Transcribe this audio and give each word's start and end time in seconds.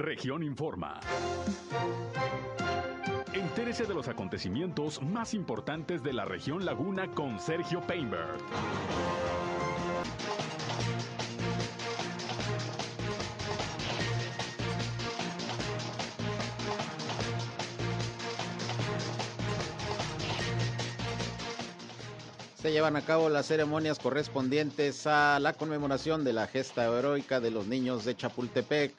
Región 0.00 0.42
Informa. 0.42 0.98
Entérese 3.34 3.84
de 3.84 3.92
los 3.92 4.08
acontecimientos 4.08 5.02
más 5.02 5.34
importantes 5.34 6.02
de 6.02 6.14
la 6.14 6.24
región 6.24 6.64
Laguna 6.64 7.08
con 7.08 7.38
Sergio 7.38 7.82
Painberg. 7.82 8.38
Se 22.54 22.72
llevan 22.72 22.96
a 22.96 23.02
cabo 23.02 23.28
las 23.28 23.46
ceremonias 23.46 23.98
correspondientes 23.98 25.06
a 25.06 25.38
la 25.40 25.52
conmemoración 25.52 26.24
de 26.24 26.32
la 26.32 26.46
gesta 26.46 26.86
heroica 26.86 27.38
de 27.38 27.50
los 27.50 27.66
niños 27.66 28.06
de 28.06 28.16
Chapultepec. 28.16 28.94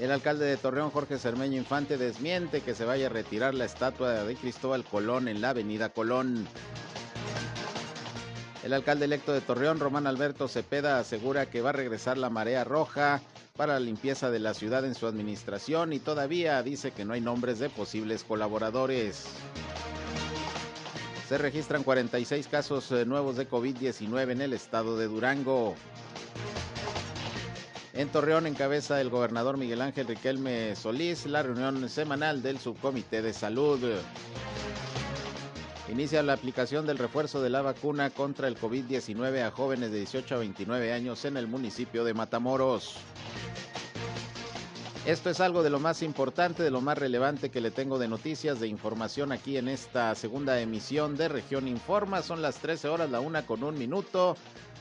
El 0.00 0.10
alcalde 0.10 0.44
de 0.44 0.58
Torreón, 0.58 0.90
Jorge 0.90 1.18
Cermeño 1.18 1.56
Infante, 1.56 1.96
desmiente 1.96 2.60
que 2.60 2.74
se 2.74 2.84
vaya 2.84 3.06
a 3.06 3.10
retirar 3.10 3.54
la 3.54 3.64
estatua 3.64 4.24
de 4.24 4.36
Cristóbal 4.36 4.84
Colón 4.84 5.26
en 5.26 5.40
la 5.40 5.50
avenida 5.50 5.88
Colón. 5.88 6.46
El 8.62 8.74
alcalde 8.74 9.06
electo 9.06 9.32
de 9.32 9.40
Torreón, 9.40 9.80
Román 9.80 10.06
Alberto 10.06 10.48
Cepeda, 10.48 10.98
asegura 10.98 11.46
que 11.46 11.62
va 11.62 11.70
a 11.70 11.72
regresar 11.72 12.18
la 12.18 12.28
marea 12.28 12.62
roja 12.64 13.22
para 13.56 13.74
la 13.74 13.80
limpieza 13.80 14.30
de 14.30 14.38
la 14.38 14.52
ciudad 14.52 14.84
en 14.84 14.94
su 14.94 15.06
administración 15.06 15.94
y 15.94 15.98
todavía 15.98 16.62
dice 16.62 16.90
que 16.90 17.06
no 17.06 17.14
hay 17.14 17.22
nombres 17.22 17.58
de 17.58 17.70
posibles 17.70 18.22
colaboradores. 18.22 19.24
Se 21.28 21.38
registran 21.38 21.82
46 21.82 22.46
casos 22.48 22.92
eh, 22.92 23.06
nuevos 23.06 23.36
de 23.36 23.48
COVID-19 23.48 24.30
en 24.30 24.42
el 24.42 24.52
estado 24.52 24.98
de 24.98 25.06
Durango. 25.06 25.74
En 27.96 28.10
Torreón 28.10 28.46
encabeza 28.46 29.00
el 29.00 29.08
gobernador 29.08 29.56
Miguel 29.56 29.80
Ángel 29.80 30.06
Riquelme 30.06 30.76
Solís 30.76 31.24
la 31.24 31.42
reunión 31.42 31.88
semanal 31.88 32.42
del 32.42 32.58
subcomité 32.58 33.22
de 33.22 33.32
salud. 33.32 33.80
Inicia 35.90 36.22
la 36.22 36.34
aplicación 36.34 36.86
del 36.86 36.98
refuerzo 36.98 37.40
de 37.40 37.48
la 37.48 37.62
vacuna 37.62 38.10
contra 38.10 38.48
el 38.48 38.58
COVID-19 38.60 39.42
a 39.42 39.50
jóvenes 39.50 39.92
de 39.92 39.98
18 40.00 40.34
a 40.34 40.38
29 40.38 40.92
años 40.92 41.24
en 41.24 41.38
el 41.38 41.46
municipio 41.46 42.04
de 42.04 42.12
Matamoros. 42.12 42.96
Esto 45.06 45.30
es 45.30 45.40
algo 45.40 45.62
de 45.62 45.70
lo 45.70 45.80
más 45.80 46.02
importante, 46.02 46.62
de 46.62 46.70
lo 46.70 46.82
más 46.82 46.98
relevante 46.98 47.48
que 47.48 47.62
le 47.62 47.70
tengo 47.70 47.98
de 47.98 48.08
noticias, 48.08 48.60
de 48.60 48.68
información 48.68 49.32
aquí 49.32 49.56
en 49.56 49.68
esta 49.68 50.14
segunda 50.16 50.60
emisión 50.60 51.16
de 51.16 51.28
Región 51.28 51.66
Informa. 51.66 52.20
Son 52.20 52.42
las 52.42 52.56
13 52.56 52.88
horas, 52.88 53.10
la 53.10 53.20
una 53.20 53.46
con 53.46 53.62
un 53.62 53.78
minuto 53.78 54.36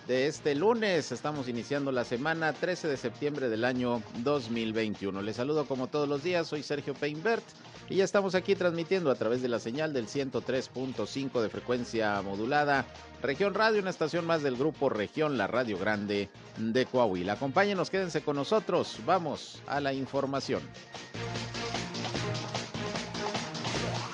de 0.07 0.27
este 0.27 0.55
lunes. 0.55 1.11
Estamos 1.11 1.47
iniciando 1.47 1.91
la 1.91 2.03
semana 2.03 2.53
13 2.53 2.87
de 2.87 2.97
septiembre 2.97 3.49
del 3.49 3.65
año 3.65 4.01
2021. 4.19 5.21
Les 5.21 5.35
saludo 5.35 5.65
como 5.65 5.87
todos 5.87 6.07
los 6.07 6.23
días, 6.23 6.47
soy 6.47 6.63
Sergio 6.63 6.93
Peinbert 6.93 7.43
y 7.89 7.95
ya 7.97 8.03
estamos 8.03 8.35
aquí 8.35 8.55
transmitiendo 8.55 9.11
a 9.11 9.15
través 9.15 9.41
de 9.41 9.47
la 9.47 9.59
señal 9.59 9.93
del 9.93 10.07
103.5 10.07 11.41
de 11.41 11.49
frecuencia 11.49 12.21
modulada. 12.21 12.85
Región 13.21 13.53
Radio, 13.53 13.81
una 13.81 13.89
estación 13.89 14.25
más 14.25 14.43
del 14.43 14.55
grupo 14.55 14.89
Región, 14.89 15.37
la 15.37 15.47
Radio 15.47 15.77
Grande 15.77 16.29
de 16.57 16.85
Coahuila. 16.85 17.33
Acompáñenos, 17.33 17.89
quédense 17.89 18.21
con 18.21 18.35
nosotros. 18.35 18.99
Vamos 19.05 19.61
a 19.67 19.79
la 19.79 19.93
información. 19.93 20.61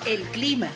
El 0.06 0.22
clima. 0.30 0.68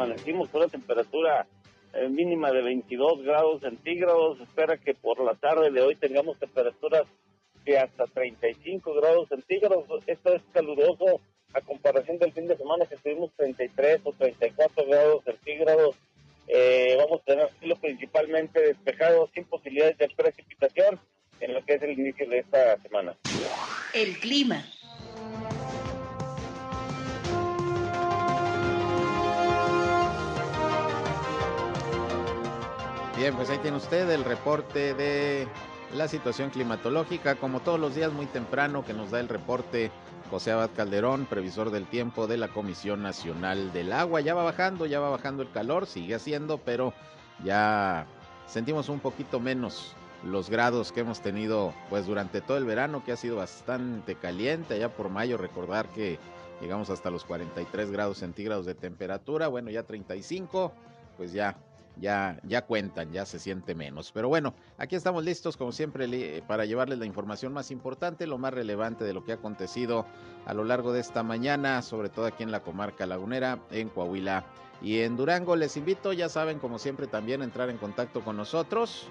Amanecimos 0.00 0.48
con 0.48 0.62
una 0.62 0.70
temperatura 0.70 1.46
eh, 1.92 2.08
mínima 2.08 2.50
de 2.50 2.62
22 2.62 3.22
grados 3.22 3.60
centígrados. 3.60 4.40
Espera 4.40 4.78
que 4.78 4.94
por 4.94 5.22
la 5.22 5.34
tarde 5.34 5.70
de 5.70 5.82
hoy 5.82 5.94
tengamos 5.94 6.38
temperaturas 6.38 7.02
de 7.64 7.78
hasta 7.78 8.06
35 8.06 8.94
grados 8.94 9.28
centígrados. 9.28 9.84
Esto 10.06 10.34
es 10.34 10.42
caluroso 10.52 11.20
a 11.52 11.60
comparación 11.60 12.18
del 12.18 12.32
fin 12.32 12.46
de 12.46 12.56
semana 12.56 12.86
que 12.86 12.96
tuvimos 12.96 13.30
33 13.36 14.00
o 14.04 14.12
34 14.12 14.86
grados 14.86 15.24
centígrados. 15.24 15.96
Eh, 16.48 16.96
vamos 16.96 17.20
a 17.20 17.24
tener 17.24 17.50
cielo 17.58 17.76
principalmente 17.76 18.60
despejado 18.60 19.28
sin 19.34 19.44
posibilidades 19.44 19.98
de 19.98 20.08
precipitación 20.08 20.98
en 21.40 21.54
lo 21.54 21.64
que 21.64 21.74
es 21.74 21.82
el 21.82 21.92
inicio 21.98 22.28
de 22.28 22.38
esta 22.38 22.80
semana. 22.80 23.16
El 23.92 24.18
clima. 24.18 24.64
Bien, 33.20 33.36
pues 33.36 33.50
ahí 33.50 33.58
tiene 33.58 33.76
usted 33.76 34.08
el 34.08 34.24
reporte 34.24 34.94
de 34.94 35.46
la 35.94 36.08
situación 36.08 36.48
climatológica, 36.48 37.34
como 37.34 37.60
todos 37.60 37.78
los 37.78 37.94
días 37.94 38.10
muy 38.14 38.24
temprano 38.24 38.82
que 38.82 38.94
nos 38.94 39.10
da 39.10 39.20
el 39.20 39.28
reporte 39.28 39.90
José 40.30 40.52
Abad 40.52 40.70
Calderón, 40.74 41.26
previsor 41.26 41.70
del 41.70 41.84
tiempo 41.84 42.26
de 42.26 42.38
la 42.38 42.48
Comisión 42.48 43.02
Nacional 43.02 43.74
del 43.74 43.92
Agua. 43.92 44.22
Ya 44.22 44.32
va 44.32 44.42
bajando, 44.42 44.86
ya 44.86 45.00
va 45.00 45.10
bajando 45.10 45.42
el 45.42 45.50
calor, 45.50 45.86
sigue 45.86 46.14
haciendo, 46.14 46.56
pero 46.64 46.94
ya 47.44 48.06
sentimos 48.46 48.88
un 48.88 49.00
poquito 49.00 49.38
menos 49.38 49.94
los 50.24 50.48
grados 50.48 50.90
que 50.90 51.00
hemos 51.00 51.20
tenido 51.20 51.74
pues 51.90 52.06
durante 52.06 52.40
todo 52.40 52.56
el 52.56 52.64
verano 52.64 53.04
que 53.04 53.12
ha 53.12 53.16
sido 53.18 53.36
bastante 53.36 54.14
caliente, 54.14 54.78
ya 54.78 54.88
por 54.88 55.10
mayo 55.10 55.36
recordar 55.36 55.90
que 55.90 56.18
llegamos 56.62 56.88
hasta 56.88 57.10
los 57.10 57.24
43 57.24 57.90
grados 57.90 58.16
centígrados 58.16 58.64
de 58.64 58.74
temperatura, 58.74 59.48
bueno 59.48 59.68
ya 59.68 59.82
35, 59.82 60.72
pues 61.18 61.34
ya 61.34 61.58
ya, 62.00 62.64
cuentan, 62.66 63.12
ya 63.12 63.24
se 63.24 63.38
siente 63.38 63.74
menos. 63.74 64.10
Pero 64.12 64.28
bueno, 64.28 64.54
aquí 64.78 64.96
estamos 64.96 65.24
listos 65.24 65.56
como 65.56 65.72
siempre 65.72 66.42
para 66.46 66.64
llevarles 66.64 66.98
la 66.98 67.06
información 67.06 67.52
más 67.52 67.70
importante, 67.70 68.26
lo 68.26 68.38
más 68.38 68.54
relevante 68.54 69.04
de 69.04 69.12
lo 69.12 69.24
que 69.24 69.32
ha 69.32 69.36
acontecido 69.36 70.06
a 70.46 70.54
lo 70.54 70.64
largo 70.64 70.92
de 70.92 71.00
esta 71.00 71.22
mañana, 71.22 71.82
sobre 71.82 72.08
todo 72.08 72.26
aquí 72.26 72.42
en 72.42 72.50
la 72.50 72.60
comarca 72.60 73.06
lagunera, 73.06 73.60
en 73.70 73.88
Coahuila 73.88 74.44
y 74.82 75.00
en 75.00 75.16
Durango. 75.16 75.56
Les 75.56 75.76
invito, 75.76 76.12
ya 76.12 76.28
saben, 76.28 76.58
como 76.58 76.78
siempre 76.78 77.06
también 77.06 77.42
a 77.42 77.44
entrar 77.44 77.70
en 77.70 77.76
contacto 77.76 78.22
con 78.22 78.36
nosotros. 78.36 79.08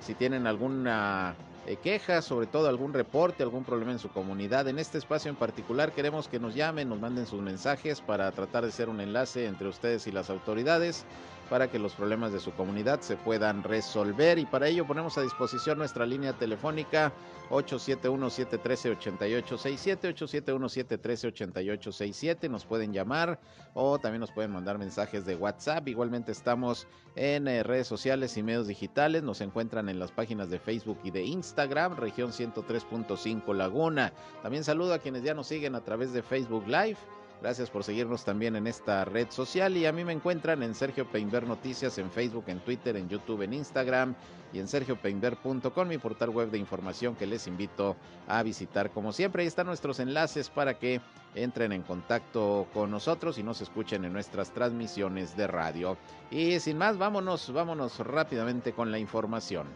Si 0.00 0.14
tienen 0.14 0.48
alguna 0.48 1.36
eh, 1.64 1.76
queja, 1.76 2.22
sobre 2.22 2.48
todo 2.48 2.68
algún 2.68 2.92
reporte, 2.92 3.44
algún 3.44 3.62
problema 3.62 3.92
en 3.92 4.00
su 4.00 4.08
comunidad. 4.08 4.66
En 4.66 4.80
este 4.80 4.98
espacio 4.98 5.30
en 5.30 5.36
particular 5.36 5.92
queremos 5.92 6.26
que 6.26 6.40
nos 6.40 6.56
llamen, 6.56 6.88
nos 6.88 6.98
manden 6.98 7.24
sus 7.24 7.40
mensajes 7.40 8.00
para 8.00 8.32
tratar 8.32 8.64
de 8.64 8.72
ser 8.72 8.88
un 8.88 9.00
enlace 9.00 9.46
entre 9.46 9.68
ustedes 9.68 10.08
y 10.08 10.12
las 10.12 10.28
autoridades 10.28 11.04
para 11.48 11.70
que 11.70 11.78
los 11.78 11.94
problemas 11.94 12.32
de 12.32 12.40
su 12.40 12.52
comunidad 12.52 13.00
se 13.00 13.16
puedan 13.16 13.62
resolver. 13.62 14.38
Y 14.38 14.46
para 14.46 14.68
ello 14.68 14.86
ponemos 14.86 15.18
a 15.18 15.22
disposición 15.22 15.78
nuestra 15.78 16.06
línea 16.06 16.32
telefónica 16.32 17.12
871-713-8867, 17.52 20.14
871-713-8867, 20.14 22.48
nos 22.48 22.64
pueden 22.64 22.92
llamar 22.92 23.40
o 23.74 23.98
también 23.98 24.20
nos 24.20 24.30
pueden 24.30 24.52
mandar 24.52 24.78
mensajes 24.78 25.26
de 25.26 25.34
WhatsApp, 25.36 25.86
igualmente 25.88 26.32
estamos 26.32 26.86
en 27.14 27.46
eh, 27.48 27.62
redes 27.62 27.86
sociales 27.86 28.38
y 28.38 28.42
medios 28.42 28.66
digitales, 28.66 29.22
nos 29.22 29.42
encuentran 29.42 29.90
en 29.90 29.98
las 29.98 30.12
páginas 30.12 30.50
de 30.50 30.58
Facebook 30.58 30.98
y 31.04 31.10
de 31.10 31.24
Instagram, 31.24 31.96
región 31.96 32.32
103.5 32.32 33.54
Laguna, 33.54 34.14
también 34.42 34.64
saludo 34.64 34.94
a 34.94 34.98
quienes 34.98 35.22
ya 35.22 35.34
nos 35.34 35.46
siguen 35.46 35.74
a 35.74 35.82
través 35.82 36.14
de 36.14 36.22
Facebook 36.22 36.66
Live, 36.66 36.96
Gracias 37.42 37.70
por 37.70 37.82
seguirnos 37.82 38.24
también 38.24 38.54
en 38.54 38.68
esta 38.68 39.04
red 39.04 39.28
social 39.30 39.76
y 39.76 39.84
a 39.84 39.90
mí 39.90 40.04
me 40.04 40.12
encuentran 40.12 40.62
en 40.62 40.76
Sergio 40.76 41.10
Peinber 41.10 41.44
Noticias 41.44 41.98
en 41.98 42.08
Facebook, 42.08 42.44
en 42.46 42.60
Twitter, 42.60 42.96
en 42.96 43.08
YouTube, 43.08 43.42
en 43.42 43.52
Instagram 43.52 44.14
y 44.52 44.60
en 44.60 44.68
sergiopeinber.com, 44.68 45.88
mi 45.88 45.98
portal 45.98 46.30
web 46.30 46.52
de 46.52 46.58
información 46.58 47.16
que 47.16 47.26
les 47.26 47.48
invito 47.48 47.96
a 48.28 48.44
visitar 48.44 48.92
como 48.92 49.12
siempre. 49.12 49.42
Ahí 49.42 49.48
están 49.48 49.66
nuestros 49.66 49.98
enlaces 49.98 50.50
para 50.50 50.78
que 50.78 51.00
entren 51.34 51.72
en 51.72 51.82
contacto 51.82 52.68
con 52.72 52.92
nosotros 52.92 53.36
y 53.38 53.42
nos 53.42 53.60
escuchen 53.60 54.04
en 54.04 54.12
nuestras 54.12 54.52
transmisiones 54.52 55.36
de 55.36 55.48
radio. 55.48 55.96
Y 56.30 56.60
sin 56.60 56.78
más, 56.78 56.96
vámonos, 56.96 57.52
vámonos 57.52 57.98
rápidamente 57.98 58.72
con 58.72 58.92
la 58.92 59.00
información. 59.00 59.66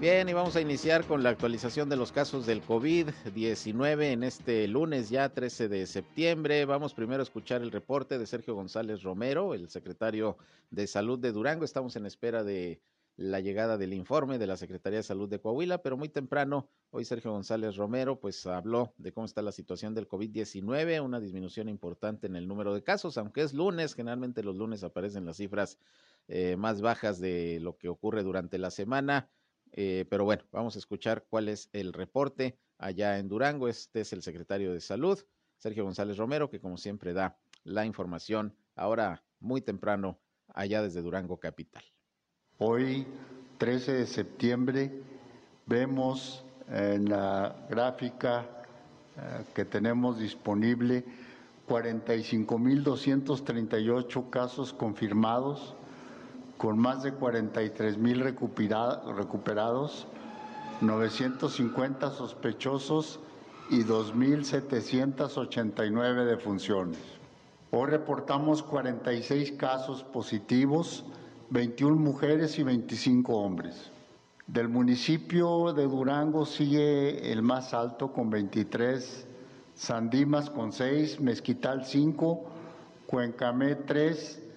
Bien, 0.00 0.26
y 0.30 0.32
vamos 0.32 0.56
a 0.56 0.62
iniciar 0.62 1.04
con 1.04 1.22
la 1.22 1.28
actualización 1.28 1.90
de 1.90 1.96
los 1.96 2.10
casos 2.10 2.46
del 2.46 2.64
COVID-19 2.64 4.04
en 4.04 4.22
este 4.22 4.66
lunes 4.66 5.10
ya 5.10 5.28
13 5.28 5.68
de 5.68 5.86
septiembre. 5.86 6.64
Vamos 6.64 6.94
primero 6.94 7.20
a 7.20 7.24
escuchar 7.24 7.60
el 7.60 7.70
reporte 7.70 8.18
de 8.18 8.26
Sergio 8.26 8.54
González 8.54 9.02
Romero, 9.02 9.52
el 9.52 9.68
secretario 9.68 10.38
de 10.70 10.86
Salud 10.86 11.18
de 11.18 11.32
Durango. 11.32 11.66
Estamos 11.66 11.96
en 11.96 12.06
espera 12.06 12.42
de 12.42 12.80
la 13.18 13.40
llegada 13.40 13.76
del 13.76 13.92
informe 13.92 14.38
de 14.38 14.46
la 14.46 14.56
Secretaría 14.56 15.00
de 15.00 15.02
Salud 15.02 15.28
de 15.28 15.38
Coahuila, 15.38 15.82
pero 15.82 15.98
muy 15.98 16.08
temprano, 16.08 16.70
hoy 16.88 17.04
Sergio 17.04 17.32
González 17.32 17.76
Romero 17.76 18.18
pues 18.18 18.46
habló 18.46 18.94
de 18.96 19.12
cómo 19.12 19.26
está 19.26 19.42
la 19.42 19.52
situación 19.52 19.94
del 19.94 20.08
COVID-19, 20.08 21.04
una 21.04 21.20
disminución 21.20 21.68
importante 21.68 22.26
en 22.26 22.36
el 22.36 22.48
número 22.48 22.72
de 22.72 22.82
casos, 22.82 23.18
aunque 23.18 23.42
es 23.42 23.52
lunes, 23.52 23.94
generalmente 23.94 24.42
los 24.42 24.56
lunes 24.56 24.82
aparecen 24.82 25.26
las 25.26 25.36
cifras 25.36 25.78
eh, 26.26 26.56
más 26.56 26.80
bajas 26.80 27.20
de 27.20 27.58
lo 27.60 27.76
que 27.76 27.90
ocurre 27.90 28.22
durante 28.22 28.56
la 28.56 28.70
semana. 28.70 29.28
Eh, 29.72 30.06
pero 30.08 30.24
bueno, 30.24 30.44
vamos 30.52 30.76
a 30.76 30.78
escuchar 30.78 31.26
cuál 31.28 31.48
es 31.48 31.68
el 31.72 31.92
reporte 31.92 32.58
allá 32.78 33.18
en 33.18 33.28
Durango. 33.28 33.68
Este 33.68 34.00
es 34.00 34.12
el 34.12 34.22
secretario 34.22 34.72
de 34.72 34.80
Salud, 34.80 35.18
Sergio 35.58 35.84
González 35.84 36.16
Romero, 36.16 36.50
que 36.50 36.60
como 36.60 36.76
siempre 36.76 37.12
da 37.12 37.38
la 37.64 37.84
información 37.84 38.56
ahora 38.74 39.22
muy 39.38 39.60
temprano 39.60 40.18
allá 40.48 40.82
desde 40.82 41.02
Durango 41.02 41.38
Capital. 41.38 41.84
Hoy, 42.58 43.06
13 43.58 43.92
de 43.92 44.06
septiembre, 44.06 44.90
vemos 45.66 46.44
en 46.68 47.08
la 47.08 47.66
gráfica 47.68 48.64
eh, 49.16 49.44
que 49.54 49.64
tenemos 49.64 50.18
disponible 50.18 51.04
45.238 51.68 54.30
casos 54.30 54.72
confirmados, 54.72 55.76
con 56.60 56.78
más 56.78 57.02
de 57.02 57.12
43.000 57.14 59.14
recuperados, 59.16 60.06
950 60.82 62.10
sospechosos 62.10 63.18
y 63.70 63.82
2.789 63.82 66.26
defunciones. 66.26 67.00
Hoy 67.70 67.88
reportamos 67.88 68.62
46 68.62 69.52
casos 69.52 70.04
positivos, 70.04 71.06
21 71.48 71.96
mujeres 71.96 72.58
y 72.58 72.62
25 72.62 73.38
hombres. 73.38 73.90
Del 74.46 74.68
municipio 74.68 75.72
de 75.72 75.84
Durango 75.84 76.44
sigue 76.44 77.32
el 77.32 77.40
más 77.40 77.72
alto 77.72 78.12
con 78.12 78.28
23, 78.28 79.26
Sandimas 79.74 80.50
con 80.50 80.72
6, 80.72 81.20
Mezquital 81.20 81.86
5, 81.86 82.44
Cuencamé 83.06 83.76
3, 83.76 84.49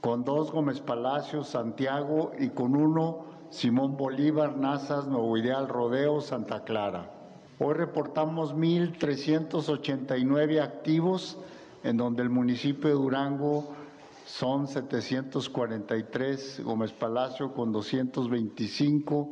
con 0.00 0.24
2 0.24 0.52
Gómez 0.52 0.80
Palacios, 0.80 1.48
Santiago 1.48 2.32
y 2.38 2.50
con 2.50 2.76
1 2.76 3.26
Simón 3.50 3.96
Bolívar, 3.96 4.56
Nazas, 4.56 5.06
Nuevo 5.06 5.36
Ideal, 5.36 5.68
Rodeo, 5.68 6.20
Santa 6.20 6.64
Clara. 6.64 7.12
Hoy 7.58 7.74
reportamos 7.74 8.54
1.389 8.54 10.60
activos, 10.60 11.38
en 11.84 11.96
donde 11.96 12.22
el 12.22 12.28
municipio 12.28 12.90
de 12.90 12.96
Durango 12.96 13.72
son 14.26 14.66
743, 14.66 16.62
Gómez 16.64 16.92
Palacio 16.92 17.54
con 17.54 17.70
225 17.72 19.30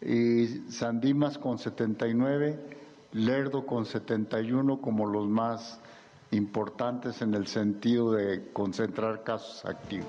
y 0.00 0.46
Sandimas 0.70 1.36
con 1.38 1.58
79, 1.58 2.78
Lerdo 3.12 3.66
con 3.66 3.84
71 3.84 4.80
como 4.80 5.06
los 5.06 5.28
más 5.28 5.81
importantes 6.32 7.22
en 7.22 7.34
el 7.34 7.46
sentido 7.46 8.12
de 8.12 8.52
concentrar 8.52 9.22
casos 9.22 9.64
activos. 9.64 10.08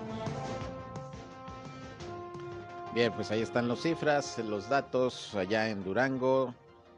Bien, 2.96 3.12
pues 3.14 3.32
ahí 3.32 3.42
están 3.42 3.68
las 3.68 3.82
cifras, 3.82 4.40
los 4.40 4.70
datos 4.70 5.36
allá 5.36 5.70
en 5.70 5.84
Durango. 5.84 6.54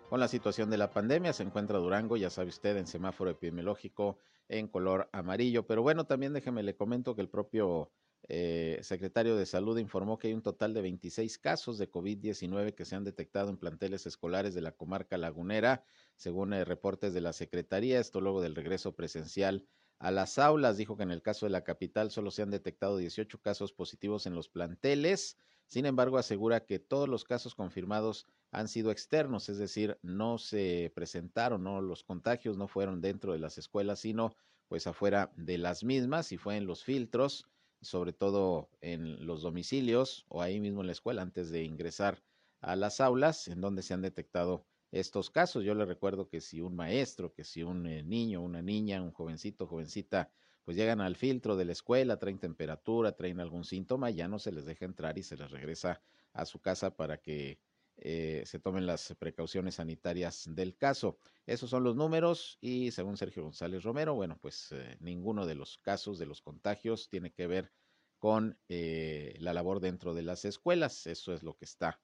Con 0.10 0.20
la 0.20 0.28
situación 0.28 0.70
de 0.70 0.78
la 0.78 0.92
pandemia 0.92 1.34
se 1.34 1.44
encuentra 1.44 1.80
Durango, 1.80 2.16
ya 2.18 2.30
sabe 2.30 2.50
usted, 2.50 2.78
en 2.78 2.86
semáforo 2.86 3.32
epidemiológico 3.32 4.18
en 4.48 4.68
color 4.68 5.10
amarillo. 5.12 5.66
Pero 5.66 5.82
bueno, 5.82 6.06
también 6.06 6.34
déjeme 6.34 6.64
le 6.64 6.76
comento 6.76 7.16
que 7.16 7.22
el 7.22 7.30
propio 7.30 7.90
eh, 8.28 8.80
secretario 8.82 9.36
de 9.36 9.46
Salud 9.46 9.78
informó 9.78 10.18
que 10.18 10.28
hay 10.28 10.34
un 10.34 10.42
total 10.42 10.74
de 10.74 10.82
26 10.82 11.38
casos 11.38 11.78
de 11.78 11.92
COVID-19 11.92 12.74
que 12.74 12.86
se 12.86 12.96
han 12.96 13.04
detectado 13.04 13.50
en 13.50 13.58
planteles 13.58 14.06
escolares 14.08 14.56
de 14.56 14.62
la 14.62 14.72
comarca 14.72 15.18
lagunera, 15.18 15.84
según 16.16 16.54
eh, 16.54 16.66
reportes 16.66 17.14
de 17.14 17.22
la 17.22 17.34
Secretaría. 17.34 18.00
Esto 18.00 18.22
luego 18.22 18.42
del 18.42 18.56
regreso 18.56 18.96
presencial 18.96 19.68
a 20.00 20.10
las 20.12 20.40
aulas. 20.40 20.78
Dijo 20.78 20.98
que 20.98 21.04
en 21.04 21.12
el 21.12 21.22
caso 21.22 21.46
de 21.46 21.52
la 21.52 21.64
capital 21.64 22.10
solo 22.10 22.32
se 22.32 22.42
han 22.42 22.50
detectado 22.50 22.98
18 22.98 23.40
casos 23.42 23.74
positivos 23.74 24.26
en 24.26 24.34
los 24.34 24.50
planteles. 24.50 25.38
Sin 25.68 25.86
embargo, 25.86 26.18
asegura 26.18 26.66
que 26.66 26.80
todos 26.80 27.08
los 27.08 27.24
casos 27.24 27.54
confirmados 27.54 28.26
han 28.52 28.68
sido 28.68 28.92
externos, 28.92 29.50
es 29.50 29.58
decir, 29.58 30.00
no 30.02 30.38
se 30.38 30.92
presentaron, 30.96 31.64
no 31.64 31.82
los 31.82 32.04
contagios 32.04 32.58
no 32.58 32.68
fueron 32.68 33.02
dentro 33.02 33.34
de 33.34 33.40
las 33.40 33.58
escuelas, 33.58 34.00
sino 34.00 34.36
pues 34.68 34.88
afuera 34.88 35.32
de 35.36 35.58
las 35.58 35.84
mismas 35.84 36.32
y 36.32 36.38
fue 36.38 36.58
en 36.58 36.66
los 36.66 36.84
filtros, 36.84 37.48
sobre 37.86 38.14
todo 38.14 38.70
en 38.82 39.26
los 39.26 39.42
domicilios 39.42 40.26
o 40.28 40.42
ahí 40.42 40.60
mismo 40.60 40.82
en 40.82 40.88
la 40.88 40.94
escuela 40.94 41.22
antes 41.22 41.50
de 41.50 41.64
ingresar 41.64 42.24
a 42.60 42.76
las 42.76 43.00
aulas, 43.00 43.48
en 43.48 43.62
donde 43.62 43.84
se 43.84 43.94
han 43.94 44.02
detectado 44.02 44.66
estos 44.92 45.30
casos. 45.30 45.64
Yo 45.64 45.76
le 45.76 45.86
recuerdo 45.86 46.28
que 46.28 46.42
si 46.42 46.62
un 46.62 46.76
maestro, 46.76 47.34
que 47.34 47.44
si 47.44 47.64
un 47.64 47.86
eh, 47.86 48.04
niño, 48.04 48.42
una 48.42 48.62
niña, 48.62 49.02
un 49.02 49.12
jovencito, 49.12 49.68
jovencita 49.68 50.30
pues 50.64 50.76
llegan 50.76 51.00
al 51.00 51.16
filtro 51.16 51.56
de 51.56 51.66
la 51.66 51.74
escuela, 51.74 52.18
traen 52.18 52.40
temperatura, 52.40 53.12
traen 53.12 53.40
algún 53.40 53.64
síntoma, 53.64 54.10
ya 54.10 54.28
no 54.28 54.40
se 54.40 54.52
les 54.52 54.66
deja 54.66 54.86
entrar 54.86 55.18
y 55.18 55.24
se 55.24 55.38
les 55.38 55.52
regresa 55.52 56.02
a 56.34 56.46
su 56.46 56.60
casa 56.60 56.96
para 56.96 57.22
que 57.22 57.60
eh, 57.98 58.44
se 58.46 58.60
tomen 58.60 58.86
las 58.86 59.16
precauciones 59.20 59.76
sanitarias 59.76 60.44
del 60.48 60.76
caso. 60.76 61.18
Esos 61.46 61.70
son 61.70 61.84
los 61.84 61.96
números 61.96 62.58
y 62.62 62.92
según 62.92 63.18
Sergio 63.18 63.44
González 63.44 63.84
Romero, 63.84 64.16
bueno, 64.16 64.38
pues 64.42 64.72
eh, 64.72 64.98
ninguno 65.00 65.46
de 65.46 65.56
los 65.56 65.78
casos 65.78 66.20
de 66.20 66.26
los 66.26 66.42
contagios 66.42 67.10
tiene 67.10 67.32
que 67.32 67.48
ver 67.48 67.72
con 68.18 68.58
eh, 68.70 69.36
la 69.40 69.54
labor 69.54 69.80
dentro 69.80 70.14
de 70.14 70.24
las 70.24 70.46
escuelas. 70.46 71.08
Eso 71.08 71.34
es 71.34 71.44
lo 71.44 71.56
que 71.56 71.66
está 71.66 72.00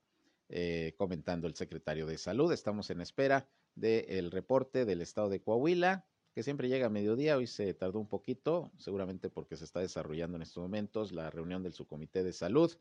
comentando 0.97 1.47
el 1.47 1.55
secretario 1.55 2.05
de 2.05 2.17
Salud. 2.17 2.51
Estamos 2.51 2.89
en 2.89 2.99
espera 2.99 3.47
del 3.73 4.31
reporte 4.31 4.83
del 4.83 4.99
estado 4.99 5.29
de 5.29 5.41
Coahuila 5.41 6.05
que 6.33 6.43
siempre 6.43 6.69
llega 6.69 6.87
a 6.87 6.89
mediodía, 6.89 7.37
hoy 7.37 7.47
se 7.47 7.73
tardó 7.73 7.99
un 7.99 8.07
poquito, 8.07 8.71
seguramente 8.77 9.29
porque 9.29 9.57
se 9.57 9.65
está 9.65 9.79
desarrollando 9.79 10.37
en 10.37 10.43
estos 10.43 10.61
momentos 10.61 11.11
la 11.11 11.29
reunión 11.29 11.63
del 11.63 11.73
subcomité 11.73 12.23
de 12.23 12.33
salud 12.33 12.71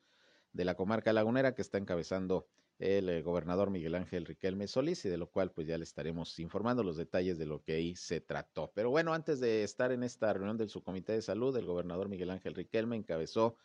de 0.52 0.64
la 0.64 0.74
comarca 0.74 1.12
lagunera 1.12 1.54
que 1.54 1.62
está 1.62 1.78
encabezando 1.78 2.48
el 2.80 3.10
eh, 3.10 3.22
gobernador 3.22 3.70
Miguel 3.70 3.94
Ángel 3.94 4.24
Riquelme 4.24 4.66
Solís 4.66 5.04
y 5.04 5.10
de 5.10 5.18
lo 5.18 5.30
cual 5.30 5.52
pues 5.52 5.66
ya 5.66 5.76
le 5.76 5.84
estaremos 5.84 6.38
informando 6.38 6.82
los 6.82 6.96
detalles 6.96 7.38
de 7.38 7.44
lo 7.44 7.62
que 7.62 7.74
ahí 7.74 7.94
se 7.94 8.22
trató. 8.22 8.72
Pero 8.74 8.88
bueno, 8.90 9.12
antes 9.12 9.38
de 9.38 9.62
estar 9.62 9.92
en 9.92 10.02
esta 10.02 10.32
reunión 10.32 10.56
del 10.56 10.70
subcomité 10.70 11.12
de 11.12 11.20
salud, 11.22 11.54
el 11.56 11.66
gobernador 11.66 12.08
Miguel 12.08 12.30
Ángel 12.30 12.54
Riquelme 12.54 12.96
encabezó 12.96 13.56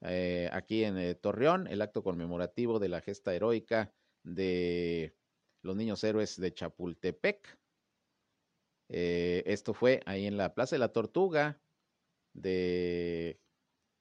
eh, 0.00 0.50
aquí 0.52 0.82
en 0.82 0.98
eh, 0.98 1.14
Torreón 1.14 1.68
el 1.68 1.80
acto 1.80 2.02
conmemorativo 2.02 2.80
de 2.80 2.88
la 2.88 3.00
gesta 3.00 3.32
heroica 3.34 3.94
de 4.24 5.16
los 5.62 5.76
niños 5.76 6.02
héroes 6.02 6.38
de 6.38 6.52
Chapultepec, 6.52 7.58
esto 8.88 9.74
fue 9.74 10.00
ahí 10.06 10.26
en 10.26 10.36
la 10.36 10.54
Plaza 10.54 10.76
de 10.76 10.80
la 10.80 10.92
Tortuga 10.92 11.60
de 12.34 13.40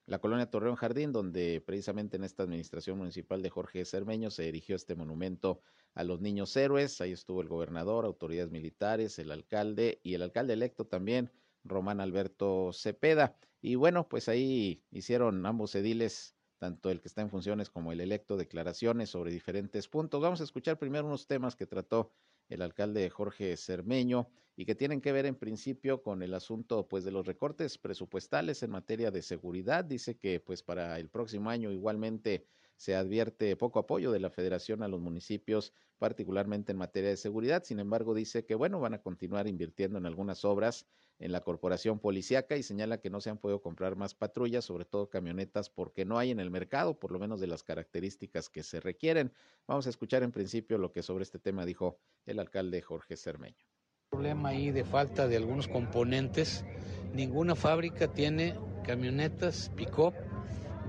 la 0.08 0.20
colonia 0.20 0.50
Torreón 0.50 0.76
Jardín, 0.76 1.12
donde 1.12 1.62
precisamente 1.66 2.18
en 2.18 2.24
esta 2.24 2.44
administración 2.44 2.98
municipal 2.98 3.42
de 3.42 3.50
Jorge 3.50 3.86
Cermeño 3.86 4.30
se 4.30 4.48
erigió 4.48 4.76
este 4.76 4.96
monumento 4.96 5.62
a 5.96 6.04
los 6.04 6.22
niños 6.22 6.56
héroes. 6.56 7.02
Ahí 7.02 7.12
estuvo 7.12 7.42
el 7.42 7.48
gobernador, 7.48 8.06
autoridades 8.06 8.52
militares, 8.52 9.18
el 9.18 9.32
alcalde 9.32 10.00
y 10.04 10.14
el 10.14 10.22
alcalde 10.22 10.54
electo 10.54 10.86
también, 10.86 11.32
Román 11.64 12.02
Alberto 12.02 12.72
Cepeda. 12.72 13.36
Y 13.62 13.76
bueno, 13.76 14.08
pues 14.08 14.30
ahí 14.30 14.84
hicieron 14.92 15.44
ambos 15.46 15.74
ediles, 15.74 16.36
tanto 16.60 16.92
el 16.92 17.02
que 17.02 17.08
está 17.08 17.22
en 17.22 17.32
funciones 17.32 17.72
como 17.72 17.92
el 17.92 18.00
electo, 18.00 18.38
declaraciones 18.38 19.10
sobre 19.10 19.32
diferentes 19.32 19.88
puntos. 19.88 20.22
Vamos 20.22 20.40
a 20.42 20.44
escuchar 20.44 20.78
primero 20.78 21.08
unos 21.08 21.26
temas 21.26 21.56
que 21.56 21.66
trató 21.66 22.12
el 22.50 22.62
alcalde 22.62 23.10
Jorge 23.10 23.58
Cermeño 23.58 24.30
y 24.56 24.66
que 24.66 24.76
tienen 24.76 25.02
que 25.02 25.12
ver 25.12 25.26
en 25.26 25.36
principio 25.36 26.02
con 26.02 26.22
el 26.22 26.34
asunto 26.34 26.88
pues 26.88 27.04
de 27.04 27.12
los 27.12 27.26
recortes 27.26 27.78
presupuestales 27.78 28.64
en 28.64 28.72
materia 28.72 29.12
de 29.12 29.22
seguridad. 29.22 29.84
Dice 29.84 30.18
que 30.18 30.40
pues 30.40 30.64
para 30.64 31.00
el 31.00 31.10
próximo 31.10 31.50
año 31.50 31.72
igualmente 31.72 32.46
se 32.76 32.96
advierte 32.96 33.56
poco 33.56 33.80
apoyo 33.80 34.12
de 34.12 34.20
la 34.20 34.30
federación 34.30 34.84
a 34.84 34.88
los 34.88 35.00
municipios, 35.00 35.74
particularmente 35.98 36.72
en 36.72 36.78
materia 36.78 37.10
de 37.10 37.18
seguridad. 37.18 37.64
Sin 37.64 37.80
embargo, 37.80 38.14
dice 38.14 38.46
que 38.46 38.56
bueno, 38.56 38.80
van 38.80 38.94
a 38.94 39.02
continuar 39.02 39.48
invirtiendo 39.48 39.98
en 39.98 40.06
algunas 40.06 40.44
obras 40.46 40.86
en 41.20 41.32
la 41.32 41.42
corporación 41.42 42.00
policiaca 42.00 42.58
y 42.58 42.64
señala 42.64 43.00
que 43.00 43.10
no 43.10 43.22
se 43.22 43.30
han 43.30 43.38
podido 43.38 43.62
comprar 43.62 43.96
más 43.96 44.14
patrullas, 44.14 44.66
sobre 44.66 44.86
todo 44.86 45.10
camionetas, 45.10 45.70
porque 45.70 46.04
no 46.04 46.18
hay 46.18 46.32
en 46.32 46.40
el 46.40 46.52
mercado, 46.52 47.00
por 47.00 47.12
lo 47.12 47.20
menos 47.20 47.40
de 47.40 47.48
las 47.48 47.64
características 47.64 48.50
que 48.50 48.64
se 48.64 48.82
requieren. 48.82 49.32
Vamos 49.68 49.88
a 49.88 49.90
escuchar 49.90 50.24
en 50.24 50.32
principio 50.32 50.78
lo 50.78 50.92
que 50.92 51.04
sobre 51.04 51.24
este 51.24 51.40
tema 51.40 51.66
dijo 51.66 51.98
el 52.26 52.40
alcalde 52.40 52.82
Jorge 52.82 53.16
Cermeño. 53.16 53.66
Problema 54.10 54.50
ahí 54.50 54.72
de 54.72 54.84
falta 54.84 55.28
de 55.28 55.38
algunos 55.38 55.68
componentes. 55.68 56.66
Ninguna 57.14 57.56
fábrica 57.56 58.12
tiene 58.12 58.56
camionetas 58.84 59.72
pick-up 59.76 60.14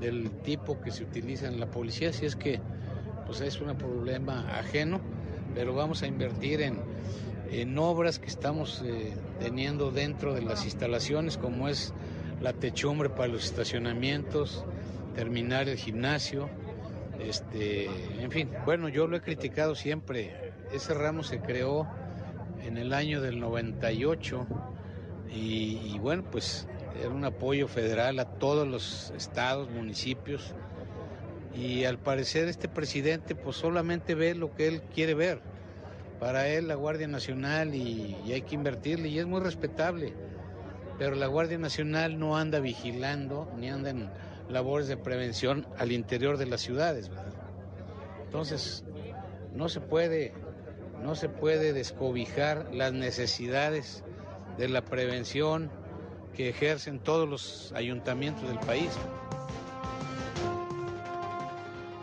del 0.01 0.31
tipo 0.43 0.81
que 0.81 0.91
se 0.91 1.05
utiliza 1.05 1.47
en 1.49 1.61
la 1.61 1.67
policía, 1.67 2.11
así 2.11 2.27
es 2.27 2.37
que 2.37 2.61
pues 3.27 3.41
es 3.41 3.61
un 3.61 3.77
problema 3.77 4.59
ajeno, 4.59 5.01
pero 5.55 5.75
vamos 5.75 6.03
a 6.03 6.07
invertir 6.07 6.61
en, 6.61 6.79
en 7.51 7.77
obras 7.79 8.19
que 8.19 8.27
estamos 8.27 8.83
eh, 8.85 9.15
teniendo 9.41 9.91
dentro 9.91 10.35
de 10.35 10.43
las 10.43 10.65
instalaciones, 10.65 11.37
como 11.37 11.69
es 11.69 11.93
la 12.41 12.53
techumbre 12.53 13.09
para 13.09 13.29
los 13.29 13.45
estacionamientos, 13.45 14.65
terminar 15.15 15.69
el 15.69 15.77
gimnasio, 15.77 16.49
este, 17.19 17.87
en 18.21 18.31
fin, 18.31 18.51
bueno, 18.65 18.89
yo 18.89 19.07
lo 19.07 19.17
he 19.17 19.21
criticado 19.21 19.75
siempre. 19.75 20.53
Ese 20.73 20.95
ramo 20.95 21.23
se 21.23 21.41
creó 21.41 21.87
en 22.63 22.77
el 22.77 22.93
año 22.93 23.21
del 23.21 23.41
98 23.41 24.47
y, 25.33 25.81
y 25.95 25.99
bueno, 25.99 26.25
pues 26.31 26.69
era 27.01 27.11
un 27.11 27.25
apoyo 27.25 27.69
federal 27.69 28.19
a 28.19 28.25
todos 28.25 28.67
los 28.67 29.13
estados, 29.17 29.71
municipios, 29.71 30.55
y 31.55 31.85
al 31.85 31.99
parecer 31.99 32.49
este 32.49 32.69
presidente 32.69 33.35
pues 33.35 33.57
solamente 33.57 34.15
ve 34.15 34.35
lo 34.35 34.55
que 34.55 34.69
él 34.69 34.83
quiere 34.95 35.15
ver. 35.15 35.41
Para 36.21 36.49
él 36.49 36.69
la 36.69 36.75
Guardia 36.75 37.09
Nacional 37.09 37.75
y, 37.75 38.17
hay 38.33 38.43
que 38.43 38.55
invertirle 38.55 39.09
y 39.09 39.19
es 39.19 39.27
muy 39.27 39.41
respetable. 39.41 40.15
pero 40.99 41.15
la 41.15 41.27
Guardia 41.27 41.59
Nacional 41.59 42.19
no 42.19 42.37
anda 42.39 42.59
vigilando 42.59 43.51
ni 43.59 43.69
anda 43.69 43.91
en 43.91 44.09
labores 44.49 44.89
de 44.89 44.97
prevención 44.97 45.67
al 45.79 45.93
interior 45.93 46.39
de 46.39 46.47
las 46.47 46.61
ciudades, 46.61 47.11
¿verdad? 47.11 47.33
Entonces, 48.25 48.85
no 49.55 49.69
se 49.69 49.81
puede, 49.81 50.33
no 51.03 51.15
se 51.15 51.29
puede 51.29 51.73
descobijar 51.73 52.73
las 52.73 52.93
necesidades 52.93 54.05
de 54.57 54.69
la 54.69 54.83
prevención 54.83 55.71
que 56.37 56.51
ejercen 56.51 56.99
todos 57.01 57.29
los 57.29 57.73
ayuntamientos 57.73 58.47
del 58.49 58.59
país. 58.61 58.91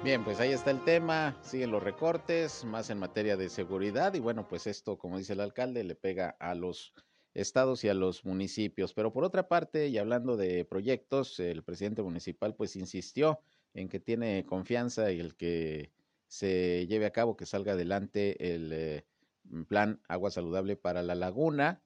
Bien, 0.03 0.23
pues 0.23 0.39
ahí 0.39 0.51
está 0.51 0.71
el 0.71 0.83
tema, 0.83 1.37
siguen 1.43 1.71
los 1.71 1.81
recortes, 1.81 2.65
más 2.65 2.89
en 2.89 2.97
materia 2.97 3.37
de 3.37 3.47
seguridad 3.47 4.13
y 4.15 4.19
bueno, 4.19 4.47
pues 4.49 4.67
esto, 4.67 4.97
como 4.97 5.17
dice 5.17 5.31
el 5.33 5.39
alcalde, 5.39 5.83
le 5.83 5.95
pega 5.95 6.35
a 6.39 6.55
los 6.55 6.93
estados 7.33 7.83
y 7.83 7.89
a 7.89 7.93
los 7.93 8.25
municipios. 8.25 8.93
Pero 8.93 9.13
por 9.13 9.23
otra 9.23 9.47
parte, 9.47 9.87
y 9.87 9.97
hablando 9.97 10.35
de 10.35 10.65
proyectos, 10.65 11.39
el 11.39 11.63
presidente 11.63 12.01
municipal 12.01 12.53
pues 12.55 12.75
insistió 12.75 13.39
en 13.73 13.87
que 13.87 13.99
tiene 13.99 14.45
confianza 14.45 15.11
y 15.11 15.19
el 15.19 15.35
que 15.35 15.91
se 16.27 16.85
lleve 16.87 17.05
a 17.05 17.11
cabo, 17.11 17.37
que 17.37 17.45
salga 17.45 17.73
adelante 17.73 18.53
el 18.53 18.71
eh, 18.73 19.05
plan 19.67 20.01
Agua 20.07 20.31
Saludable 20.31 20.75
para 20.75 21.01
la 21.03 21.15
Laguna. 21.15 21.81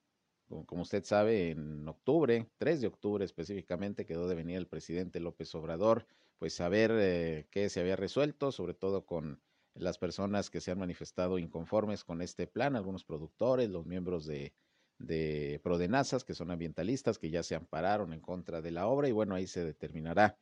Como 0.47 0.81
usted 0.81 1.03
sabe, 1.03 1.51
en 1.51 1.87
octubre, 1.87 2.49
3 2.57 2.81
de 2.81 2.87
octubre 2.87 3.25
específicamente, 3.25 4.05
quedó 4.05 4.27
de 4.27 4.35
venir 4.35 4.57
el 4.57 4.67
presidente 4.67 5.19
López 5.19 5.53
Obrador, 5.55 6.05
pues 6.37 6.53
saber 6.53 6.91
eh, 6.93 7.47
qué 7.51 7.69
se 7.69 7.81
había 7.81 7.95
resuelto, 7.97 8.51
sobre 8.51 8.73
todo 8.73 9.05
con 9.05 9.41
las 9.73 9.97
personas 9.97 10.49
que 10.49 10.61
se 10.61 10.71
han 10.71 10.79
manifestado 10.79 11.37
inconformes 11.37 12.03
con 12.03 12.21
este 12.21 12.47
plan, 12.47 12.75
algunos 12.75 13.03
productores, 13.03 13.69
los 13.69 13.85
miembros 13.85 14.25
de, 14.25 14.53
de 14.97 15.59
Prodenazas, 15.63 16.23
que 16.23 16.33
son 16.33 16.49
ambientalistas, 16.49 17.19
que 17.19 17.29
ya 17.29 17.43
se 17.43 17.55
ampararon 17.55 18.13
en 18.13 18.21
contra 18.21 18.61
de 18.61 18.71
la 18.71 18.87
obra, 18.87 19.09
y 19.09 19.11
bueno, 19.11 19.35
ahí 19.35 19.47
se 19.47 19.65
determinará 19.65 20.39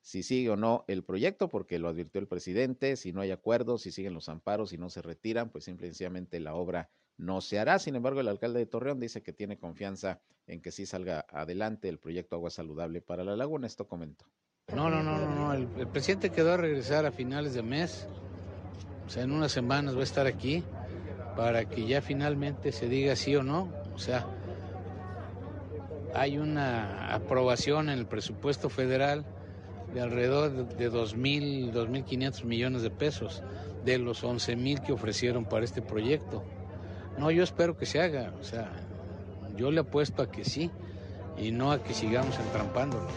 si 0.00 0.22
sigue 0.22 0.50
o 0.50 0.56
no 0.56 0.84
el 0.86 1.04
proyecto, 1.04 1.48
porque 1.48 1.78
lo 1.78 1.88
advirtió 1.88 2.20
el 2.20 2.28
presidente, 2.28 2.96
si 2.96 3.12
no 3.12 3.20
hay 3.20 3.30
acuerdo, 3.30 3.76
si 3.78 3.90
siguen 3.90 4.14
los 4.14 4.28
amparos, 4.28 4.70
si 4.70 4.78
no 4.78 4.88
se 4.88 5.02
retiran, 5.02 5.50
pues 5.50 5.64
simplemente 5.64 6.40
la 6.40 6.54
obra 6.54 6.90
no 7.18 7.40
se 7.40 7.58
hará. 7.58 7.78
Sin 7.78 7.96
embargo, 7.96 8.20
el 8.20 8.28
alcalde 8.28 8.60
de 8.60 8.66
Torreón 8.66 8.98
dice 8.98 9.22
que 9.22 9.32
tiene 9.32 9.58
confianza 9.58 10.20
en 10.46 10.60
que 10.60 10.72
sí 10.72 10.86
salga 10.86 11.26
adelante 11.30 11.88
el 11.88 11.98
proyecto 11.98 12.36
Agua 12.36 12.50
Saludable 12.50 13.02
para 13.02 13.24
la 13.24 13.36
Laguna. 13.36 13.66
Esto 13.66 13.86
comentó. 13.86 14.24
No, 14.74 14.88
no, 14.88 15.02
no, 15.02 15.18
no, 15.18 15.34
no. 15.34 15.52
El, 15.52 15.68
el, 15.78 15.88
presidente 15.88 16.30
quedó 16.30 16.52
a 16.52 16.56
regresar 16.56 17.04
a 17.04 17.12
finales 17.12 17.54
de 17.54 17.62
mes. 17.62 18.06
O 19.06 19.10
sea, 19.10 19.24
en 19.24 19.32
unas 19.32 19.52
semanas 19.52 19.96
va 19.96 20.00
a 20.00 20.04
estar 20.04 20.26
aquí 20.26 20.62
para 21.36 21.66
que 21.66 21.86
ya 21.86 22.02
finalmente 22.02 22.72
se 22.72 22.88
diga 22.88 23.16
sí 23.16 23.34
o 23.36 23.42
no. 23.42 23.72
O 23.94 23.98
sea, 23.98 24.26
hay 26.14 26.38
una 26.38 27.14
aprobación 27.14 27.88
en 27.90 27.98
el 27.98 28.06
presupuesto 28.06 28.68
federal 28.68 29.24
de 29.92 30.00
alrededor 30.00 30.68
de 30.68 30.90
2.000, 30.90 31.72
2.500 31.72 32.44
millones 32.44 32.82
de 32.82 32.90
pesos 32.90 33.42
de 33.84 33.98
los 33.98 34.24
11.000 34.24 34.84
que 34.84 34.92
ofrecieron 34.92 35.44
para 35.44 35.64
este 35.64 35.80
proyecto. 35.80 36.44
No, 37.18 37.32
yo 37.32 37.42
espero 37.42 37.76
que 37.76 37.84
se 37.84 38.00
haga, 38.00 38.32
o 38.40 38.44
sea, 38.44 38.70
yo 39.56 39.72
le 39.72 39.80
apuesto 39.80 40.22
a 40.22 40.30
que 40.30 40.44
sí 40.44 40.70
y 41.36 41.50
no 41.50 41.72
a 41.72 41.82
que 41.82 41.92
sigamos 41.92 42.38
entrampándolo. 42.38 43.08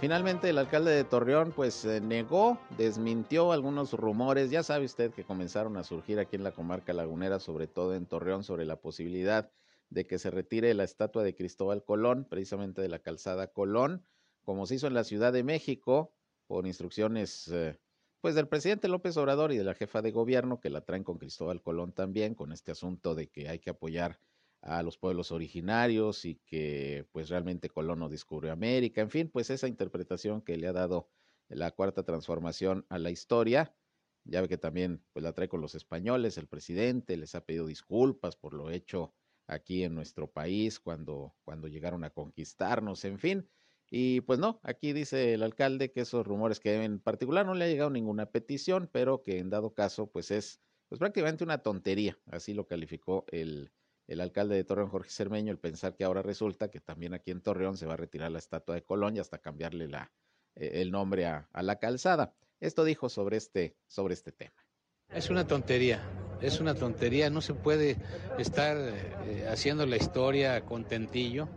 Finalmente 0.00 0.50
el 0.50 0.58
alcalde 0.58 0.90
de 0.90 1.04
Torreón 1.04 1.52
pues 1.52 1.86
eh, 1.86 2.02
negó, 2.02 2.58
desmintió 2.76 3.52
algunos 3.52 3.94
rumores, 3.94 4.50
ya 4.50 4.62
sabe 4.62 4.84
usted 4.84 5.10
que 5.12 5.24
comenzaron 5.24 5.78
a 5.78 5.84
surgir 5.84 6.18
aquí 6.18 6.36
en 6.36 6.44
la 6.44 6.52
comarca 6.52 6.92
lagunera, 6.92 7.40
sobre 7.40 7.66
todo 7.66 7.94
en 7.94 8.04
Torreón, 8.04 8.44
sobre 8.44 8.66
la 8.66 8.76
posibilidad 8.76 9.50
de 9.88 10.06
que 10.06 10.18
se 10.18 10.30
retire 10.30 10.74
la 10.74 10.84
estatua 10.84 11.22
de 11.22 11.34
Cristóbal 11.34 11.82
Colón, 11.82 12.26
precisamente 12.28 12.82
de 12.82 12.88
la 12.88 12.98
calzada 12.98 13.46
Colón, 13.46 14.04
como 14.42 14.66
se 14.66 14.74
hizo 14.74 14.86
en 14.86 14.92
la 14.92 15.04
Ciudad 15.04 15.32
de 15.32 15.42
México, 15.42 16.12
por 16.46 16.66
instrucciones 16.66 17.48
eh, 17.48 17.78
pues 18.24 18.34
del 18.34 18.48
presidente 18.48 18.88
López 18.88 19.18
Obrador 19.18 19.52
y 19.52 19.58
de 19.58 19.64
la 19.64 19.74
jefa 19.74 20.00
de 20.00 20.10
gobierno 20.10 20.58
que 20.58 20.70
la 20.70 20.80
traen 20.80 21.04
con 21.04 21.18
Cristóbal 21.18 21.60
Colón 21.60 21.92
también, 21.92 22.34
con 22.34 22.52
este 22.52 22.72
asunto 22.72 23.14
de 23.14 23.28
que 23.28 23.50
hay 23.50 23.58
que 23.58 23.68
apoyar 23.68 24.18
a 24.62 24.82
los 24.82 24.96
pueblos 24.96 25.30
originarios 25.30 26.24
y 26.24 26.36
que 26.36 27.06
pues 27.12 27.28
realmente 27.28 27.68
Colón 27.68 27.98
no 27.98 28.08
descubrió 28.08 28.50
América, 28.50 29.02
en 29.02 29.10
fin, 29.10 29.28
pues 29.28 29.50
esa 29.50 29.68
interpretación 29.68 30.40
que 30.40 30.56
le 30.56 30.68
ha 30.68 30.72
dado 30.72 31.10
la 31.50 31.72
cuarta 31.72 32.02
transformación 32.02 32.86
a 32.88 32.98
la 32.98 33.10
historia, 33.10 33.76
ya 34.24 34.40
ve 34.40 34.48
que 34.48 34.56
también 34.56 35.04
pues 35.12 35.22
la 35.22 35.34
trae 35.34 35.50
con 35.50 35.60
los 35.60 35.74
españoles, 35.74 36.38
el 36.38 36.46
presidente 36.46 37.18
les 37.18 37.34
ha 37.34 37.44
pedido 37.44 37.66
disculpas 37.66 38.36
por 38.36 38.54
lo 38.54 38.70
hecho 38.70 39.12
aquí 39.46 39.84
en 39.84 39.94
nuestro 39.94 40.32
país 40.32 40.80
cuando, 40.80 41.36
cuando 41.44 41.68
llegaron 41.68 42.04
a 42.04 42.08
conquistarnos, 42.08 43.04
en 43.04 43.18
fin, 43.18 43.50
y 43.96 44.22
pues 44.22 44.40
no, 44.40 44.58
aquí 44.64 44.92
dice 44.92 45.34
el 45.34 45.44
alcalde 45.44 45.92
que 45.92 46.00
esos 46.00 46.26
rumores 46.26 46.58
que 46.58 46.82
en 46.82 46.98
particular 46.98 47.46
no 47.46 47.54
le 47.54 47.64
ha 47.64 47.68
llegado 47.68 47.90
ninguna 47.90 48.26
petición, 48.26 48.90
pero 48.90 49.22
que 49.22 49.38
en 49.38 49.50
dado 49.50 49.72
caso 49.72 50.08
pues 50.08 50.32
es 50.32 50.60
pues 50.88 50.98
prácticamente 50.98 51.44
una 51.44 51.58
tontería, 51.58 52.18
así 52.26 52.54
lo 52.54 52.66
calificó 52.66 53.24
el, 53.28 53.70
el 54.08 54.20
alcalde 54.20 54.56
de 54.56 54.64
Torreón, 54.64 54.88
Jorge 54.88 55.10
Cermeño, 55.10 55.52
el 55.52 55.60
pensar 55.60 55.94
que 55.94 56.02
ahora 56.02 56.22
resulta 56.22 56.72
que 56.72 56.80
también 56.80 57.14
aquí 57.14 57.30
en 57.30 57.40
Torreón 57.40 57.76
se 57.76 57.86
va 57.86 57.94
a 57.94 57.96
retirar 57.96 58.32
la 58.32 58.38
estatua 58.38 58.74
de 58.74 58.82
Colón 58.82 59.14
y 59.14 59.20
hasta 59.20 59.38
cambiarle 59.38 59.86
la, 59.86 60.10
eh, 60.56 60.72
el 60.82 60.90
nombre 60.90 61.26
a, 61.26 61.48
a, 61.52 61.62
la 61.62 61.78
calzada. 61.78 62.34
Esto 62.58 62.82
dijo 62.82 63.08
sobre 63.08 63.36
este, 63.36 63.76
sobre 63.86 64.14
este 64.14 64.32
tema. 64.32 64.66
Es 65.08 65.30
una 65.30 65.46
tontería, 65.46 66.02
es 66.40 66.58
una 66.58 66.74
tontería, 66.74 67.30
no 67.30 67.40
se 67.40 67.54
puede 67.54 67.96
estar 68.40 68.76
eh, 68.76 69.46
haciendo 69.48 69.86
la 69.86 69.94
historia 69.94 70.64
contentillo. 70.64 71.48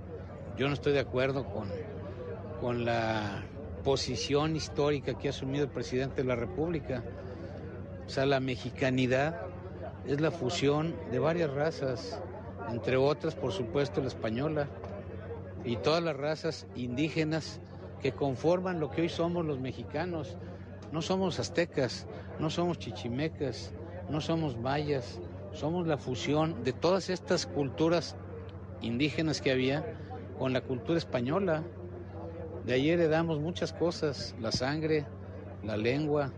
Yo 0.56 0.68
no 0.68 0.76
estoy 0.76 0.94
de 0.94 1.00
acuerdo 1.00 1.46
con, 1.46 1.70
con 2.60 2.86
la 2.86 3.44
posición 3.84 4.56
histórica 4.56 5.14
que 5.14 5.28
ha 5.28 5.32
asumido 5.32 5.66
el 5.66 5.70
presidente 5.70 6.22
de 6.22 6.28
la 6.28 6.36
República. 6.36 7.04
O 8.06 8.10
sea, 8.10 8.26
la 8.26 8.40
mexicanidad 8.40 9.42
es 10.06 10.22
la 10.22 10.32
fusión 10.32 10.96
de 11.12 11.20
varias 11.20 11.52
razas, 11.54 12.22
entre 12.70 12.98
otras, 12.98 13.36
por 13.36 13.52
supuesto, 13.52 14.02
la 14.02 14.08
española 14.08 14.68
y 15.64 15.76
todas 15.78 16.04
las 16.04 16.16
razas 16.16 16.68
indígenas 16.76 17.60
que 18.02 18.12
conforman 18.12 18.80
lo 18.80 18.90
que 18.90 19.02
hoy 19.02 19.10
somos 19.10 19.46
los 19.46 19.60
mexicanos. 19.60 20.38
No 20.92 21.02
somos 21.02 21.40
aztecas, 21.40 22.08
no 22.40 22.50
somos 22.50 22.80
chichimecas, 22.80 23.74
no 24.10 24.22
somos 24.22 24.58
mayas, 24.58 25.20
somos 25.54 25.88
la 25.88 25.98
fusión 25.98 26.64
de 26.64 26.74
todas 26.74 27.10
estas 27.10 27.46
culturas 27.46 28.16
indígenas 28.82 29.42
que 29.42 29.52
había 29.52 29.86
con 30.38 30.54
la 30.54 30.62
cultura 30.62 30.98
española. 30.98 31.64
De 32.68 32.74
ahí 32.74 32.90
heredamos 32.90 33.40
muchas 33.40 33.72
cosas, 33.72 34.36
la 34.42 34.52
sangre, 34.52 35.06
la 35.64 35.78
lengua, 35.78 36.34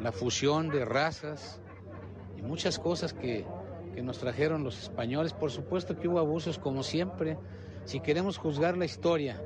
la 0.00 0.12
fusión 0.12 0.68
de 0.68 0.84
razas 0.84 1.60
y 2.38 2.42
muchas 2.42 2.78
cosas 2.78 3.12
que, 3.12 3.44
que 3.92 4.00
nos 4.00 4.18
trajeron 4.18 4.62
los 4.62 4.80
españoles. 4.80 5.32
Por 5.32 5.50
supuesto 5.50 5.98
que 5.98 6.06
hubo 6.06 6.20
abusos 6.20 6.56
como 6.56 6.84
siempre. 6.84 7.36
Si 7.84 7.98
queremos 7.98 8.38
juzgar 8.38 8.76
la 8.76 8.84
historia 8.84 9.42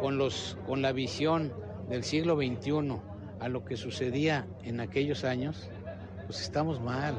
con, 0.00 0.18
los, 0.18 0.58
con 0.66 0.82
la 0.82 0.90
visión 0.90 1.52
del 1.88 2.02
siglo 2.02 2.34
XXI 2.34 2.96
a 3.38 3.48
lo 3.48 3.64
que 3.64 3.76
sucedía 3.76 4.44
en 4.64 4.80
aquellos 4.80 5.22
años, 5.22 5.70
pues 6.26 6.42
estamos 6.42 6.80
mal. 6.80 7.14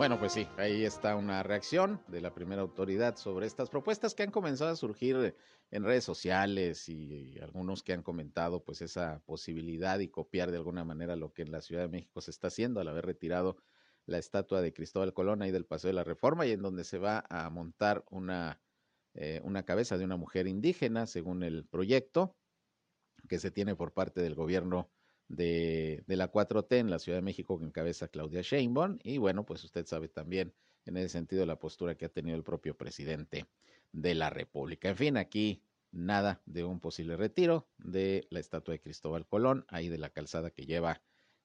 Bueno, 0.00 0.18
pues 0.18 0.32
sí, 0.32 0.48
ahí 0.56 0.86
está 0.86 1.14
una 1.14 1.42
reacción 1.42 2.00
de 2.08 2.22
la 2.22 2.32
primera 2.32 2.62
autoridad 2.62 3.18
sobre 3.18 3.44
estas 3.44 3.68
propuestas 3.68 4.14
que 4.14 4.22
han 4.22 4.30
comenzado 4.30 4.70
a 4.70 4.76
surgir 4.76 5.36
en 5.70 5.84
redes 5.84 6.04
sociales 6.04 6.88
y, 6.88 7.38
algunos 7.38 7.82
que 7.82 7.92
han 7.92 8.02
comentado 8.02 8.64
pues 8.64 8.80
esa 8.80 9.20
posibilidad 9.26 9.98
y 9.98 10.08
copiar 10.08 10.52
de 10.52 10.56
alguna 10.56 10.86
manera 10.86 11.16
lo 11.16 11.34
que 11.34 11.42
en 11.42 11.52
la 11.52 11.60
Ciudad 11.60 11.82
de 11.82 11.90
México 11.90 12.22
se 12.22 12.30
está 12.30 12.46
haciendo 12.46 12.80
al 12.80 12.88
haber 12.88 13.04
retirado 13.04 13.58
la 14.06 14.16
estatua 14.16 14.62
de 14.62 14.72
Cristóbal 14.72 15.12
Colón 15.12 15.42
ahí 15.42 15.50
del 15.50 15.66
Paseo 15.66 15.88
de 15.88 15.94
la 15.96 16.04
Reforma 16.04 16.46
y 16.46 16.52
en 16.52 16.62
donde 16.62 16.84
se 16.84 16.96
va 16.96 17.26
a 17.28 17.50
montar 17.50 18.02
una, 18.08 18.58
eh, 19.12 19.42
una 19.44 19.66
cabeza 19.66 19.98
de 19.98 20.06
una 20.06 20.16
mujer 20.16 20.46
indígena 20.46 21.06
según 21.06 21.42
el 21.42 21.66
proyecto 21.66 22.38
que 23.28 23.38
se 23.38 23.50
tiene 23.50 23.76
por 23.76 23.92
parte 23.92 24.22
del 24.22 24.34
gobierno 24.34 24.90
de, 25.30 26.02
la 26.06 26.30
4T 26.30 26.76
en 26.78 26.90
la 26.90 26.98
Ciudad 26.98 27.18
de 27.18 27.22
México 27.22 27.58
que 27.58 27.64
encabeza 27.64 28.08
Claudia 28.08 28.42
Sheinbaum 28.42 28.98
y 29.02 29.18
bueno, 29.18 29.46
pues 29.46 29.64
usted 29.64 29.86
sabe 29.86 30.08
también 30.08 30.52
en 30.86 30.96
ese 30.96 31.10
sentido 31.10 31.46
la 31.46 31.58
postura 31.58 31.94
que 31.94 32.06
ha 32.06 32.08
tenido 32.08 32.36
el 32.36 32.42
propio 32.42 32.76
presidente 32.76 33.46
de 33.92 34.14
la 34.14 34.30
República. 34.30 34.88
En 34.88 34.96
fin, 34.96 35.16
aquí 35.16 35.62
nada 35.92 36.42
de 36.46 36.64
un 36.64 36.80
posible 36.80 37.16
retiro 37.16 37.68
de 37.78 38.26
la 38.30 38.40
estatua 38.40 38.72
de 38.72 38.80
Cristóbal 38.80 39.26
Colón, 39.26 39.64
ahí 39.68 39.88
de 39.88 39.98
la 39.98 40.10
calzada 40.10 40.50
que 40.50 40.66
lleva 40.66 41.00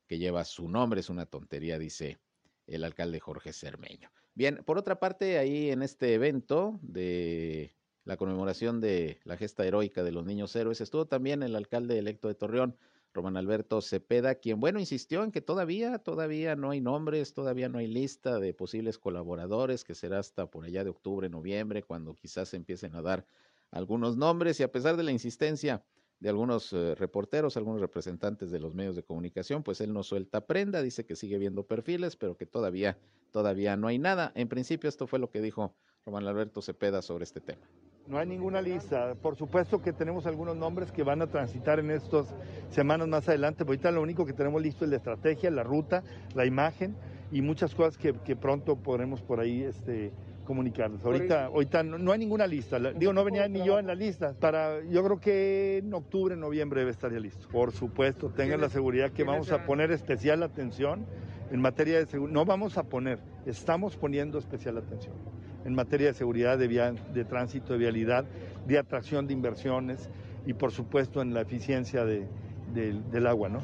que 0.08 0.20
lleva 0.20 0.46
su 0.46 0.70
nombre, 0.70 1.00
es 1.00 1.10
una 1.10 1.26
tontería, 1.26 1.80
dice 1.80 2.20
el 2.68 2.84
alcalde 2.84 3.20
Jorge 3.20 3.54
Cermeño. 3.54 4.12
Bien, 4.36 4.62
por 4.64 4.78
otra 4.78 5.00
parte, 5.00 5.40
ahí 5.40 5.72
en 5.72 5.82
este 5.82 6.14
evento 6.14 6.80
de 6.84 7.76
la 8.04 8.18
conmemoración 8.18 8.82
de 8.82 9.20
la 9.24 9.36
gesta 9.36 9.66
heroica 9.66 10.04
de 10.04 10.12
los 10.12 10.26
niños 10.26 10.56
héroes, 10.56 10.80
estuvo 10.80 11.08
también 11.08 11.42
el 11.42 11.56
alcalde 11.56 11.98
electo 11.98 12.28
de 12.28 12.36
Torreón, 12.36 12.78
Román 13.16 13.38
Alberto 13.38 13.82
Cepeda, 13.82 14.36
quien, 14.36 14.60
bueno, 14.60 14.78
insistió 14.78 15.24
en 15.24 15.32
que 15.32 15.40
todavía, 15.40 16.00
todavía 16.00 16.58
no 16.58 16.72
hay 16.72 16.82
nombres, 16.82 17.34
todavía 17.34 17.70
no 17.70 17.80
hay 17.80 17.88
lista 17.88 18.40
de 18.40 18.54
posibles 18.54 19.00
colaboradores, 19.00 19.86
que 19.86 19.96
será 19.96 20.20
hasta 20.20 20.52
por 20.52 20.66
allá 20.66 20.84
de 20.84 20.90
octubre, 20.90 21.30
noviembre, 21.30 21.82
cuando 21.82 22.14
quizás 22.14 22.50
se 22.50 22.58
empiecen 22.58 22.94
a 22.94 23.02
dar 23.02 23.26
algunos 23.72 24.18
nombres 24.18 24.60
y 24.60 24.64
a 24.64 24.72
pesar 24.72 24.98
de 24.98 25.04
la 25.04 25.14
insistencia 25.14 25.86
de 26.20 26.30
algunos 26.30 26.74
eh, 26.74 26.94
reporteros, 26.96 27.56
algunos 27.56 27.80
representantes 27.80 28.52
de 28.52 28.60
los 28.60 28.76
medios 28.76 28.98
de 28.98 29.04
comunicación, 29.04 29.64
pues 29.64 29.80
él 29.80 29.94
no 29.94 30.04
suelta 30.04 30.46
prenda, 30.46 30.82
dice 30.82 31.06
que 31.06 31.16
sigue 31.16 31.38
viendo 31.38 31.66
perfiles, 31.66 32.18
pero 32.18 32.36
que 32.36 32.46
todavía, 32.46 32.98
todavía 33.32 33.78
no 33.78 33.88
hay 33.88 33.98
nada. 33.98 34.34
En 34.36 34.50
principio 34.50 34.90
esto 34.90 35.08
fue 35.08 35.20
lo 35.20 35.30
que 35.30 35.42
dijo 35.42 35.74
Román 36.06 36.28
Alberto 36.28 36.62
Cepeda 36.62 37.02
sobre 37.02 37.24
este 37.24 37.40
tema. 37.40 37.66
No 38.08 38.20
hay 38.20 38.28
ninguna 38.28 38.62
lista. 38.62 39.16
Por 39.16 39.36
supuesto 39.36 39.82
que 39.82 39.92
tenemos 39.92 40.28
algunos 40.28 40.56
nombres 40.56 40.92
que 40.92 41.02
van 41.02 41.24
a 41.24 41.28
transitar 41.28 41.80
en 41.80 41.90
estas 41.90 42.28
semanas 42.70 43.08
más 43.08 43.28
adelante. 43.28 43.66
Pero 43.66 43.72
ahorita 43.72 43.92
lo 43.92 44.02
único 44.04 44.26
que 44.28 44.34
tenemos 44.34 44.62
listo 44.62 44.86
es 44.86 44.92
la 44.92 44.98
estrategia, 44.98 45.50
la 45.50 45.64
ruta, 45.64 46.04
la 46.36 46.46
imagen 46.46 46.96
y 47.32 47.42
muchas 47.42 47.74
cosas 47.74 47.98
que, 47.98 48.36
pronto 48.36 48.76
podremos 48.76 49.24
por 49.24 49.40
ahí 49.40 49.64
este, 49.64 50.12
comunicarles. 50.46 51.04
Ahorita, 51.04 51.46
ahorita 51.46 51.82
no, 51.82 52.12
hay 52.12 52.20
ninguna 52.20 52.46
lista. 52.46 52.78
Digo, 52.80 53.12
no 53.12 53.24
venía 53.24 53.48
ni 53.48 53.64
yo 53.64 53.80
en 53.80 53.88
la 53.88 53.96
lista. 53.96 54.36
Para, 54.40 54.84
yo 54.84 55.04
creo 55.04 55.20
que 55.20 55.78
en 55.80 55.92
octubre, 55.92 56.36
noviembre 56.36 56.82
debe 56.82 56.92
estar 56.92 57.12
ya 57.12 57.20
listo. 57.20 57.48
Por 57.50 57.72
supuesto, 57.72 58.30
tengan 58.30 58.62
la 58.62 58.70
seguridad 58.70 59.14
que 59.14 59.24
vamos 59.24 59.52
a 59.52 59.66
poner 59.66 59.92
especial 59.92 60.44
atención 60.44 61.08
en 61.50 61.60
materia 61.60 61.98
de 61.98 62.06
seguridad. 62.06 62.36
No 62.36 62.46
vamos 62.46 62.78
a 62.78 62.84
poner, 62.84 63.18
estamos 63.48 63.98
poniendo 63.98 64.38
especial 64.38 64.78
atención 64.78 65.35
en 65.66 65.76
materia 65.76 66.08
de 66.08 66.14
seguridad 66.14 66.58
de, 66.58 66.68
de 66.68 67.26
tránsito, 67.26 67.74
de 67.74 67.80
vialidad, 67.80 68.24
de 68.66 68.78
atracción 68.78 69.28
de 69.28 69.34
inversiones 69.34 70.10
y 70.46 70.54
por 70.54 70.72
supuesto 70.72 71.22
en 71.22 71.34
la 71.34 71.42
eficiencia 71.42 72.06
del 72.06 73.28
agua, 73.28 73.50
¿no? 73.50 73.60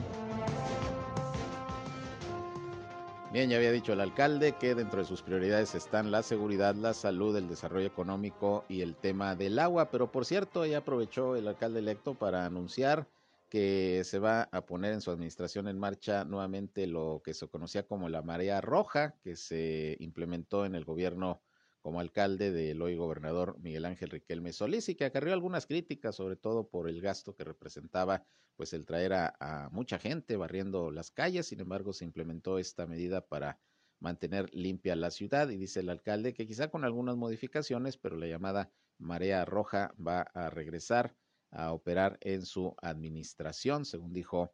Bien, 3.31 3.49
ya 3.49 3.55
había 3.55 3.71
dicho 3.71 3.93
el 3.93 4.01
alcalde 4.01 4.55
que 4.59 4.75
dentro 4.75 4.99
de 4.99 5.05
sus 5.05 5.21
prioridades 5.21 5.73
están 5.73 6.11
la 6.11 6.21
seguridad, 6.21 6.75
la 6.75 6.93
salud, 6.93 7.33
el 7.37 7.47
desarrollo 7.47 7.87
económico 7.87 8.65
y 8.67 8.81
el 8.81 8.97
tema 8.97 9.35
del 9.35 9.57
agua. 9.57 9.89
Pero 9.89 10.11
por 10.11 10.25
cierto, 10.25 10.65
ya 10.65 10.79
aprovechó 10.79 11.37
el 11.37 11.47
alcalde 11.47 11.79
electo 11.79 12.13
para 12.13 12.45
anunciar 12.45 13.07
que 13.47 14.01
se 14.03 14.19
va 14.19 14.49
a 14.51 14.65
poner 14.65 14.91
en 14.91 14.99
su 14.99 15.11
administración 15.11 15.69
en 15.69 15.79
marcha 15.79 16.25
nuevamente 16.25 16.87
lo 16.87 17.21
que 17.23 17.33
se 17.33 17.47
conocía 17.47 17.83
como 17.83 18.09
la 18.09 18.21
marea 18.21 18.59
roja, 18.59 19.15
que 19.23 19.37
se 19.37 19.95
implementó 20.01 20.65
en 20.65 20.75
el 20.75 20.83
gobierno 20.83 21.41
como 21.81 21.99
alcalde 21.99 22.51
del 22.51 22.81
hoy 22.81 22.95
gobernador 22.95 23.57
Miguel 23.59 23.85
Ángel 23.85 24.09
Riquelme 24.09 24.53
Solís 24.53 24.87
y 24.89 24.95
que 24.95 25.05
acarrió 25.05 25.33
algunas 25.33 25.65
críticas, 25.65 26.15
sobre 26.15 26.35
todo 26.35 26.69
por 26.69 26.87
el 26.87 27.01
gasto 27.01 27.35
que 27.35 27.43
representaba 27.43 28.25
pues 28.55 28.73
el 28.73 28.85
traer 28.85 29.13
a, 29.13 29.69
mucha 29.71 29.97
gente 29.97 30.37
barriendo 30.37 30.91
las 30.91 31.09
calles. 31.09 31.47
Sin 31.47 31.59
embargo, 31.59 31.93
se 31.93 32.05
implementó 32.05 32.59
esta 32.59 32.85
medida 32.85 33.25
para 33.25 33.59
mantener 33.99 34.53
limpia 34.53 34.95
la 34.95 35.11
ciudad 35.11 35.49
y 35.49 35.57
dice 35.57 35.79
el 35.79 35.89
alcalde 35.89 36.33
que 36.33 36.47
quizá 36.47 36.69
con 36.69 36.83
algunas 36.83 37.17
modificaciones, 37.17 37.97
pero 37.97 38.17
la 38.17 38.27
llamada 38.27 38.71
marea 38.99 39.45
roja 39.45 39.93
va 39.99 40.21
a 40.21 40.49
regresar 40.49 41.15
a 41.49 41.73
operar 41.73 42.17
en 42.21 42.45
su 42.45 42.75
administración, 42.81 43.85
según 43.85 44.13
dijo 44.13 44.53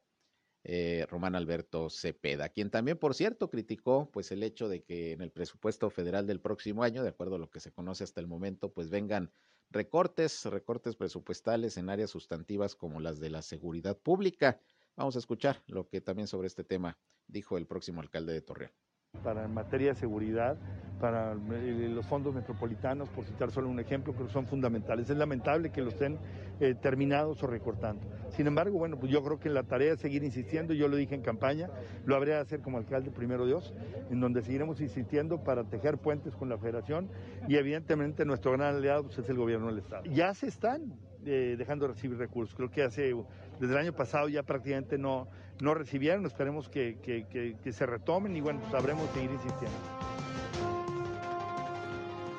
eh, 0.63 1.05
Román 1.09 1.35
Alberto 1.35 1.89
Cepeda, 1.89 2.49
quien 2.49 2.69
también, 2.69 2.97
por 2.97 3.13
cierto, 3.13 3.49
criticó 3.49 4.09
pues 4.11 4.31
el 4.31 4.43
hecho 4.43 4.67
de 4.67 4.83
que 4.83 5.13
en 5.13 5.21
el 5.21 5.31
presupuesto 5.31 5.89
federal 5.89 6.27
del 6.27 6.41
próximo 6.41 6.83
año, 6.83 7.03
de 7.03 7.09
acuerdo 7.09 7.35
a 7.35 7.39
lo 7.39 7.49
que 7.49 7.59
se 7.59 7.71
conoce 7.71 8.03
hasta 8.03 8.19
el 8.19 8.27
momento, 8.27 8.73
pues 8.73 8.89
vengan 8.89 9.31
recortes, 9.69 10.45
recortes 10.45 10.95
presupuestales 10.95 11.77
en 11.77 11.89
áreas 11.89 12.09
sustantivas 12.09 12.75
como 12.75 12.99
las 12.99 13.19
de 13.19 13.29
la 13.29 13.41
seguridad 13.41 13.97
pública. 13.97 14.59
Vamos 14.95 15.15
a 15.15 15.19
escuchar 15.19 15.63
lo 15.67 15.87
que 15.87 16.01
también 16.01 16.27
sobre 16.27 16.47
este 16.47 16.63
tema 16.63 16.97
dijo 17.27 17.57
el 17.57 17.67
próximo 17.67 18.01
alcalde 18.01 18.33
de 18.33 18.41
Torreón 18.41 18.86
para 19.27 19.43
en 19.43 19.53
materia 19.53 19.89
de 19.89 19.95
seguridad, 19.95 20.57
para 21.01 21.33
eh, 21.33 21.89
los 21.93 22.05
fondos 22.05 22.33
metropolitanos, 22.33 23.09
por 23.09 23.25
citar 23.25 23.51
solo 23.51 23.67
un 23.67 23.77
ejemplo, 23.79 24.15
que 24.15 24.27
son 24.29 24.47
fundamentales. 24.47 25.09
Es 25.09 25.17
lamentable 25.17 25.69
que 25.69 25.81
los 25.81 25.93
estén 25.93 26.17
eh, 26.61 26.75
terminados 26.75 27.43
o 27.43 27.47
recortando. 27.47 28.07
Sin 28.29 28.47
embargo, 28.47 28.79
bueno, 28.79 28.97
pues 28.97 29.11
yo 29.11 29.21
creo 29.23 29.37
que 29.37 29.49
la 29.49 29.63
tarea 29.63 29.93
es 29.93 29.99
seguir 29.99 30.23
insistiendo, 30.23 30.73
yo 30.73 30.87
lo 30.87 30.95
dije 30.95 31.13
en 31.13 31.21
campaña, 31.21 31.69
lo 32.05 32.15
habré 32.15 32.31
de 32.31 32.37
hacer 32.37 32.61
como 32.61 32.77
alcalde 32.77 33.11
primero 33.11 33.45
Dios, 33.45 33.73
en 34.09 34.21
donde 34.21 34.41
seguiremos 34.41 34.79
insistiendo 34.79 35.43
para 35.43 35.65
tejer 35.65 35.97
puentes 35.97 36.33
con 36.33 36.47
la 36.47 36.57
federación 36.57 37.09
y 37.49 37.57
evidentemente 37.57 38.23
nuestro 38.23 38.53
gran 38.53 38.75
aliado 38.75 39.03
pues, 39.03 39.19
es 39.19 39.29
el 39.29 39.35
gobierno 39.35 39.67
del 39.67 39.79
Estado. 39.79 40.05
Ya 40.05 40.33
se 40.33 40.47
están 40.47 40.93
eh, 41.25 41.55
dejando 41.57 41.85
de 41.85 41.93
recibir 41.93 42.17
recursos, 42.17 42.55
creo 42.55 42.71
que 42.71 42.83
hace, 42.83 43.13
desde 43.59 43.73
el 43.73 43.77
año 43.77 43.93
pasado 43.93 44.29
ya 44.29 44.43
prácticamente 44.43 44.97
no 44.97 45.27
no 45.59 45.73
recibieron, 45.73 46.25
esperemos 46.25 46.69
que, 46.69 46.99
que, 47.01 47.73
se 47.73 47.85
retomen 47.85 48.35
y 48.35 48.41
bueno, 48.41 48.61
sabremos 48.69 49.03
pues 49.09 49.15
seguir 49.15 49.31
insistiendo. 49.31 49.77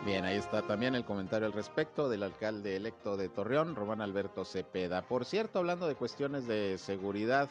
Bien, 0.04 0.24
ahí 0.24 0.38
está 0.38 0.62
también 0.62 0.94
el 0.94 1.04
comentario 1.04 1.46
al 1.46 1.52
respecto 1.52 2.08
del 2.08 2.22
alcalde 2.22 2.76
electo 2.76 3.16
de 3.16 3.28
Torreón, 3.28 3.76
Román 3.76 4.00
Alberto 4.00 4.44
Cepeda. 4.44 5.06
Por 5.06 5.24
cierto, 5.24 5.58
hablando 5.58 5.86
de 5.86 5.96
cuestiones 5.96 6.46
de 6.46 6.78
seguridad, 6.78 7.50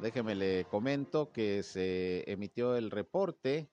déjeme 0.00 0.34
le 0.34 0.64
comento 0.64 1.30
que 1.30 1.62
se 1.62 2.24
emitió 2.30 2.76
el 2.76 2.90
reporte 2.90 3.70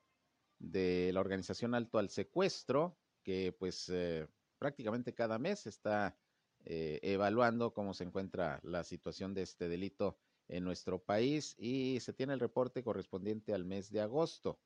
de 0.59 1.11
la 1.13 1.21
organización 1.21 1.75
Alto 1.75 1.99
al 1.99 2.09
Secuestro, 2.09 2.97
que 3.23 3.55
pues 3.57 3.89
eh, 3.89 4.27
prácticamente 4.57 5.13
cada 5.13 5.39
mes 5.39 5.67
está 5.67 6.17
eh, 6.65 6.99
evaluando 7.03 7.73
cómo 7.73 7.93
se 7.93 8.03
encuentra 8.03 8.59
la 8.63 8.83
situación 8.83 9.33
de 9.33 9.43
este 9.43 9.69
delito 9.69 10.17
en 10.47 10.63
nuestro 10.63 11.03
país 11.03 11.55
y 11.58 11.99
se 12.01 12.13
tiene 12.13 12.34
el 12.34 12.39
reporte 12.39 12.84
correspondiente 12.84 13.53
al 13.53 13.65
mes 13.65 13.91
de 13.91 14.01
agosto. 14.01 14.60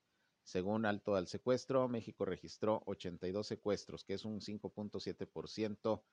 Según 0.44 0.86
Alto 0.86 1.16
al 1.16 1.28
Secuestro, 1.28 1.88
México 1.88 2.26
registró 2.26 2.82
82 2.86 3.46
secuestros, 3.46 4.04
que 4.04 4.16
es 4.16 4.26
un 4.26 4.42
5.7% 4.42 6.04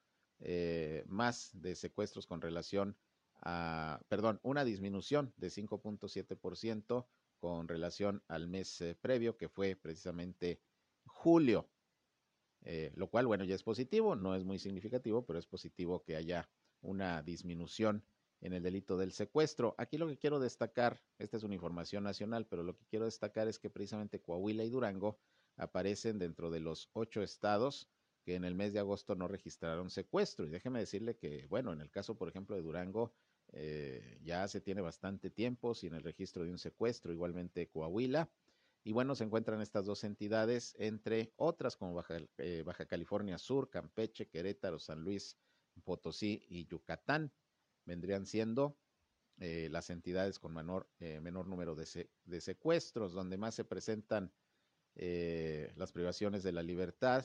eh, 0.41 1.05
más 1.07 1.51
de 1.55 1.75
secuestros 1.75 2.27
con 2.27 2.43
relación 2.43 2.97
a, 3.41 4.01
perdón, 4.09 4.41
una 4.43 4.65
disminución 4.65 5.33
de 5.37 5.49
5.7% 5.49 7.07
con 7.39 7.69
relación 7.69 8.23
al 8.29 8.49
mes 8.49 8.81
eh, 8.81 8.95
previo, 8.95 9.37
que 9.37 9.49
fue 9.49 9.77
precisamente 9.77 10.61
julio. 11.07 11.69
Eh, 12.63 12.93
lo 12.97 13.09
cual, 13.09 13.27
bueno, 13.27 13.45
ya 13.45 13.55
es 13.55 13.63
positivo, 13.63 14.17
no 14.17 14.35
es 14.35 14.45
muy 14.45 14.59
significativo, 14.59 15.25
pero 15.25 15.39
es 15.39 15.47
positivo 15.47 16.03
que 16.03 16.17
haya 16.17 16.49
una 16.81 17.23
disminución 17.23 18.05
en 18.47 18.53
el 18.53 18.63
delito 18.63 18.97
del 18.97 19.11
secuestro. 19.11 19.75
Aquí 19.77 19.99
lo 19.99 20.07
que 20.07 20.19
quiero 20.19 20.39
destacar, 20.39 21.03
esta 21.19 21.37
es 21.37 21.43
una 21.43 21.55
información 21.55 22.05
nacional, 22.05 22.47
pero 22.47 22.63
lo 22.63 22.77
que 22.77 22.85
quiero 22.87 23.05
destacar 23.05 23.49
es 23.49 23.59
que 23.59 23.71
precisamente 23.71 24.23
Coahuila 24.23 24.63
y 24.63 24.71
Durango 24.71 25.19
aparecen 25.57 26.21
dentro 26.21 26.49
de 26.49 26.61
los 26.61 26.89
ocho 26.93 27.23
estados 27.23 27.89
que 28.23 28.37
en 28.37 28.45
el 28.45 28.55
mes 28.55 28.73
de 28.73 28.79
agosto 28.79 29.17
no 29.17 29.27
registraron 29.27 29.91
secuestro. 29.91 30.47
Y 30.47 30.51
déjeme 30.51 30.79
decirle 30.79 31.17
que, 31.17 31.47
bueno, 31.47 31.73
en 31.73 31.81
el 31.81 31.91
caso, 31.91 32.17
por 32.17 32.29
ejemplo, 32.29 32.55
de 32.55 32.63
Durango, 32.63 33.13
eh, 33.53 34.21
ya 34.23 34.47
se 34.47 34.61
tiene 34.61 34.81
bastante 34.81 35.29
tiempo 35.29 35.75
sin 35.75 35.95
el 35.95 36.05
registro 36.05 36.45
de 36.45 36.53
un 36.53 36.59
secuestro, 36.59 37.13
igualmente 37.13 37.69
Coahuila. 37.69 38.31
Y 38.85 38.93
bueno, 38.93 39.17
se 39.17 39.25
encuentran 39.25 39.61
estas 39.61 39.87
dos 39.87 40.05
entidades, 40.05 40.77
entre 40.79 41.33
otras 41.35 41.77
como 41.77 41.95
Baja, 41.95 42.19
eh, 42.39 42.63
Baja 42.65 42.87
California 42.87 43.39
Sur, 43.39 43.71
Campeche, 43.71 44.29
Querétaro, 44.29 44.79
San 44.79 45.01
Luis, 45.01 45.37
Potosí 45.83 46.47
y 46.49 46.65
Yucatán 46.67 47.33
vendrían 47.87 48.27
siendo 48.27 48.77
eh, 49.39 49.69
las 49.71 49.91
entidades 49.91 50.39
con 50.39 50.55
menor, 50.55 50.89
eh, 50.99 51.21
menor 51.21 51.47
número 51.47 51.75
de, 51.75 52.09
de, 52.25 52.41
secuestros, 52.41 53.13
donde 53.13 53.37
más 53.37 53.55
se 53.55 53.65
presentan 53.65 54.33
eh, 54.95 55.73
las 55.77 55.93
privaciones 55.93 56.43
de 56.43 56.53
la 56.53 56.63
libertad, 56.63 57.25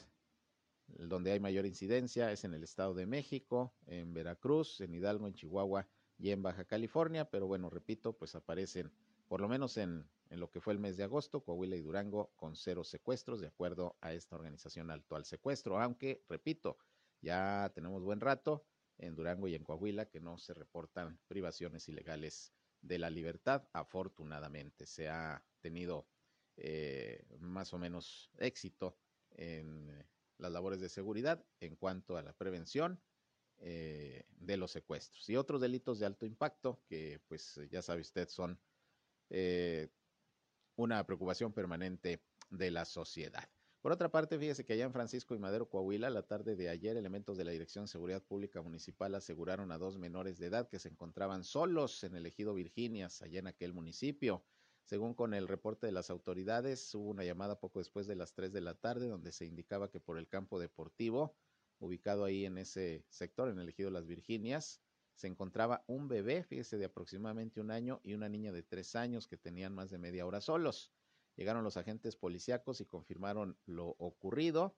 donde 0.88 1.32
hay 1.32 1.40
mayor 1.40 1.66
incidencia 1.66 2.32
es 2.34 2.44
en 2.44 2.54
el 2.54 2.64
Estado 2.64 2.94
de 2.94 3.06
México, 3.06 3.74
en 3.88 4.14
Veracruz, 4.14 4.82
en 4.82 4.94
Hidalgo, 4.94 5.28
en 5.28 5.34
Chihuahua 5.34 5.88
y 6.18 6.32
en 6.32 6.44
Baja 6.44 6.66
California, 6.66 7.30
pero 7.30 7.48
bueno, 7.48 7.70
repito, 7.70 8.18
pues 8.18 8.36
aparecen 8.36 8.92
por 9.30 9.40
lo 9.40 9.48
menos 9.48 9.78
en, 9.78 10.06
en 10.30 10.40
lo 10.42 10.52
que 10.52 10.60
fue 10.60 10.74
el 10.74 10.80
mes 10.80 10.98
de 10.98 11.06
agosto, 11.06 11.46
Coahuila 11.46 11.78
y 11.78 11.82
Durango 11.82 12.34
con 12.36 12.58
cero 12.58 12.84
secuestros, 12.84 13.40
de 13.40 13.48
acuerdo 13.48 13.96
a 14.02 14.12
esta 14.12 14.36
organización 14.36 14.92
Alto 14.92 15.16
al 15.16 15.24
Secuestro, 15.24 15.80
aunque, 15.80 16.26
repito, 16.28 16.78
ya 17.22 17.72
tenemos 17.74 18.04
buen 18.04 18.20
rato 18.20 18.66
en 19.02 19.16
Durango 19.16 19.48
y 19.48 19.56
en 19.56 19.64
Coahuila 19.64 20.06
que 20.06 20.22
no 20.22 20.38
se 20.38 20.54
reportan 20.54 21.20
privaciones 21.28 21.90
ilegales 21.90 22.54
de 22.82 23.00
la 23.00 23.10
libertad. 23.10 23.68
Afortunadamente 23.74 24.86
se 24.86 25.10
ha 25.10 25.44
tenido 25.60 26.08
eh, 26.56 27.26
más 27.40 27.74
o 27.74 27.80
menos 27.80 28.32
éxito 28.38 28.98
en 29.32 30.08
las 30.38 30.52
labores 30.52 30.80
de 30.80 30.90
seguridad 30.90 31.44
en 31.60 31.76
cuanto 31.76 32.18
a 32.18 32.22
la 32.22 32.34
prevención 32.34 33.02
eh, 33.58 34.26
de 34.30 34.58
los 34.58 34.72
secuestros 34.72 35.30
y 35.30 35.36
otros 35.36 35.62
delitos 35.62 36.00
de 36.00 36.06
alto 36.06 36.26
impacto 36.26 36.82
que 36.88 37.20
pues 37.28 37.60
ya 37.70 37.82
sabe 37.82 38.02
usted 38.02 38.28
son 38.28 38.60
eh, 39.30 39.90
una 40.76 41.06
preocupación 41.06 41.54
permanente 41.54 42.24
de 42.50 42.72
la 42.72 42.86
sociedad. 42.86 43.48
Por 43.82 43.92
otra 43.92 44.12
parte, 44.12 44.38
fíjese 44.38 44.64
que 44.64 44.74
allá 44.74 44.86
en 44.86 44.94
Francisco 44.94 45.34
y 45.34 45.40
Madero, 45.40 45.68
Coahuila, 45.68 46.12
la 46.12 46.22
tarde 46.22 46.56
de 46.56 46.70
ayer, 46.70 46.98
elementos 46.98 47.36
de 47.36 47.46
la 47.46 47.52
Dirección 47.52 47.86
de 47.86 47.88
Seguridad 47.88 48.22
Pública 48.22 48.62
Municipal 48.62 49.16
aseguraron 49.16 49.72
a 49.72 49.80
dos 49.80 49.98
menores 49.98 50.38
de 50.38 50.46
edad 50.46 50.70
que 50.70 50.78
se 50.78 50.90
encontraban 50.90 51.44
solos 51.44 52.04
en 52.04 52.16
el 52.16 52.28
ejido 52.28 52.54
Virginias, 52.54 53.24
allá 53.24 53.40
en 53.40 53.48
aquel 53.48 53.74
municipio. 53.74 54.46
Según 54.84 55.16
con 55.16 55.34
el 55.34 55.48
reporte 55.48 55.88
de 55.88 55.94
las 55.94 56.12
autoridades, 56.12 56.94
hubo 56.94 57.10
una 57.10 57.24
llamada 57.24 57.60
poco 57.60 57.80
después 57.80 58.06
de 58.06 58.16
las 58.16 58.36
3 58.36 58.54
de 58.54 58.62
la 58.62 58.76
tarde 58.76 59.08
donde 59.08 59.32
se 59.32 59.48
indicaba 59.48 59.90
que 59.90 60.00
por 60.00 60.20
el 60.20 60.28
campo 60.28 60.60
deportivo, 60.60 61.36
ubicado 61.80 62.24
ahí 62.24 62.46
en 62.46 62.60
ese 62.60 63.04
sector, 63.10 63.50
en 63.50 63.58
el 63.58 63.70
ejido 63.70 63.90
Las 63.90 64.06
Virginias, 64.06 64.84
se 65.16 65.26
encontraba 65.26 65.84
un 65.88 66.08
bebé, 66.08 66.44
fíjese, 66.44 66.78
de 66.78 66.86
aproximadamente 66.86 67.60
un 67.60 67.72
año 67.72 68.00
y 68.04 68.14
una 68.14 68.30
niña 68.30 68.52
de 68.52 68.62
tres 68.62 68.96
años 68.96 69.28
que 69.28 69.38
tenían 69.38 69.74
más 69.74 69.90
de 69.90 69.98
media 69.98 70.28
hora 70.28 70.40
solos. 70.40 70.92
Llegaron 71.42 71.64
los 71.64 71.76
agentes 71.76 72.16
policíacos 72.16 72.82
y 72.82 72.86
confirmaron 72.86 73.58
lo 73.66 73.96
ocurrido. 73.98 74.78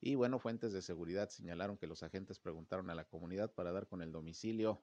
Y 0.00 0.16
bueno, 0.16 0.40
fuentes 0.40 0.72
de 0.72 0.82
seguridad 0.82 1.28
señalaron 1.28 1.78
que 1.78 1.86
los 1.86 2.02
agentes 2.02 2.40
preguntaron 2.40 2.90
a 2.90 2.96
la 2.96 3.04
comunidad 3.04 3.54
para 3.54 3.70
dar 3.70 3.86
con 3.86 4.02
el 4.02 4.10
domicilio 4.10 4.82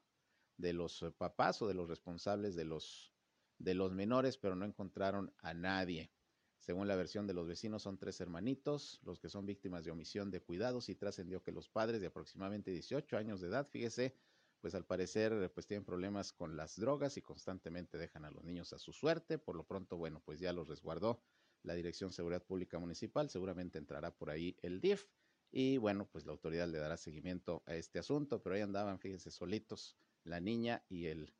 de 0.55 0.71
los 0.71 1.03
eh, 1.03 1.11
papás 1.11 1.61
o 1.61 1.67
de 1.67 1.73
los 1.73 1.89
responsables 1.89 2.55
de 2.55 2.63
los, 2.63 3.13
de 3.57 3.73
los 3.73 3.91
menores, 3.93 4.37
pero 4.37 4.55
no 4.55 4.63
encontraron 4.63 5.33
a 5.39 5.53
nadie. 5.53 6.13
Según 6.59 6.87
la 6.87 6.95
versión 6.95 7.27
de 7.27 7.33
los 7.33 7.45
vecinos, 7.45 7.83
son 7.83 7.97
tres 7.97 8.21
hermanitos, 8.21 9.01
los 9.03 9.19
que 9.19 9.27
son 9.27 9.45
víctimas 9.45 9.83
de 9.83 9.91
omisión 9.91 10.31
de 10.31 10.39
cuidados 10.39 10.87
y 10.87 10.95
trascendió 10.95 11.43
que 11.43 11.51
los 11.51 11.67
padres 11.67 11.99
de 11.99 12.07
aproximadamente 12.07 12.71
18 12.71 13.17
años 13.17 13.41
de 13.41 13.49
edad, 13.49 13.67
fíjese, 13.67 14.15
pues 14.61 14.75
al 14.75 14.85
parecer 14.85 15.51
pues 15.53 15.67
tienen 15.67 15.85
problemas 15.85 16.33
con 16.33 16.57
las 16.57 16.77
drogas 16.77 17.17
y 17.17 17.21
constantemente 17.21 17.97
dejan 17.97 18.25
a 18.25 18.31
los 18.31 18.43
niños 18.43 18.73
a 18.73 18.79
su 18.79 18.93
suerte. 18.93 19.37
Por 19.37 19.55
lo 19.55 19.63
pronto, 19.65 19.97
bueno, 19.97 20.21
pues 20.25 20.39
ya 20.39 20.53
los 20.53 20.67
resguardó 20.67 21.21
la 21.63 21.73
Dirección 21.73 22.09
de 22.09 22.15
Seguridad 22.15 22.43
Pública 22.43 22.79
Municipal, 22.79 23.29
seguramente 23.29 23.77
entrará 23.77 24.11
por 24.15 24.29
ahí 24.29 24.57
el 24.61 24.79
DIF 24.79 25.05
y 25.51 25.77
bueno, 25.77 26.07
pues 26.11 26.25
la 26.25 26.31
autoridad 26.31 26.67
le 26.67 26.77
dará 26.77 26.97
seguimiento 26.97 27.63
a 27.65 27.75
este 27.75 27.99
asunto, 27.99 28.41
pero 28.41 28.55
ahí 28.55 28.61
andaban, 28.61 28.99
fíjense, 28.99 29.31
solitos 29.31 29.97
la 30.23 30.39
niña 30.39 30.83
y 30.89 31.05
el 31.05 31.33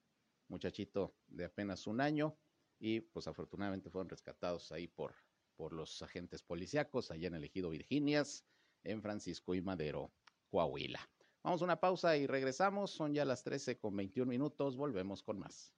muchachito 0.47 1.15
de 1.27 1.45
apenas 1.45 1.87
un 1.87 2.01
año 2.01 2.37
y 2.79 3.01
pues 3.01 3.27
afortunadamente 3.27 3.89
fueron 3.89 4.09
rescatados 4.09 4.71
ahí 4.71 4.87
por, 4.87 5.15
por 5.55 5.73
los 5.73 6.01
agentes 6.01 6.41
policíacos 6.43 7.11
allá 7.11 7.27
en 7.27 7.35
el 7.35 7.43
ejido 7.43 7.69
Virginias, 7.69 8.45
en 8.83 9.01
Francisco 9.01 9.55
y 9.55 9.61
Madero, 9.61 10.11
Coahuila. 10.49 10.99
Vamos 11.47 11.61
a 11.61 11.63
una 11.63 11.79
pausa 11.79 12.17
y 12.17 12.27
regresamos. 12.27 12.91
Son 12.91 13.13
ya 13.13 13.23
las 13.23 13.41
13 13.41 13.77
con 13.77 13.95
21 13.95 14.29
minutos. 14.29 14.75
Volvemos 14.75 15.23
con 15.23 15.39
más. 15.39 15.71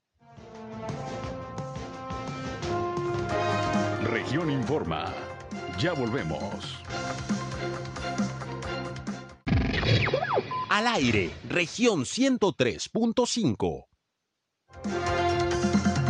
Región 4.06 4.50
Informa. 4.50 5.14
Ya 5.78 5.94
volvemos. 5.94 6.84
Al 10.72 10.88
aire, 10.88 11.30
región 11.48 12.00
103.5. 12.00 13.86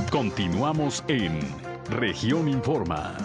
Continuamos 0.10 1.04
en 1.10 1.38
región 1.90 2.48
Informa. 2.48 3.18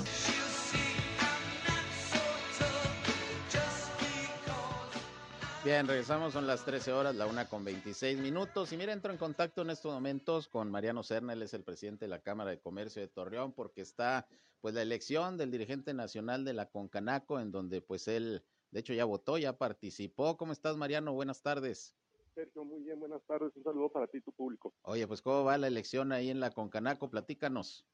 Bien, 5.65 5.89
regresamos, 5.89 6.35
son 6.35 6.47
las 6.47 6.63
13 6.63 6.93
horas, 6.93 7.17
la 7.17 7.27
una 7.27 7.49
con 7.49 7.65
26 7.65 8.19
minutos. 8.19 8.71
Y 8.75 8.77
mira, 8.77 8.93
entro 8.93 9.11
en 9.11 9.17
contacto 9.17 9.63
en 9.63 9.71
estos 9.71 9.95
momentos 9.95 10.47
con 10.47 10.71
Mariano 10.71 11.03
Cerna, 11.03 11.33
él 11.33 11.41
es 11.41 11.55
el 11.55 11.65
presidente 11.65 12.05
de 12.05 12.11
la 12.11 12.21
Cámara 12.21 12.51
de 12.51 12.61
Comercio 12.61 13.01
de 13.01 13.09
Torreón, 13.09 13.55
porque 13.55 13.81
está 13.81 14.29
pues 14.61 14.75
la 14.75 14.83
elección 14.83 15.39
del 15.39 15.51
dirigente 15.51 15.95
nacional 15.95 16.45
de 16.45 16.53
la 16.53 16.69
Concanaco, 16.69 17.41
en 17.41 17.51
donde 17.51 17.81
pues 17.81 18.09
él, 18.09 18.45
de 18.73 18.81
hecho, 18.81 18.93
ya 18.93 19.07
votó, 19.07 19.39
ya 19.39 19.57
participó. 19.57 20.37
¿Cómo 20.37 20.53
estás, 20.53 20.77
Mariano? 20.77 21.15
Buenas 21.15 21.41
tardes. 21.41 21.97
Sergio, 22.35 22.63
muy 22.63 22.83
bien, 22.83 23.01
buenas 23.01 23.25
tardes. 23.25 23.57
Un 23.57 23.65
saludo 23.65 23.89
para 23.89 24.07
ti 24.07 24.19
y 24.19 24.21
tu 24.21 24.33
público. 24.33 24.75
Oye, 24.83 25.09
pues 25.09 25.23
¿cómo 25.23 25.45
va 25.45 25.57
la 25.57 25.69
elección 25.69 26.13
ahí 26.13 26.29
en 26.29 26.41
la 26.41 26.51
Concanaco? 26.51 27.09
Platícanos. 27.09 27.87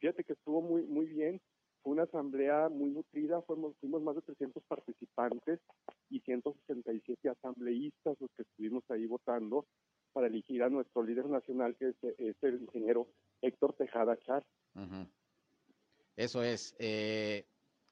Fíjate 0.00 0.22
que 0.22 0.34
estuvo 0.34 0.60
muy, 0.60 0.82
muy 0.82 1.06
bien 1.06 1.40
fue 1.86 1.92
una 1.92 2.02
asamblea 2.02 2.68
muy 2.68 2.90
nutrida, 2.90 3.40
fuimos, 3.42 3.76
fuimos 3.78 4.02
más 4.02 4.16
de 4.16 4.22
300 4.22 4.60
participantes 4.64 5.60
y 6.10 6.18
167 6.18 7.28
asambleístas 7.28 8.16
los 8.18 8.28
que 8.36 8.42
estuvimos 8.42 8.82
ahí 8.90 9.06
votando 9.06 9.66
para 10.12 10.26
elegir 10.26 10.64
a 10.64 10.68
nuestro 10.68 11.04
líder 11.04 11.26
nacional, 11.26 11.76
que 11.76 11.90
es, 11.90 12.36
el 12.42 12.60
ingeniero 12.60 13.06
Héctor 13.40 13.74
Tejada 13.74 14.18
Char. 14.18 14.44
Eso 16.16 16.42
es. 16.42 16.74
Eh, 16.80 17.46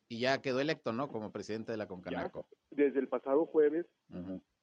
y 0.08 0.18
ya 0.18 0.42
quedó 0.42 0.58
electo, 0.58 0.92
¿no? 0.92 1.06
Como 1.06 1.30
presidente 1.30 1.70
de 1.70 1.78
la 1.78 1.86
Concanaco. 1.86 2.48
desde 2.72 2.98
el 2.98 3.06
pasado 3.06 3.46
jueves 3.46 3.86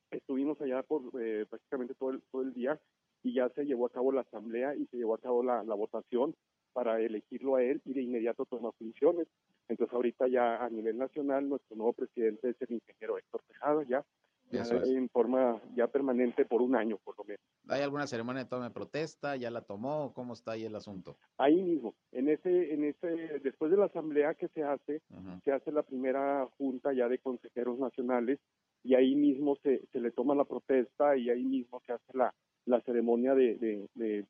estuvimos 0.09 0.59
allá 0.59 0.83
por 0.83 1.03
eh, 1.21 1.45
prácticamente 1.49 1.95
todo 1.95 2.09
el, 2.09 2.21
todo 2.33 2.41
el 2.41 2.53
día 2.53 2.77
y 3.23 3.35
ya 3.35 3.47
se 3.51 3.63
llevó 3.63 3.85
a 3.85 3.91
cabo 3.91 4.11
la 4.11 4.21
asamblea 4.21 4.75
y 4.75 4.87
se 4.87 4.97
llevó 4.97 5.15
a 5.15 5.21
cabo 5.21 5.41
la, 5.41 5.63
la 5.63 5.75
votación 5.75 6.35
para 6.73 6.99
elegirlo 6.99 7.55
a 7.55 7.63
él 7.63 7.81
y 7.85 7.93
de 7.93 8.01
inmediato 8.01 8.45
tomar 8.45 8.73
funciones. 8.77 9.27
Entonces 9.67 9.93
ahorita 9.93 10.27
ya 10.27 10.63
a 10.63 10.69
nivel 10.69 10.97
nacional 10.97 11.47
nuestro 11.47 11.75
nuevo 11.75 11.93
presidente 11.93 12.49
es 12.49 12.61
el 12.61 12.73
ingeniero 12.73 13.17
Héctor 13.17 13.41
Tejada 13.47 13.83
ya, 13.83 14.03
en 14.51 15.09
forma 15.09 15.61
ya 15.75 15.87
permanente 15.87 16.45
por 16.45 16.61
un 16.61 16.75
año 16.75 16.97
por 17.03 17.17
lo 17.17 17.23
menos. 17.23 17.41
¿Hay 17.69 17.81
alguna 17.81 18.05
ceremonia 18.07 18.43
de 18.43 18.49
toma 18.49 18.65
de 18.65 18.73
protesta? 18.73 19.35
¿Ya 19.37 19.49
la 19.49 19.61
tomó? 19.61 20.13
¿Cómo 20.13 20.33
está 20.33 20.53
ahí 20.53 20.65
el 20.65 20.75
asunto? 20.75 21.15
Ahí 21.37 21.61
mismo, 21.61 21.95
en 22.11 22.27
ese, 22.27 22.73
en 22.73 22.83
ese, 22.83 23.39
después 23.39 23.71
de 23.71 23.77
la 23.77 23.85
asamblea 23.85 24.33
que 24.33 24.49
se 24.49 24.63
hace, 24.63 25.01
se 25.45 25.51
hace 25.51 25.71
la 25.71 25.83
primera 25.83 26.47
junta 26.57 26.91
ya 26.91 27.07
de 27.07 27.19
consejeros 27.19 27.79
nacionales 27.79 28.39
y 28.83 28.95
ahí 28.95 29.15
mismo 29.15 29.55
se, 29.57 29.85
se 29.91 29.99
le 29.99 30.11
toma 30.11 30.35
la 30.35 30.43
protesta 30.43 31.15
y 31.15 31.29
ahí 31.29 31.43
mismo 31.43 31.81
se 31.85 31.93
hace 31.93 32.17
la, 32.17 32.33
la 32.65 32.81
ceremonia 32.81 33.35
de, 33.35 33.55
de 33.55 33.87
de, 33.95 34.25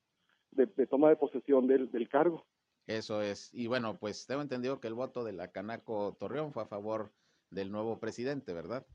toma 0.90 1.10
de 1.10 1.16
posesión 1.16 1.68
del, 1.68 2.10
cargo. 2.10 2.46
Eso 2.88 3.22
es. 3.22 3.54
Y 3.54 3.68
bueno, 3.68 3.98
pues 4.00 4.26
tengo 4.28 4.42
entendido 4.42 4.80
que 4.80 4.88
el 4.88 4.94
voto 4.94 5.24
de 5.24 5.34
la 5.34 5.52
Canaco 5.52 6.16
Torreón 6.20 6.52
fue 6.52 6.64
a 6.64 6.68
favor 6.68 7.12
del 7.50 7.72
nuevo 7.72 8.00
presidente, 8.00 8.54
¿verdad? 8.54 8.86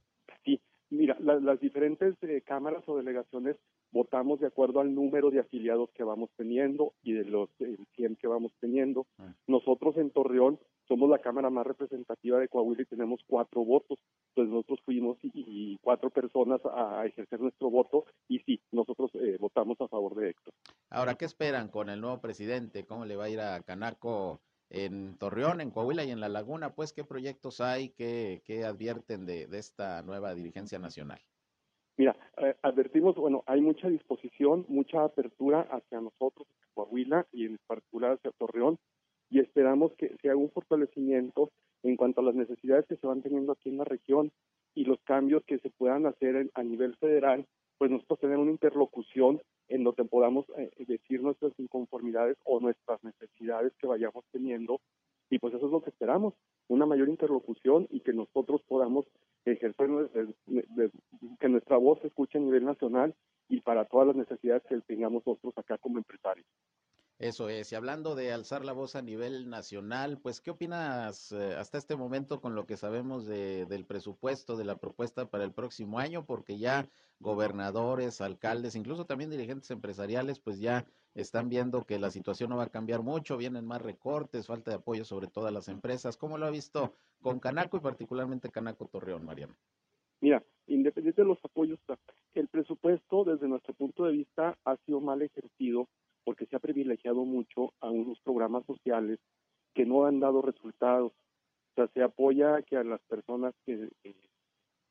Sí, 0.45 0.61
mira, 0.91 1.17
las 1.21 1.61
diferentes 1.61 2.15
eh, 2.23 2.43
cámaras 2.45 2.83
o 2.89 2.97
delegaciones 2.97 3.57
votamos 3.93 4.41
de 4.41 4.49
acuerdo 4.49 4.81
al 4.81 4.95
número 4.95 5.31
de 5.31 5.41
afiliados 5.41 5.91
que 5.93 6.05
vamos 6.05 6.31
teniendo 6.37 6.93
y 7.03 7.13
de 7.13 7.25
los 7.25 7.49
100 7.95 8.17
que 8.17 8.27
vamos 8.27 8.53
teniendo. 8.61 9.07
Ah. 9.19 9.33
Nosotros 9.47 9.97
en 9.97 10.11
Torreón 10.11 10.59
somos 10.89 11.11
la 11.11 11.19
cámara 11.19 11.51
más 11.51 11.67
representativa 11.67 12.39
de 12.39 12.49
Coahuila 12.49 12.83
y 12.83 12.87
tenemos 12.87 13.21
cuatro 13.27 13.65
votos. 13.65 13.99
Entonces 14.31 14.53
nosotros 14.53 14.81
fuimos 14.85 15.19
y, 15.23 15.77
cuatro 15.83 16.11
personas 16.11 16.61
a, 16.65 17.05
ejercer 17.07 17.41
nuestro 17.41 17.71
voto 17.71 18.05
y 18.29 18.39
sí, 18.41 18.61
nosotros 18.73 19.11
eh, 19.15 19.37
votamos 19.39 19.81
a 19.81 19.89
favor 19.89 20.15
de 20.15 20.31
Héctor. 20.31 20.53
Ahora, 20.91 21.15
¿qué 21.15 21.25
esperan 21.25 21.69
con 21.69 21.89
el 21.91 22.01
nuevo 22.01 22.21
presidente? 22.21 22.85
¿Cómo 22.85 23.05
le 23.05 23.17
va 23.17 23.25
a 23.25 23.31
ir 23.31 23.41
a 23.41 23.61
Canaco 23.63 24.41
en 24.71 25.17
Torreón, 25.19 25.61
en 25.61 25.71
Coahuila 25.71 26.05
y 26.05 26.11
en 26.11 26.21
La 26.21 26.29
Laguna? 26.29 26.75
Pues, 26.75 26.93
¿qué 26.93 27.05
proyectos 27.05 27.61
hay? 27.61 27.91
¿Qué, 27.91 28.65
advierten 28.65 29.27
de, 29.27 29.47
esta 29.53 30.03
nueva 30.03 30.35
dirigencia 30.35 30.79
nacional? 30.79 31.21
Mira, 31.97 32.15
eh, 32.37 32.55
advertimos, 32.63 33.17
bueno, 33.17 33.43
hay 33.47 33.61
mucha 33.61 33.89
disposición, 33.89 34.67
mucha 34.69 35.03
apertura 35.03 35.63
hacia 35.71 36.01
nosotros, 36.01 36.47
Coahuila 36.75 37.27
y 37.33 37.47
en 37.47 37.59
particular 37.67 38.13
hacia 38.13 38.33
Torreón 38.33 38.79
y 39.31 39.41
esperamos 39.41 39.93
que 39.95 40.17
se 40.21 40.29
haga 40.29 40.39
un 40.39 40.51
fortalecimiento 40.51 41.51
en 41.83 41.97
cuanto 41.97 42.21
a 42.21 42.25
las 42.25 42.35
necesidades 42.35 42.87
que 42.87 42.97
se 42.97 43.07
van 43.07 43.23
teniendo 43.23 43.53
aquí 43.53 43.69
en 43.69 43.79
la 43.79 43.85
región 43.85 44.33
y 44.75 44.85
los 44.85 45.01
cambios 45.03 45.45
que 45.45 45.59
se 45.59 45.71
puedan 45.71 46.07
hacer 46.07 46.51
a 46.55 46.63
nivel 46.63 46.97
federal, 46.97 47.47
pues 47.79 47.91
nosotros 47.91 48.21
tener 48.21 48.39
una 48.39 48.51
interlocución 48.51 49.41
en 49.69 49.85
donde 49.85 50.05
podamos 50.05 50.47
eh, 50.57 50.71
decir 50.87 51.23
nuestras 51.23 51.53
inconformidades 51.59 52.37
o 52.45 52.61
nuestras 52.61 53.03
necesidades 53.03 53.73
que 53.79 53.87
vayamos 53.87 54.25
teniendo 54.33 54.81
y 55.29 55.39
pues 55.39 55.55
eso 55.55 55.67
es 55.67 55.73
lo 55.73 55.83
que 55.83 55.91
esperamos, 55.91 56.35
una 56.69 56.87
mayor 56.87 57.09
interlocución 57.09 57.87
y 57.91 58.01
que 58.01 58.13
nosotros 58.13 58.63
podamos 58.69 59.07
ejercer 59.45 59.89
que 61.41 61.49
nuestra 61.49 61.77
voz 61.77 62.01
se 62.01 62.09
escuche 62.09 62.39
a 62.39 62.41
nivel 62.41 62.65
nacional 62.65 63.15
y 63.49 63.61
para 63.61 63.85
todas 63.85 64.09
las 64.09 64.17
necesidades 64.17 64.63
que 64.69 64.81
tengamos 64.83 65.27
nosotros 65.27 65.57
acá 65.57 65.79
como 65.79 65.99
empresarios. 65.99 66.47
Eso 67.19 67.49
es, 67.49 67.73
y 67.73 67.75
hablando 67.75 68.15
de 68.15 68.31
alzar 68.31 68.63
la 68.63 68.75
voz 68.75 68.95
a 68.95 69.01
nivel 69.01 69.49
nacional, 69.49 70.19
pues, 70.19 70.43
¿qué 70.43 70.51
opinas 70.51 71.33
eh, 71.33 71.55
hasta 71.57 71.79
este 71.79 71.97
momento 71.97 72.43
con 72.43 72.55
lo 72.55 72.67
que 72.67 72.77
sabemos 72.77 73.25
de, 73.25 73.65
del 73.65 73.87
presupuesto, 73.87 74.55
de 74.55 74.65
la 74.65 74.77
propuesta 74.77 75.25
para 75.31 75.45
el 75.45 75.53
próximo 75.53 75.99
año? 75.99 76.27
Porque 76.27 76.59
ya 76.59 76.91
gobernadores, 77.19 78.21
alcaldes, 78.21 78.77
incluso 78.77 79.07
también 79.07 79.31
dirigentes 79.31 79.71
empresariales, 79.71 80.41
pues 80.41 80.61
ya 80.61 80.85
están 81.15 81.49
viendo 81.49 81.87
que 81.87 81.99
la 81.99 82.11
situación 82.11 82.51
no 82.51 82.59
va 82.59 82.65
a 82.65 82.71
cambiar 82.71 83.03
mucho, 83.03 83.39
vienen 83.39 83.65
más 83.65 83.81
recortes, 83.81 84.47
falta 84.47 84.73
de 84.73 84.77
apoyo 84.77 85.07
sobre 85.07 85.27
todas 85.27 85.55
las 85.55 85.69
empresas. 85.69 86.19
¿Cómo 86.19 86.37
lo 86.37 86.45
ha 86.45 86.51
visto 86.51 86.93
con 87.23 87.41
Canaco 87.41 87.79
y 87.79 87.81
particularmente 87.81 88.51
Canaco 88.51 88.89
Torreón, 88.89 89.25
Mariano? 89.25 89.57
Mira, 90.21 90.45
independiente 90.67 91.23
de 91.23 91.29
los 91.29 91.43
apoyos, 91.43 91.79
el 92.35 92.49
presupuesto 92.49 93.25
desde 93.25 93.49
nuestro 93.49 93.73
punto 93.73 94.05
de 94.05 94.13
vista 94.13 94.59
ha 94.67 94.77
sido 94.85 95.01
mal 95.01 95.23
ejercido 95.23 95.89
porque 96.27 96.47
se 96.47 96.57
ha 96.57 96.59
privilegiado 96.59 97.25
mucho 97.25 97.73
a 97.81 97.89
unos 97.89 98.19
programas 98.19 98.67
sociales 98.67 99.21
que 99.75 99.87
no 99.87 100.07
han 100.07 100.19
dado 100.19 100.43
resultados. 100.43 101.13
sea, 101.77 101.87
se 101.95 102.03
apoya 102.03 102.63
que 102.63 102.77
a 102.77 102.83
las 102.83 103.01
personas 103.03 103.55
que, 103.65 103.89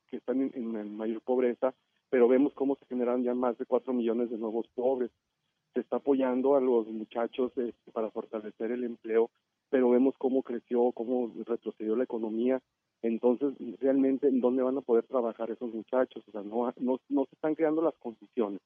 que 0.08 0.16
están 0.16 0.42
en, 0.42 0.78
en, 0.78 0.96
mayor 0.96 1.22
pobreza, 1.22 1.74
pero 2.10 2.30
vemos 2.30 2.54
cómo 2.54 2.78
se 2.78 2.86
generan 2.86 3.22
ya 3.22 3.34
más 3.34 3.58
de 3.58 3.66
4 3.66 3.92
millones 3.92 4.30
de 4.30 4.38
nuevos 4.38 4.66
pobres. 4.76 5.12
Se 5.74 5.82
está 5.82 5.98
apoyando 5.98 6.56
a 6.56 6.62
los 6.62 6.88
muchachos 6.88 7.52
este, 7.58 7.92
para 7.92 8.12
fortalecer 8.12 8.72
el 8.72 8.86
empleo, 8.86 9.30
pero 9.70 9.90
vemos 9.90 10.16
cómo 10.18 10.42
creció, 10.42 10.94
cómo 10.94 11.34
retrocedió 11.46 11.98
la 11.98 12.06
economía. 12.06 12.62
Entonces, 13.02 13.56
realmente, 13.82 14.30
¿en 14.30 14.40
dónde 14.40 14.64
van 14.64 14.78
a 14.78 14.82
poder 14.82 15.04
trabajar 15.04 15.52
esos 15.52 15.74
muchachos? 15.74 16.24
O 16.30 16.32
sea, 16.32 16.44
no, 16.44 16.74
no, 16.78 17.02
no 17.10 17.26
se 17.26 17.36
están 17.36 17.56
creando 17.56 17.82
las 17.82 17.96
condiciones. 17.96 18.62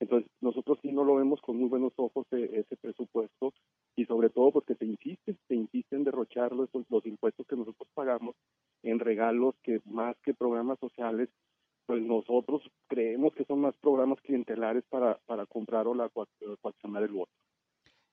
Entonces, 0.00 0.30
nosotros 0.40 0.78
sí 0.80 0.92
no 0.92 1.04
lo 1.04 1.16
vemos 1.16 1.40
con 1.40 1.56
muy 1.56 1.68
buenos 1.68 1.92
ojos 1.96 2.26
eh, 2.30 2.50
ese 2.52 2.76
presupuesto 2.76 3.52
y 3.96 4.04
sobre 4.04 4.30
todo 4.30 4.52
porque 4.52 4.76
se 4.76 4.84
insiste, 4.84 5.36
se 5.48 5.54
insiste 5.54 5.96
en 5.96 6.04
derrocharlo 6.04 6.68
los, 6.72 6.86
los 6.88 7.06
impuestos 7.06 7.46
que 7.46 7.56
nosotros 7.56 7.88
pagamos 7.94 8.36
en 8.82 9.00
regalos 9.00 9.56
que 9.62 9.80
más 9.84 10.16
que 10.22 10.34
programas 10.34 10.78
sociales, 10.78 11.28
pues 11.86 12.02
nosotros 12.02 12.62
creemos 12.86 13.34
que 13.34 13.44
son 13.44 13.60
más 13.60 13.74
programas 13.80 14.20
clientelares 14.20 14.84
para, 14.88 15.18
para 15.26 15.46
comprar 15.46 15.88
o 15.88 15.94
la 15.94 16.08
coaccionar 16.10 17.02
el 17.02 17.12
voto. 17.12 17.32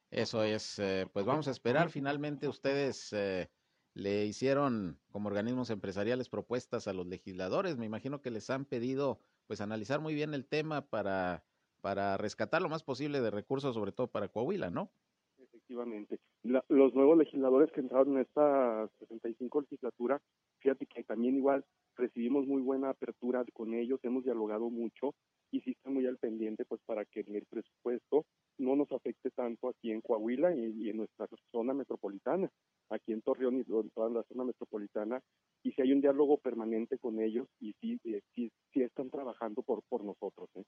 Eso 0.10 0.44
es, 0.44 0.80
eh, 0.80 1.08
pues 1.12 1.26
vamos 1.26 1.48
a 1.48 1.52
esperar. 1.52 1.90
Finalmente 1.90 2.48
ustedes 2.48 3.12
eh, 3.14 3.50
le 3.94 4.26
hicieron 4.26 4.98
como 5.12 5.28
organismos 5.28 5.70
empresariales 5.70 6.30
propuestas 6.30 6.88
a 6.88 6.94
los 6.94 7.06
legisladores. 7.06 7.78
Me 7.78 7.86
imagino 7.86 8.22
que 8.22 8.32
les 8.32 8.50
han 8.50 8.66
pedido 8.66 9.20
pues 9.46 9.62
analizar 9.62 10.00
muy 10.00 10.16
bien 10.16 10.34
el 10.34 10.48
tema 10.48 10.88
para 10.88 11.44
para 11.86 12.18
rescatar 12.18 12.64
lo 12.64 12.68
más 12.68 12.82
posible 12.82 13.22
de 13.22 13.30
recursos, 13.30 13.76
sobre 13.76 13.92
todo 13.92 14.08
para 14.08 14.28
Coahuila, 14.28 14.72
¿no? 14.72 14.90
Efectivamente. 15.38 16.20
los 16.42 16.96
nuevos 16.96 17.16
legisladores 17.16 17.72
que 17.72 17.82
entraron 17.82 18.16
en 18.16 18.22
esta 18.22 18.90
65 18.98 19.62
legislatura, 19.62 20.20
fíjate 20.62 20.88
que 20.88 21.04
también 21.04 21.36
igual 21.36 21.64
recibimos 21.96 22.48
muy 22.48 22.64
buena 22.64 22.90
apertura 22.90 23.46
con 23.54 23.76
ellos, 23.76 24.00
hemos 24.02 24.24
dialogado 24.24 24.72
mucho 24.72 25.14
y 25.52 25.62
sí 25.62 25.74
están 25.78 25.94
muy 25.94 26.08
al 26.08 26.18
pendiente 26.18 26.66
pues 26.66 26.82
para 26.88 27.06
que 27.06 27.20
el 27.20 27.46
presupuesto 27.46 28.26
no 28.58 28.76
nos 28.76 28.92
afecte 28.92 29.30
tanto 29.30 29.70
aquí 29.70 29.92
en 29.92 30.02
Coahuila 30.02 30.56
y, 30.56 30.90
en 30.90 30.98
nuestra 30.98 31.28
zona 31.52 31.76
metropolitana, 31.76 32.50
aquí 32.90 33.14
en 33.14 33.22
Torreón 33.22 33.58
y 33.58 33.72
en 33.72 33.92
toda 33.92 34.10
la 34.10 34.24
zona 34.24 34.44
metropolitana, 34.44 35.22
y 35.62 35.72
si 35.74 35.84
hay 35.84 35.92
un 35.92 36.02
diálogo 36.02 36.40
permanente 36.40 36.98
con 36.98 37.22
ellos 37.22 37.48
y 37.60 37.74
sí, 37.74 38.00
eh, 38.06 38.22
sí, 38.34 38.52
sí 38.74 38.82
están 38.82 39.12
trabajando 39.12 39.62
por, 39.62 39.84
por 39.88 40.04
nosotros. 40.04 40.50
¿eh? 40.56 40.64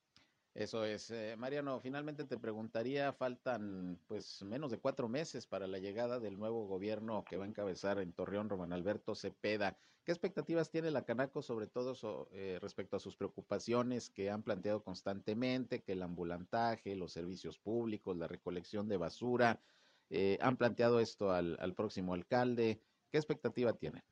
Eso 0.53 0.85
es. 0.85 1.11
Eh, 1.11 1.35
Mariano, 1.37 1.79
finalmente 1.79 2.23
te 2.25 2.37
preguntaría, 2.37 3.13
faltan 3.13 3.99
pues 4.07 4.41
menos 4.43 4.71
de 4.71 4.79
cuatro 4.79 5.07
meses 5.07 5.45
para 5.45 5.67
la 5.67 5.77
llegada 5.77 6.19
del 6.19 6.39
nuevo 6.39 6.65
gobierno 6.65 7.23
que 7.23 7.37
va 7.37 7.45
a 7.45 7.47
encabezar 7.47 7.99
en 7.99 8.11
Torreón, 8.11 8.49
Román 8.49 8.73
Alberto 8.73 9.13
Cepeda. 9.13 9.77
¿Qué 10.03 10.11
expectativas 10.11 10.71
tiene 10.71 10.89
la 10.89 11.03
Canaco, 11.03 11.41
sobre 11.41 11.67
todo 11.67 12.27
eh, 12.31 12.57
respecto 12.61 12.95
a 12.95 12.99
sus 12.99 13.17
preocupaciones 13.17 14.09
que 14.09 14.29
han 14.29 14.41
planteado 14.41 14.81
constantemente, 14.81 15.83
que 15.83 15.91
el 15.91 16.01
ambulantaje, 16.01 16.95
los 16.95 17.11
servicios 17.11 17.59
públicos, 17.59 18.17
la 18.17 18.27
recolección 18.27 18.87
de 18.87 18.97
basura, 18.97 19.59
eh, 20.09 20.39
han 20.41 20.55
planteado 20.55 21.01
esto 21.01 21.31
al, 21.31 21.57
al 21.59 21.73
próximo 21.73 22.13
alcalde? 22.13 22.79
¿Qué 23.11 23.17
expectativa 23.17 23.73
tiene? 23.73 24.03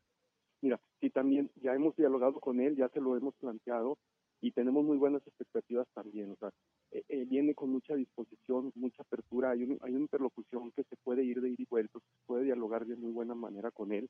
Mira, 0.61 0.79
sí, 0.99 1.09
también 1.09 1.49
ya 1.55 1.73
hemos 1.73 1.95
dialogado 1.95 2.39
con 2.39 2.59
él, 2.59 2.75
ya 2.75 2.89
se 2.89 2.99
lo 2.99 3.15
hemos 3.15 3.33
planteado 3.35 3.97
y 4.41 4.51
tenemos 4.51 4.85
muy 4.85 4.97
buenas 4.97 5.25
expectativas 5.25 5.87
también. 5.93 6.31
O 6.31 6.35
sea, 6.35 6.49
eh, 6.91 7.03
eh, 7.09 7.25
viene 7.25 7.55
con 7.55 7.69
mucha 7.71 7.95
disposición, 7.95 8.71
mucha 8.75 9.03
apertura, 9.03 9.51
hay, 9.51 9.63
hay 9.81 9.91
una 9.91 10.01
interlocución 10.01 10.71
que 10.71 10.83
se 10.83 10.95
puede 11.03 11.23
ir 11.23 11.41
de 11.41 11.49
ir 11.49 11.61
y 11.61 11.65
vuelto, 11.65 11.99
se 11.99 12.25
puede 12.25 12.43
dialogar 12.43 12.85
de 12.85 12.95
muy 12.95 13.11
buena 13.11 13.35
manera 13.35 13.71
con 13.71 13.91
él 13.91 14.09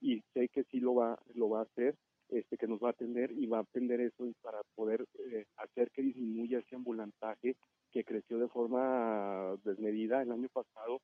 y 0.00 0.22
sé 0.32 0.48
que 0.48 0.64
sí 0.64 0.80
lo 0.80 0.94
va, 0.94 1.18
lo 1.34 1.50
va 1.50 1.60
a 1.60 1.64
hacer, 1.64 1.94
este, 2.28 2.56
que 2.56 2.68
nos 2.68 2.80
va 2.80 2.88
a 2.88 2.92
atender 2.92 3.32
y 3.32 3.46
va 3.46 3.58
a 3.58 3.62
atender 3.62 4.00
eso 4.00 4.24
para 4.40 4.60
poder 4.74 5.04
eh, 5.18 5.44
hacer 5.56 5.90
que 5.90 6.02
disminuya 6.02 6.60
ese 6.60 6.76
ambulantaje 6.76 7.56
que 7.90 8.04
creció 8.04 8.38
de 8.38 8.48
forma 8.48 9.56
desmedida 9.64 10.22
el 10.22 10.30
año 10.30 10.48
pasado 10.52 11.00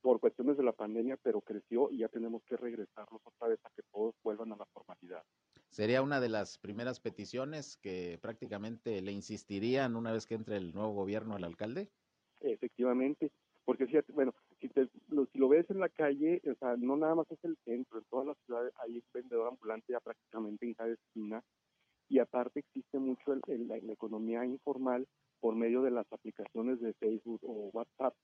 por 0.00 0.20
cuestiones 0.20 0.56
de 0.56 0.62
la 0.62 0.72
pandemia, 0.72 1.18
pero 1.22 1.40
creció 1.40 1.90
y 1.90 1.98
ya 1.98 2.08
tenemos 2.08 2.42
que 2.44 2.56
regresarnos 2.56 3.20
otra 3.24 3.48
vez 3.48 3.58
a 3.64 3.70
que 3.70 3.82
todos 3.92 4.14
vuelvan 4.22 4.52
a 4.52 4.56
la 4.56 4.66
formalidad. 4.66 5.22
Sería 5.70 6.02
una 6.02 6.20
de 6.20 6.28
las 6.28 6.58
primeras 6.58 7.00
peticiones 7.00 7.76
que 7.76 8.18
prácticamente 8.20 9.00
le 9.02 9.12
insistirían 9.12 9.96
una 9.96 10.12
vez 10.12 10.26
que 10.26 10.34
entre 10.34 10.56
el 10.56 10.72
nuevo 10.72 10.92
gobierno 10.92 11.34
al 11.34 11.44
alcalde. 11.44 11.90
Efectivamente, 12.40 13.30
porque 13.64 13.86
fíjate, 13.86 14.12
bueno, 14.12 14.34
si, 14.60 14.68
te, 14.68 14.88
lo, 15.08 15.26
si 15.26 15.38
lo 15.38 15.48
ves 15.48 15.68
en 15.70 15.80
la 15.80 15.88
calle, 15.88 16.40
o 16.50 16.54
sea, 16.54 16.76
no 16.76 16.96
nada 16.96 17.14
más 17.14 17.30
es 17.30 17.38
el 17.44 17.56
centro, 17.64 17.98
en 17.98 18.04
todas 18.10 18.26
las 18.26 18.38
ciudades 18.46 18.72
hay 18.78 19.02
vendedor 19.12 19.48
ambulante 19.48 19.92
ya 19.92 20.00
prácticamente 20.00 20.64
en 20.64 20.74
cada 20.74 20.90
esquina 20.90 21.42
y 22.08 22.18
aparte 22.18 22.60
existe 22.60 22.98
mucho 22.98 23.34
el, 23.34 23.68
la, 23.68 23.76
economía 23.76 24.44
informal 24.44 25.06
por 25.40 25.54
medio 25.54 25.82
de 25.82 25.90
las 25.90 26.10
aplicaciones 26.12 26.80
de 26.80 26.94
Facebook 26.94 27.40
o 27.42 27.70
WhatsApp. 27.72 28.14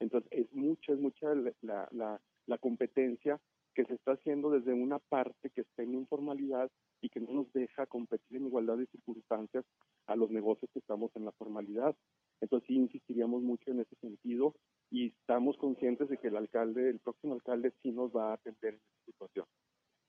Entonces 0.00 0.30
es 0.32 0.52
mucha, 0.52 0.92
es 0.92 0.98
mucha 0.98 1.34
la, 1.60 1.88
la, 1.92 2.20
la 2.46 2.58
competencia 2.58 3.38
que 3.74 3.84
se 3.84 3.94
está 3.94 4.12
haciendo 4.12 4.50
desde 4.50 4.72
una 4.72 4.98
parte 4.98 5.50
que 5.50 5.62
está 5.62 5.82
en 5.82 5.94
informalidad 5.94 6.70
y 7.00 7.08
que 7.08 7.20
no 7.20 7.32
nos 7.32 7.52
deja 7.52 7.86
competir 7.86 8.38
en 8.38 8.46
igualdad 8.46 8.78
de 8.78 8.86
circunstancias 8.86 9.64
a 10.06 10.16
los 10.16 10.30
negocios 10.30 10.70
que 10.72 10.78
estamos 10.78 11.10
en 11.16 11.24
la 11.24 11.32
formalidad. 11.32 11.94
Entonces 12.40 12.66
sí 12.66 12.74
insistiríamos 12.74 13.42
mucho 13.42 13.70
en 13.70 13.80
ese 13.80 13.96
sentido 13.96 14.54
y 14.90 15.08
estamos 15.08 15.56
conscientes 15.58 16.08
de 16.08 16.18
que 16.18 16.28
el 16.28 16.36
alcalde, 16.36 16.88
el 16.88 17.00
próximo 17.00 17.34
alcalde 17.34 17.72
sí 17.82 17.90
nos 17.90 18.10
va 18.10 18.30
a 18.30 18.34
atender 18.34 18.74
en 18.74 18.80
esta 18.80 19.04
situación. 19.06 19.46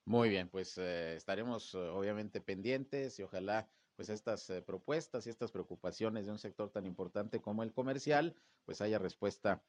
Muy 0.05 0.29
bien, 0.29 0.49
pues 0.49 0.77
eh, 0.77 1.15
estaremos 1.15 1.73
eh, 1.73 1.79
obviamente 1.79 2.39
pendientes 2.39 3.19
y 3.19 3.23
ojalá 3.23 3.67
pues 3.95 4.09
estas 4.09 4.49
eh, 4.51 4.61
propuestas 4.61 5.25
y 5.25 5.31
estas 5.31 5.51
preocupaciones 5.51 6.27
de 6.27 6.31
un 6.31 6.37
sector 6.37 6.69
tan 6.69 6.85
importante 6.85 7.41
como 7.41 7.63
el 7.63 7.73
comercial, 7.73 8.35
pues 8.65 8.81
haya 8.81 8.99
respuesta 8.99 9.63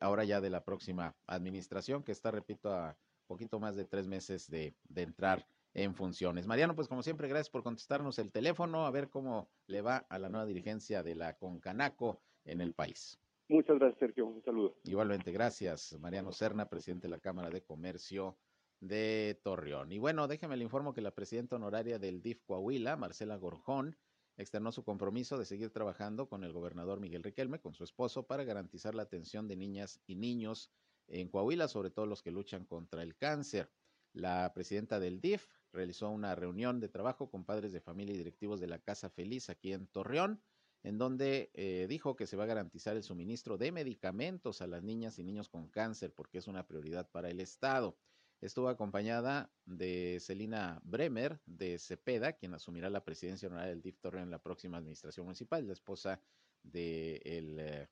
ahora 0.00 0.24
ya 0.24 0.40
de 0.40 0.48
la 0.48 0.64
próxima 0.64 1.14
administración 1.26 2.02
que 2.02 2.10
está, 2.10 2.30
repito, 2.30 2.72
a 2.72 2.96
poquito 3.26 3.60
más 3.60 3.76
de 3.76 3.84
tres 3.84 4.06
meses 4.06 4.48
de, 4.50 4.74
entrar 4.94 5.46
en 5.74 5.94
funciones. 5.94 6.46
Mariano, 6.46 6.74
pues 6.74 6.88
como 6.88 7.02
siempre, 7.02 7.28
gracias 7.28 7.50
por 7.50 7.62
contestarnos 7.62 8.18
el 8.18 8.32
teléfono, 8.32 8.86
a 8.86 8.90
ver 8.90 9.10
cómo 9.10 9.50
le 9.66 9.82
va 9.82 9.98
a 10.08 10.18
la 10.18 10.28
nueva 10.28 10.46
dirigencia 10.46 11.02
de 11.02 11.14
la 11.14 11.36
Concanaco 11.36 12.22
en 12.44 12.60
el 12.60 12.72
país. 12.72 13.20
Muchas 13.48 13.78
gracias, 13.78 13.98
Sergio. 13.98 14.26
Un 14.26 14.42
saludo. 14.42 14.76
Igualmente, 14.84 15.32
gracias, 15.32 15.96
Mariano 16.00 16.32
Serna, 16.32 16.68
presidente 16.68 17.06
de 17.06 17.10
la 17.10 17.20
Cámara 17.20 17.50
de 17.50 17.62
Comercio 17.62 18.38
de 18.80 19.38
Torreón. 19.42 19.92
Y 19.92 19.98
bueno, 19.98 20.28
déjeme 20.28 20.56
le 20.56 20.64
informo 20.64 20.94
que 20.94 21.00
la 21.00 21.14
presidenta 21.14 21.56
honoraria 21.56 21.98
del 21.98 22.22
DIF 22.22 22.42
Coahuila, 22.44 22.96
Marcela 22.96 23.36
Gorjón, 23.36 23.96
externó 24.36 24.72
su 24.72 24.84
compromiso 24.84 25.38
de 25.38 25.46
seguir 25.46 25.70
trabajando 25.70 26.28
con 26.28 26.44
el 26.44 26.52
gobernador 26.52 27.00
Miguel 27.00 27.22
Riquelme, 27.22 27.60
con 27.60 27.74
su 27.74 27.84
esposo, 27.84 28.26
para 28.26 28.44
garantizar 28.44 28.94
la 28.94 29.02
atención 29.02 29.48
de 29.48 29.56
niñas 29.56 30.00
y 30.06 30.16
niños 30.16 30.70
en 31.08 31.28
Coahuila, 31.28 31.68
sobre 31.68 31.90
todo 31.90 32.06
los 32.06 32.22
que 32.22 32.30
luchan 32.30 32.64
contra 32.64 33.02
el 33.02 33.16
cáncer. 33.16 33.70
La 34.12 34.52
presidenta 34.54 34.98
del 34.98 35.20
DIF 35.20 35.46
realizó 35.72 36.10
una 36.10 36.34
reunión 36.34 36.80
de 36.80 36.88
trabajo 36.88 37.30
con 37.30 37.44
padres 37.44 37.72
de 37.72 37.80
familia 37.80 38.14
y 38.14 38.18
directivos 38.18 38.60
de 38.60 38.66
la 38.66 38.78
Casa 38.78 39.10
Feliz 39.10 39.50
aquí 39.50 39.72
en 39.72 39.86
Torreón, 39.86 40.40
en 40.82 40.98
donde 40.98 41.50
eh, 41.54 41.86
dijo 41.88 42.16
que 42.16 42.26
se 42.26 42.36
va 42.36 42.44
a 42.44 42.46
garantizar 42.46 42.96
el 42.96 43.02
suministro 43.02 43.58
de 43.58 43.72
medicamentos 43.72 44.62
a 44.62 44.66
las 44.66 44.82
niñas 44.82 45.18
y 45.18 45.24
niños 45.24 45.48
con 45.48 45.68
cáncer, 45.68 46.12
porque 46.14 46.38
es 46.38 46.46
una 46.46 46.66
prioridad 46.66 47.10
para 47.10 47.28
el 47.28 47.40
Estado. 47.40 47.98
Estuvo 48.40 48.68
acompañada 48.68 49.50
de 49.64 50.18
Celina 50.20 50.80
Bremer 50.84 51.40
de 51.46 51.78
Cepeda, 51.78 52.34
quien 52.34 52.54
asumirá 52.54 52.90
la 52.90 53.04
presidencia 53.04 53.48
honoraria 53.48 53.70
del 53.70 53.82
DIF 53.82 53.98
Torreón 53.98 54.24
en 54.24 54.30
la 54.30 54.42
próxima 54.42 54.76
administración 54.78 55.26
municipal, 55.26 55.66
la 55.66 55.72
esposa 55.72 56.20
del 56.62 57.58
eh, 57.58 57.88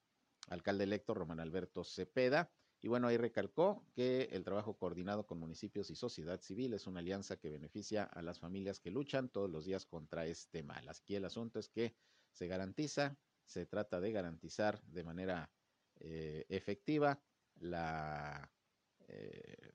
alcalde 0.49 0.85
electo 0.85 1.15
Román 1.15 1.41
Alberto 1.41 1.83
Cepeda. 1.83 2.51
Y 2.85 2.89
bueno, 2.89 3.09
ahí 3.09 3.17
recalcó 3.17 3.83
que 3.95 4.29
el 4.33 4.45
trabajo 4.45 4.77
coordinado 4.77 5.27
con 5.27 5.39
municipios 5.39 5.89
y 5.89 5.95
sociedad 5.95 6.43
civil 6.43 6.75
es 6.75 6.87
una 6.87 7.01
alianza 7.01 7.39
que 7.39 7.49
beneficia 7.49 8.05
a 8.05 8.21
las 8.21 8.39
familias 8.39 8.79
que 8.79 8.91
luchan 8.91 9.31
todos 9.31 9.49
los 9.49 9.65
días 9.65 9.87
contra 9.87 10.27
este 10.27 10.63
mal. 10.63 10.87
Aquí 10.91 11.15
el 11.15 11.25
asunto 11.25 11.59
es 11.59 11.71
que 11.71 11.95
se 12.31 12.47
garantiza, 12.47 13.17
se 13.47 13.65
trata 13.65 14.03
de 14.03 14.13
garantizar 14.13 14.83
de 14.83 15.03
manera 15.03 15.51
eh, 15.99 16.45
efectiva 16.51 17.19
la 17.55 18.53
eh, 19.09 19.73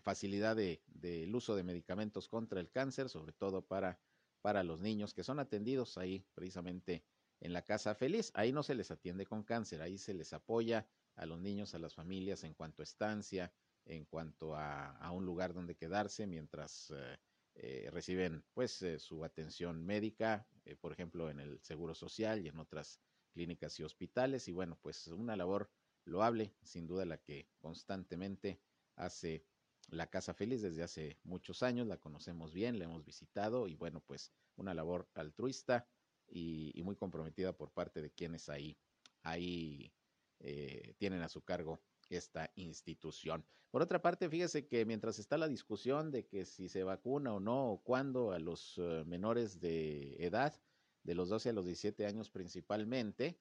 facilidad 0.00 0.54
del 0.54 0.80
de, 0.86 1.28
uso 1.34 1.56
de 1.56 1.64
medicamentos 1.64 2.28
contra 2.28 2.60
el 2.60 2.70
cáncer, 2.70 3.08
sobre 3.08 3.32
todo 3.32 3.62
para, 3.62 3.98
para 4.42 4.62
los 4.62 4.80
niños 4.80 5.12
que 5.12 5.24
son 5.24 5.40
atendidos 5.40 5.98
ahí 5.98 6.24
precisamente 6.36 7.02
en 7.40 7.52
la 7.52 7.62
Casa 7.62 7.96
Feliz. 7.96 8.30
Ahí 8.34 8.52
no 8.52 8.62
se 8.62 8.76
les 8.76 8.92
atiende 8.92 9.26
con 9.26 9.42
cáncer, 9.42 9.82
ahí 9.82 9.98
se 9.98 10.14
les 10.14 10.32
apoya 10.32 10.86
a 11.18 11.26
los 11.26 11.40
niños, 11.40 11.74
a 11.74 11.78
las 11.78 11.94
familias 11.94 12.44
en 12.44 12.54
cuanto 12.54 12.82
a 12.82 12.84
estancia, 12.84 13.52
en 13.84 14.04
cuanto 14.04 14.54
a, 14.54 15.10
un 15.12 15.24
lugar 15.24 15.52
donde 15.52 15.76
quedarse 15.76 16.26
mientras 16.26 16.92
eh, 16.94 17.18
eh, 17.54 17.88
reciben 17.90 18.44
pues 18.54 18.82
eh, 18.82 18.98
su 18.98 19.24
atención 19.24 19.84
médica, 19.84 20.46
por 20.80 20.92
ejemplo 20.92 21.30
en 21.30 21.40
el 21.40 21.60
Seguro 21.62 21.94
Social 21.94 22.44
y 22.44 22.48
en 22.48 22.58
otras 22.58 23.00
clínicas 23.32 23.78
y 23.80 23.84
hospitales. 23.84 24.48
Y 24.48 24.52
bueno, 24.52 24.78
pues 24.82 25.06
una 25.08 25.36
labor 25.36 25.70
loable, 26.04 26.54
sin 26.62 26.86
duda 26.86 27.04
la 27.04 27.18
que 27.18 27.48
constantemente 27.58 28.60
hace 28.96 29.44
la 29.90 30.08
Casa 30.08 30.34
Feliz 30.34 30.62
desde 30.62 30.82
hace 30.82 31.18
muchos 31.24 31.62
años, 31.62 31.86
la 31.86 31.96
conocemos 31.96 32.52
bien, 32.52 32.78
la 32.78 32.84
hemos 32.84 33.04
visitado 33.04 33.68
y 33.68 33.74
bueno, 33.74 34.00
pues 34.06 34.32
una 34.56 34.74
labor 34.74 35.08
altruista 35.14 35.88
y, 36.28 36.80
muy 36.84 36.96
comprometida 36.96 37.56
por 37.56 37.70
parte 37.70 38.02
de 38.02 38.10
quienes 38.10 38.48
ahí, 38.48 38.76
ahí 39.22 39.92
eh, 40.40 40.94
tienen 40.98 41.22
a 41.22 41.28
su 41.28 41.42
cargo 41.42 41.80
esta 42.08 42.50
institución. 42.56 43.44
Por 43.70 43.82
otra 43.82 44.00
parte, 44.00 44.30
fíjese 44.30 44.66
que 44.66 44.86
mientras 44.86 45.18
está 45.18 45.36
la 45.36 45.48
discusión 45.48 46.10
de 46.10 46.26
que 46.26 46.46
si 46.46 46.68
se 46.68 46.84
vacuna 46.84 47.34
o 47.34 47.40
no, 47.40 47.72
o 47.72 47.82
cuándo 47.82 48.32
a 48.32 48.38
los 48.38 48.78
eh, 48.78 49.04
menores 49.06 49.60
de 49.60 50.16
edad, 50.18 50.54
de 51.02 51.14
los 51.14 51.28
12 51.28 51.50
a 51.50 51.52
los 51.52 51.66
17 51.66 52.06
años 52.06 52.30
principalmente, 52.30 53.38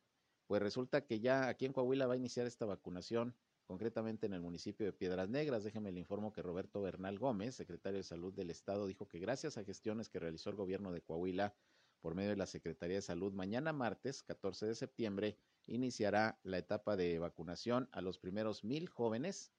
pues 0.47 0.61
resulta 0.61 1.05
que 1.05 1.19
ya 1.19 1.47
aquí 1.47 1.65
en 1.65 1.73
Coahuila 1.73 2.07
va 2.07 2.13
a 2.13 2.17
iniciar 2.17 2.45
esta 2.45 2.65
vacunación, 2.65 3.35
concretamente 3.65 4.25
en 4.25 4.33
el 4.33 4.41
municipio 4.41 4.85
de 4.85 4.93
Piedras 4.93 5.29
Negras. 5.29 5.63
Déjeme 5.63 5.91
le 5.91 5.99
informo 5.99 6.31
que 6.31 6.41
Roberto 6.41 6.81
Bernal 6.81 7.19
Gómez, 7.19 7.55
secretario 7.55 7.97
de 7.97 8.03
Salud 8.03 8.33
del 8.33 8.49
Estado, 8.49 8.87
dijo 8.87 9.07
que 9.07 9.19
gracias 9.19 9.57
a 9.57 9.63
gestiones 9.63 10.09
que 10.09 10.19
realizó 10.19 10.49
el 10.49 10.55
gobierno 10.55 10.91
de 10.91 11.01
Coahuila 11.01 11.53
por 12.01 12.15
medio 12.15 12.29
de 12.31 12.37
la 12.37 12.45
Secretaría 12.45 12.97
de 12.97 13.01
Salud, 13.01 13.33
mañana 13.33 13.73
martes 13.73 14.23
14 14.23 14.65
de 14.65 14.75
septiembre 14.75 15.37
iniciará 15.65 16.39
la 16.43 16.57
etapa 16.57 16.95
de 16.95 17.19
vacunación 17.19 17.89
a 17.91 18.01
los 18.01 18.17
primeros 18.17 18.63
mil 18.63 18.87
jóvenes 18.87 19.51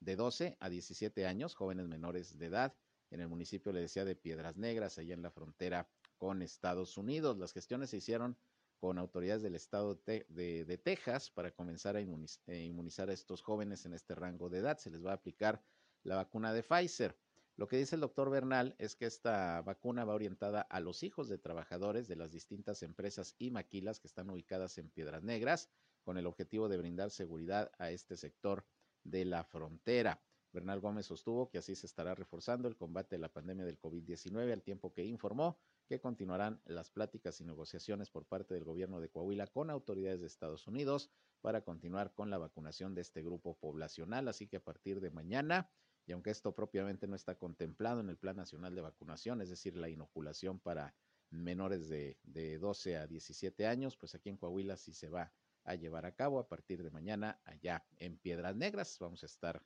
de 0.00 0.16
12 0.16 0.56
a 0.60 0.68
17 0.68 1.26
años, 1.26 1.54
jóvenes 1.54 1.88
menores 1.88 2.38
de 2.38 2.46
edad, 2.46 2.74
en 3.10 3.20
el 3.20 3.28
municipio, 3.28 3.72
le 3.72 3.80
decía, 3.80 4.04
de 4.04 4.16
Piedras 4.16 4.56
Negras, 4.56 4.98
allá 4.98 5.14
en 5.14 5.22
la 5.22 5.30
frontera 5.30 5.88
con 6.18 6.42
Estados 6.42 6.96
Unidos. 6.96 7.38
Las 7.38 7.52
gestiones 7.52 7.90
se 7.90 7.98
hicieron 7.98 8.36
con 8.78 8.98
autoridades 8.98 9.42
del 9.42 9.54
estado 9.54 9.94
de, 9.94 10.80
Texas 10.84 11.30
para 11.30 11.50
comenzar 11.50 11.96
a 11.96 12.00
eh, 12.00 12.64
inmunizar 12.64 13.08
a 13.08 13.12
estos 13.12 13.42
jóvenes 13.42 13.86
en 13.86 13.94
este 13.94 14.14
rango 14.14 14.48
de 14.48 14.58
edad. 14.58 14.78
Se 14.78 14.90
les 14.90 15.04
va 15.04 15.12
a 15.12 15.14
aplicar 15.14 15.62
la 16.04 16.16
vacuna 16.16 16.52
de 16.52 16.62
Pfizer. 16.62 17.16
Lo 17.58 17.66
que 17.66 17.76
dice 17.76 17.96
el 17.96 18.00
doctor 18.00 18.30
Bernal 18.30 18.76
es 18.78 18.94
que 18.94 19.04
esta 19.04 19.62
vacuna 19.62 20.04
va 20.04 20.14
orientada 20.14 20.60
a 20.60 20.78
los 20.78 21.02
hijos 21.02 21.28
de 21.28 21.38
trabajadores 21.38 22.06
de 22.06 22.14
las 22.14 22.30
distintas 22.30 22.84
empresas 22.84 23.34
y 23.36 23.50
maquilas 23.50 23.98
que 23.98 24.06
están 24.06 24.30
ubicadas 24.30 24.78
en 24.78 24.88
Piedras 24.90 25.24
Negras, 25.24 25.68
con 26.04 26.18
el 26.18 26.28
objetivo 26.28 26.68
de 26.68 26.76
brindar 26.76 27.10
seguridad 27.10 27.72
a 27.78 27.90
este 27.90 28.16
sector 28.16 28.64
de 29.02 29.24
la 29.24 29.42
frontera. 29.42 30.22
Bernal 30.52 30.78
Gómez 30.78 31.06
sostuvo 31.06 31.50
que 31.50 31.58
así 31.58 31.74
se 31.74 31.86
estará 31.86 32.14
reforzando 32.14 32.68
el 32.68 32.76
combate 32.76 33.16
a 33.16 33.18
la 33.18 33.32
pandemia 33.32 33.64
del 33.64 33.80
COVID-19, 33.80 34.52
al 34.52 34.62
tiempo 34.62 34.92
que 34.92 35.04
informó 35.04 35.58
que 35.88 35.98
continuarán 35.98 36.62
las 36.64 36.90
pláticas 36.90 37.40
y 37.40 37.44
negociaciones 37.44 38.08
por 38.08 38.24
parte 38.24 38.54
del 38.54 38.62
gobierno 38.62 39.00
de 39.00 39.08
Coahuila 39.08 39.48
con 39.48 39.70
autoridades 39.70 40.20
de 40.20 40.28
Estados 40.28 40.68
Unidos 40.68 41.10
para 41.40 41.62
continuar 41.62 42.14
con 42.14 42.30
la 42.30 42.38
vacunación 42.38 42.94
de 42.94 43.00
este 43.00 43.20
grupo 43.20 43.58
poblacional. 43.58 44.28
Así 44.28 44.46
que 44.46 44.58
a 44.58 44.64
partir 44.64 45.00
de 45.00 45.10
mañana 45.10 45.68
y 46.08 46.12
aunque 46.12 46.30
esto 46.30 46.54
propiamente 46.54 47.06
no 47.06 47.14
está 47.14 47.34
contemplado 47.34 48.00
en 48.00 48.08
el 48.08 48.16
Plan 48.16 48.34
Nacional 48.34 48.74
de 48.74 48.80
Vacunación, 48.80 49.42
es 49.42 49.50
decir, 49.50 49.76
la 49.76 49.90
inoculación 49.90 50.58
para 50.58 50.94
menores 51.28 51.90
de, 51.90 52.16
12 52.58 52.96
a 52.96 53.06
17 53.06 53.66
años, 53.66 53.94
pues 53.98 54.14
aquí 54.14 54.30
en 54.30 54.38
Coahuila 54.38 54.78
sí 54.78 54.94
se 54.94 55.10
va 55.10 55.34
a 55.64 55.74
llevar 55.74 56.06
a 56.06 56.14
cabo 56.14 56.38
a 56.38 56.48
partir 56.48 56.82
de 56.82 56.90
mañana 56.90 57.42
allá 57.44 57.86
en 57.98 58.16
Piedras 58.16 58.56
Negras. 58.56 58.96
Vamos 58.98 59.22
a 59.22 59.26
estar 59.26 59.62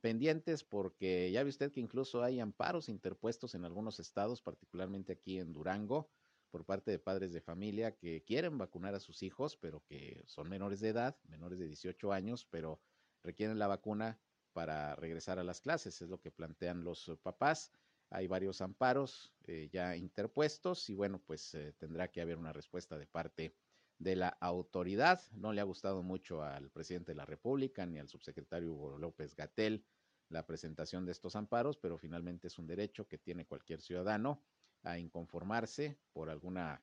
pendientes 0.00 0.64
porque 0.64 1.30
ya 1.30 1.42
ve 1.42 1.50
usted 1.50 1.70
que 1.70 1.80
incluso 1.80 2.22
hay 2.22 2.40
amparos 2.40 2.88
interpuestos 2.88 3.54
en 3.54 3.66
algunos 3.66 4.00
estados, 4.00 4.40
particularmente 4.40 5.12
aquí 5.12 5.38
en 5.38 5.52
Durango, 5.52 6.08
por 6.50 6.64
parte 6.64 6.90
de 6.90 7.00
padres 7.00 7.34
de 7.34 7.42
familia 7.42 7.96
que 7.96 8.24
quieren 8.24 8.56
vacunar 8.56 8.94
a 8.94 9.00
sus 9.00 9.22
hijos, 9.22 9.58
pero 9.58 9.84
que 9.84 10.22
son 10.24 10.48
menores 10.48 10.80
de 10.80 10.88
edad, 10.88 11.18
menores 11.24 11.58
de 11.58 11.66
18 11.66 12.14
años, 12.14 12.46
pero 12.46 12.80
requieren 13.22 13.58
la 13.58 13.66
vacuna 13.66 14.18
para 14.52 14.94
regresar 14.96 15.38
a 15.38 15.44
las 15.44 15.60
clases, 15.60 16.00
es 16.02 16.08
lo 16.08 16.20
que 16.20 16.30
plantean 16.30 16.84
los 16.84 17.08
eh, 17.08 17.16
papás. 17.16 17.72
Hay 18.10 18.26
varios 18.26 18.60
amparos 18.60 19.32
eh, 19.46 19.68
ya 19.72 19.96
interpuestos 19.96 20.90
y 20.90 20.94
bueno, 20.94 21.20
pues 21.24 21.54
eh, 21.54 21.72
tendrá 21.78 22.08
que 22.08 22.20
haber 22.20 22.36
una 22.36 22.52
respuesta 22.52 22.98
de 22.98 23.06
parte 23.06 23.56
de 23.98 24.16
la 24.16 24.28
autoridad. 24.40 25.22
No 25.32 25.52
le 25.52 25.60
ha 25.60 25.64
gustado 25.64 26.02
mucho 26.02 26.42
al 26.42 26.70
presidente 26.70 27.12
de 27.12 27.16
la 27.16 27.24
República 27.24 27.86
ni 27.86 27.98
al 27.98 28.08
subsecretario 28.08 28.72
Hugo 28.72 28.98
López 28.98 29.34
Gatel 29.34 29.84
la 30.28 30.46
presentación 30.46 31.04
de 31.04 31.12
estos 31.12 31.36
amparos, 31.36 31.76
pero 31.76 31.98
finalmente 31.98 32.46
es 32.48 32.58
un 32.58 32.66
derecho 32.66 33.06
que 33.06 33.18
tiene 33.18 33.46
cualquier 33.46 33.80
ciudadano 33.80 34.42
a 34.82 34.98
inconformarse 34.98 35.98
por 36.12 36.30
alguna 36.30 36.82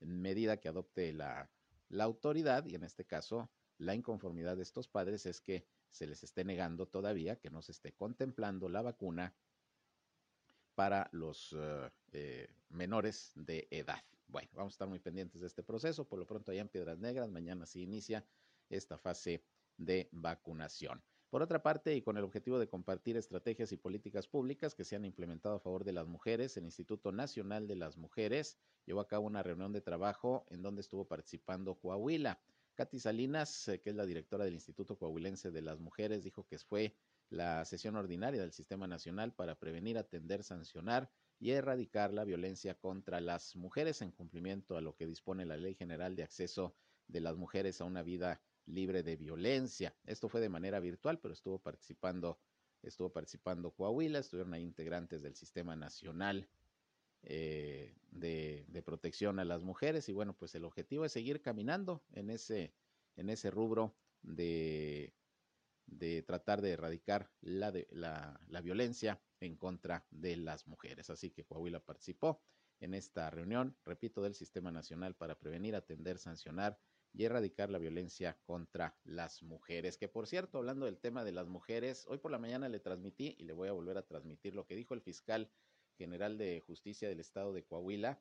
medida 0.00 0.56
que 0.58 0.68
adopte 0.68 1.12
la, 1.12 1.50
la 1.88 2.04
autoridad 2.04 2.64
y 2.66 2.74
en 2.74 2.84
este 2.84 3.04
caso 3.04 3.50
la 3.78 3.94
inconformidad 3.94 4.56
de 4.56 4.62
estos 4.62 4.88
padres 4.88 5.26
es 5.26 5.40
que 5.40 5.66
se 5.90 6.06
les 6.06 6.22
esté 6.22 6.44
negando 6.44 6.86
todavía, 6.86 7.36
que 7.36 7.50
no 7.50 7.62
se 7.62 7.72
esté 7.72 7.92
contemplando 7.92 8.68
la 8.68 8.82
vacuna 8.82 9.34
para 10.74 11.08
los 11.12 11.56
eh, 12.12 12.48
menores 12.68 13.32
de 13.34 13.66
edad. 13.70 14.02
Bueno, 14.28 14.50
vamos 14.54 14.72
a 14.72 14.74
estar 14.74 14.88
muy 14.88 14.98
pendientes 14.98 15.40
de 15.40 15.46
este 15.46 15.62
proceso. 15.62 16.06
Por 16.06 16.18
lo 16.18 16.26
pronto, 16.26 16.50
allá 16.50 16.60
en 16.60 16.68
Piedras 16.68 16.98
Negras, 16.98 17.30
mañana 17.30 17.66
se 17.66 17.80
inicia 17.80 18.24
esta 18.68 18.98
fase 18.98 19.42
de 19.76 20.08
vacunación. 20.12 21.02
Por 21.30 21.42
otra 21.42 21.62
parte, 21.62 21.94
y 21.94 22.02
con 22.02 22.16
el 22.16 22.24
objetivo 22.24 22.58
de 22.58 22.68
compartir 22.68 23.16
estrategias 23.16 23.72
y 23.72 23.76
políticas 23.76 24.28
públicas 24.28 24.74
que 24.74 24.84
se 24.84 24.96
han 24.96 25.04
implementado 25.04 25.56
a 25.56 25.60
favor 25.60 25.84
de 25.84 25.92
las 25.92 26.06
mujeres, 26.06 26.56
el 26.56 26.64
Instituto 26.64 27.10
Nacional 27.10 27.66
de 27.66 27.76
las 27.76 27.96
Mujeres 27.96 28.56
llevó 28.84 29.00
a 29.00 29.08
cabo 29.08 29.26
una 29.26 29.42
reunión 29.42 29.72
de 29.72 29.80
trabajo 29.80 30.46
en 30.50 30.62
donde 30.62 30.82
estuvo 30.82 31.06
participando 31.06 31.74
Coahuila. 31.74 32.40
Katy 32.76 33.00
Salinas, 33.00 33.68
eh, 33.68 33.80
que 33.80 33.90
es 33.90 33.96
la 33.96 34.06
directora 34.06 34.44
del 34.44 34.54
Instituto 34.54 34.96
Coahuilense 34.98 35.50
de 35.50 35.62
las 35.62 35.80
Mujeres, 35.80 36.22
dijo 36.22 36.46
que 36.46 36.58
fue 36.58 36.94
la 37.30 37.64
sesión 37.64 37.96
ordinaria 37.96 38.40
del 38.40 38.52
Sistema 38.52 38.86
Nacional 38.86 39.32
para 39.32 39.58
prevenir, 39.58 39.98
atender, 39.98 40.44
sancionar 40.44 41.10
y 41.40 41.50
erradicar 41.50 42.12
la 42.12 42.24
violencia 42.24 42.78
contra 42.78 43.20
las 43.20 43.56
mujeres 43.56 44.02
en 44.02 44.12
cumplimiento 44.12 44.76
a 44.76 44.80
lo 44.80 44.94
que 44.94 45.06
dispone 45.06 45.44
la 45.44 45.56
Ley 45.56 45.74
General 45.74 46.14
de 46.14 46.22
Acceso 46.22 46.74
de 47.08 47.20
las 47.20 47.36
Mujeres 47.36 47.80
a 47.80 47.84
una 47.84 48.02
vida 48.02 48.40
libre 48.66 49.02
de 49.02 49.16
violencia. 49.16 49.94
Esto 50.04 50.28
fue 50.28 50.40
de 50.40 50.48
manera 50.48 50.78
virtual, 50.78 51.18
pero 51.18 51.32
estuvo 51.32 51.58
participando, 51.58 52.38
estuvo 52.82 53.10
participando 53.10 53.70
Coahuila, 53.70 54.18
estuvieron 54.18 54.54
ahí 54.54 54.62
integrantes 54.62 55.22
del 55.22 55.34
Sistema 55.34 55.76
Nacional 55.76 56.46
eh, 57.28 57.92
de, 58.12 58.82
protección 58.84 59.40
a 59.40 59.44
las 59.44 59.64
mujeres 59.64 60.08
y 60.08 60.12
bueno, 60.12 60.36
pues 60.36 60.54
el 60.54 60.64
objetivo 60.64 61.04
es 61.04 61.12
seguir 61.12 61.42
caminando 61.42 62.04
en 62.12 62.30
ese, 62.30 62.72
en 63.16 63.30
ese 63.30 63.50
rubro 63.50 63.96
de, 64.22 65.12
de 65.86 66.22
tratar 66.22 66.62
de 66.62 66.70
erradicar 66.70 67.30
la, 67.40 67.72
de, 67.72 67.88
la, 67.90 68.40
la 68.46 68.60
violencia 68.60 69.20
en 69.40 69.56
contra 69.56 70.06
de 70.10 70.36
las 70.36 70.68
mujeres. 70.68 71.10
Así 71.10 71.30
que 71.30 71.44
Coahuila 71.44 71.80
participó 71.80 72.42
en 72.78 72.94
esta 72.94 73.28
reunión, 73.30 73.76
repito, 73.84 74.22
del 74.22 74.34
Sistema 74.34 74.70
Nacional 74.70 75.16
para 75.16 75.38
Prevenir, 75.38 75.74
Atender, 75.74 76.18
Sancionar 76.18 76.78
y 77.12 77.24
erradicar 77.24 77.70
la 77.70 77.78
violencia 77.78 78.38
contra 78.44 78.96
las 79.04 79.42
mujeres. 79.42 79.96
Que 79.96 80.08
por 80.08 80.26
cierto, 80.26 80.58
hablando 80.58 80.86
del 80.86 80.98
tema 80.98 81.24
de 81.24 81.32
las 81.32 81.48
mujeres, 81.48 82.04
hoy 82.08 82.18
por 82.18 82.30
la 82.30 82.38
mañana 82.38 82.68
le 82.68 82.78
transmití 82.78 83.34
y 83.38 83.44
le 83.44 83.52
voy 83.52 83.68
a 83.68 83.72
volver 83.72 83.96
a 83.98 84.06
transmitir 84.06 84.54
lo 84.54 84.66
que 84.66 84.76
dijo 84.76 84.94
el 84.94 85.00
fiscal 85.00 85.50
general 85.96 86.38
de 86.38 86.62
justicia 86.66 87.08
del 87.08 87.20
estado 87.20 87.52
de 87.52 87.64
Coahuila, 87.64 88.20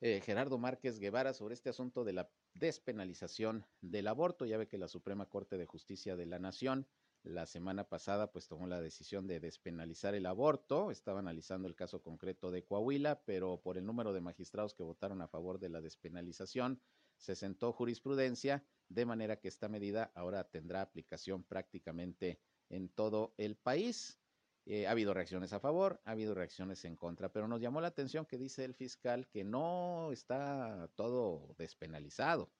eh, 0.00 0.20
Gerardo 0.24 0.58
Márquez 0.58 0.98
Guevara, 0.98 1.34
sobre 1.34 1.54
este 1.54 1.70
asunto 1.70 2.04
de 2.04 2.12
la 2.12 2.30
despenalización 2.54 3.66
del 3.80 4.08
aborto. 4.08 4.46
Ya 4.46 4.58
ve 4.58 4.68
que 4.68 4.78
la 4.78 4.88
Suprema 4.88 5.28
Corte 5.28 5.58
de 5.58 5.66
Justicia 5.66 6.16
de 6.16 6.26
la 6.26 6.38
Nación 6.38 6.86
la 7.22 7.44
semana 7.44 7.88
pasada 7.88 8.32
pues 8.32 8.48
tomó 8.48 8.66
la 8.66 8.80
decisión 8.80 9.26
de 9.26 9.40
despenalizar 9.40 10.14
el 10.14 10.26
aborto. 10.26 10.90
Estaba 10.90 11.18
analizando 11.20 11.68
el 11.68 11.74
caso 11.74 12.02
concreto 12.02 12.50
de 12.50 12.64
Coahuila, 12.64 13.22
pero 13.24 13.60
por 13.60 13.76
el 13.76 13.84
número 13.84 14.12
de 14.12 14.22
magistrados 14.22 14.74
que 14.74 14.82
votaron 14.82 15.20
a 15.20 15.28
favor 15.28 15.58
de 15.58 15.68
la 15.68 15.82
despenalización, 15.82 16.80
se 17.18 17.36
sentó 17.36 17.72
jurisprudencia, 17.72 18.64
de 18.88 19.04
manera 19.04 19.38
que 19.38 19.48
esta 19.48 19.68
medida 19.68 20.10
ahora 20.14 20.50
tendrá 20.50 20.80
aplicación 20.80 21.44
prácticamente 21.44 22.40
en 22.70 22.88
todo 22.88 23.34
el 23.36 23.56
país. 23.56 24.18
Eh, 24.66 24.86
ha 24.86 24.90
habido 24.92 25.14
reacciones 25.14 25.52
a 25.52 25.60
favor, 25.60 26.00
ha 26.04 26.12
habido 26.12 26.34
reacciones 26.34 26.84
en 26.84 26.96
contra, 26.96 27.32
pero 27.32 27.48
nos 27.48 27.60
llamó 27.60 27.80
la 27.80 27.88
atención 27.88 28.26
que 28.26 28.38
dice 28.38 28.64
el 28.64 28.74
fiscal 28.74 29.28
que 29.28 29.42
no 29.42 30.12
está 30.12 30.90
todo 30.94 31.54
despenalizado. 31.58 32.52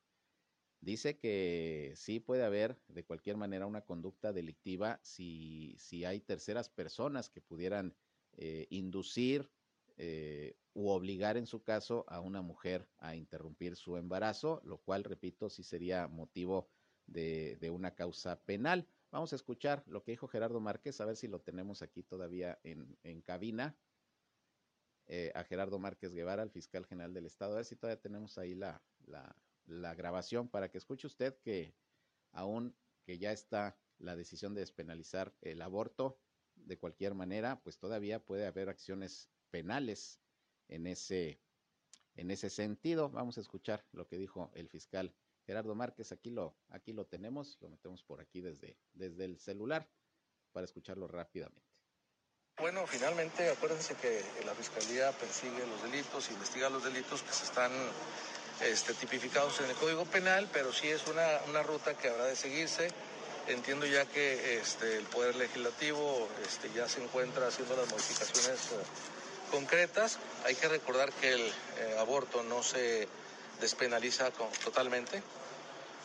Dice 0.81 1.19
que 1.19 1.93
sí 1.95 2.21
puede 2.21 2.43
haber 2.43 2.81
de 2.89 3.05
cualquier 3.05 3.37
manera 3.37 3.67
una 3.67 3.85
conducta 3.85 4.33
delictiva 4.33 4.99
si, 5.03 5.77
si 5.79 6.07
hay 6.07 6.21
terceras 6.21 6.71
personas 6.71 7.29
que 7.29 7.43
pudieran 7.43 7.95
eh, 8.33 8.67
inducir 8.71 9.53
eh, 9.99 10.57
u 10.73 10.89
obligar 10.89 11.37
en 11.37 11.47
su 11.47 11.63
caso 11.63 12.07
a 12.09 12.21
una 12.21 12.41
mujer 12.41 12.89
a 12.97 13.15
interrumpir 13.15 13.77
su 13.77 13.99
embarazo, 13.99 14.63
lo 14.65 14.79
cual, 14.79 15.05
repito, 15.05 15.51
sí 15.51 15.63
sería 15.63 16.09
motivo 16.09 16.71
de, 17.05 17.57
de 17.57 17.69
una 17.69 17.95
causa 17.95 18.43
penal. 18.45 18.89
Vamos 19.11 19.33
a 19.33 19.37
escuchar 19.37 19.83
lo 19.87 20.05
que 20.05 20.13
dijo 20.13 20.29
Gerardo 20.29 20.61
Márquez, 20.61 21.01
a 21.01 21.05
ver 21.05 21.17
si 21.17 21.27
lo 21.27 21.41
tenemos 21.41 21.83
aquí 21.83 22.05
todavía 22.05 22.61
en, 22.63 23.23
cabina. 23.23 23.77
Eh, 25.09 25.33
a 25.35 25.43
Gerardo 25.43 25.81
Márquez 25.81 26.15
Guevara, 26.15 26.45
el 26.45 26.51
fiscal 26.51 26.87
general 26.87 27.13
del 27.13 27.27
Estado, 27.27 27.55
a 27.55 27.57
ver 27.57 27.65
si 27.65 27.75
todavía 27.75 28.01
tenemos 28.01 28.39
ahí 28.39 28.55
la, 28.55 28.81
la, 29.67 29.95
grabación 29.97 30.49
para 30.49 30.71
que 30.71 30.79
escuche 30.79 31.09
usted 31.09 31.37
que 31.41 31.75
aún 32.31 32.77
que 33.05 33.19
ya 33.19 33.33
está 33.33 33.77
la 33.99 34.15
decisión 34.15 34.55
de 34.55 34.61
despenalizar 34.61 35.35
el 35.41 35.63
aborto, 35.63 36.17
de 36.55 36.79
cualquier 36.79 37.15
manera, 37.15 37.61
pues 37.65 37.79
todavía 37.79 38.25
puede 38.25 38.47
haber 38.47 38.69
acciones 38.69 39.29
penales 39.51 40.21
en 40.69 40.87
ese, 40.87 41.41
en 42.15 42.31
ese 42.31 42.49
sentido. 42.49 43.11
Vamos 43.11 43.39
a 43.39 43.41
escuchar 43.41 43.85
lo 43.91 44.07
que 44.07 44.19
dijo 44.19 44.53
el 44.55 44.69
fiscal 44.69 45.13
Gerardo 45.51 45.75
Márquez. 45.75 46.13
Aquí 46.13 46.31
lo, 46.31 46.55
aquí 46.69 46.93
lo 46.93 47.07
tenemos, 47.07 47.59
lo 47.61 47.69
metemos 47.71 48.05
por 48.05 48.21
aquí 48.21 48.41
desde, 48.41 48.77
desde 48.93 49.25
el 49.25 49.37
celular 49.41 49.91
para 50.53 50.65
escucharlo 50.65 51.09
rápidamente. 51.09 51.69
Bueno, 52.59 52.87
finalmente 52.87 53.51
acuérdense 53.51 53.97
que 53.97 54.23
la 54.47 54.55
Fiscalía 54.55 55.11
persigue 55.11 55.67
los 55.67 55.83
delitos, 55.83 56.31
investiga 56.31 56.71
los 56.71 56.85
delitos 56.85 57.25
que 57.25 57.33
se 57.33 57.43
están 57.43 57.73
este, 58.61 58.95
tipificados 58.95 59.59
en 59.59 59.71
el 59.71 59.75
Código 59.75 60.05
Penal, 60.05 60.49
pero 60.53 60.73
sí 60.73 60.87
es 60.87 61.05
una, 61.09 61.27
una 61.49 61.65
ruta 61.65 61.99
que 61.99 62.11
habrá 62.11 62.27
de 62.27 62.37
seguirse. 62.37 62.89
Entiendo 63.49 63.87
ya 63.87 64.07
que 64.07 64.61
este, 64.61 64.99
el 64.99 65.05
Poder 65.07 65.35
Legislativo 65.35 66.29
este, 66.47 66.71
ya 66.73 66.89
se 66.89 67.03
encuentra 67.03 67.49
haciendo 67.49 67.75
las 67.75 67.91
modificaciones 67.91 68.71
eh, 68.71 68.77
concretas. 69.51 70.21
Hay 70.45 70.55
que 70.55 70.69
recordar 70.69 71.11
que 71.15 71.33
el 71.33 71.41
eh, 71.41 71.97
aborto 71.99 72.45
no 72.45 72.63
se 72.63 73.09
despenaliza 73.61 74.31
totalmente 74.31 75.21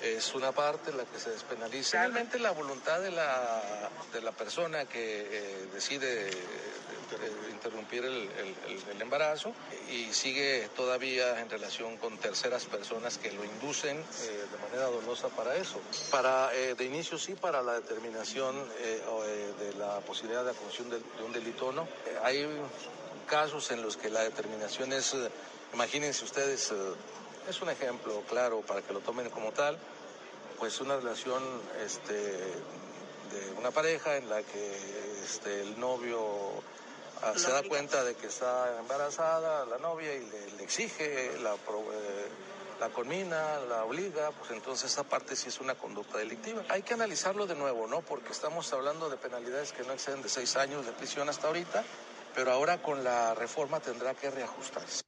es 0.01 0.33
una 0.35 0.51
parte 0.51 0.91
la 0.93 1.05
que 1.05 1.19
se 1.19 1.31
despenaliza. 1.31 1.99
Realmente 1.99 2.39
la 2.39 2.51
voluntad 2.51 2.99
de 2.99 3.11
la, 3.11 3.89
de 4.13 4.21
la 4.21 4.31
persona 4.31 4.85
que 4.85 5.27
eh, 5.29 5.67
decide 5.73 6.29
interrumpir 7.51 8.03
el, 8.05 9.01
embarazo 9.01 9.53
y 9.91 10.11
sigue 10.11 10.69
todavía 10.75 11.39
en 11.39 11.49
relación 11.49 11.97
con 11.97 12.17
terceras 12.17 12.65
personas 12.65 13.17
que 13.17 13.31
lo 13.31 13.43
inducen 13.43 13.97
eh, 13.97 14.45
de 14.51 14.57
manera 14.57 14.85
dolosa 14.89 15.29
para 15.29 15.55
eso. 15.55 15.79
Para, 16.09 16.53
eh, 16.55 16.73
de 16.75 16.85
inicio 16.85 17.17
sí, 17.19 17.33
para 17.33 17.61
la 17.61 17.73
determinación 17.73 18.55
de 18.79 19.73
la 19.77 19.99
posibilidad 19.99 20.43
de 20.43 20.53
comisión 20.53 20.89
de, 20.89 20.97
de, 20.97 21.23
un 21.23 21.31
delito 21.31 21.67
o 21.67 21.71
no. 21.71 21.87
hay 22.23 22.47
casos 23.27 23.69
en 23.71 23.81
los 23.81 23.97
que 23.97 24.09
la 24.09 24.21
determinación 24.21 24.93
es, 24.93 25.15
imagínense 25.73 26.23
ustedes, 26.23 26.71
es 27.49 27.61
un 27.61 27.69
ejemplo 27.69 28.23
claro 28.27 28.61
para 28.61 28.81
que 28.81 28.93
lo 28.93 28.99
tomen 28.99 29.29
como 29.29 29.51
tal, 29.51 29.77
pues 30.57 30.79
una 30.81 30.97
relación 30.97 31.43
este, 31.83 32.13
de 32.13 33.51
una 33.57 33.71
pareja 33.71 34.17
en 34.17 34.29
la 34.29 34.41
que 34.41 34.77
este, 35.23 35.61
el 35.61 35.79
novio 35.79 36.19
ah, 37.21 37.33
se 37.35 37.51
da 37.51 37.63
cuenta 37.63 38.03
de 38.03 38.15
que 38.15 38.27
está 38.27 38.79
embarazada 38.79 39.65
la 39.65 39.77
novia 39.77 40.13
y 40.15 40.25
le, 40.57 40.63
exige, 40.63 41.37
la, 41.39 41.53
eh, 41.53 41.57
la 42.79 42.89
conmina, 42.89 43.59
la 43.69 43.85
obliga, 43.85 44.31
pues 44.31 44.51
entonces 44.51 44.91
esa 44.91 45.03
parte 45.03 45.35
sí 45.35 45.49
es 45.49 45.59
una 45.59 45.75
conducta 45.75 46.17
delictiva. 46.17 46.63
Hay 46.69 46.81
que 46.81 46.93
analizarlo 46.93 47.45
de 47.45 47.55
nuevo, 47.55 47.87
¿no? 47.87 48.01
Porque 48.01 48.31
estamos 48.31 48.71
hablando 48.73 49.09
de 49.09 49.17
penalidades 49.17 49.71
que 49.71 49.83
no 49.83 49.93
exceden 49.93 50.21
de 50.21 50.29
seis 50.29 50.55
años 50.55 50.85
de 50.85 50.91
prisión 50.93 51.29
hasta 51.29 51.47
ahorita, 51.47 51.83
pero 52.33 52.51
ahora 52.51 52.81
con 52.81 53.03
la 53.03 53.33
reforma 53.35 53.79
tendrá 53.79 54.13
que 54.13 54.29
reajustarse. 54.29 55.04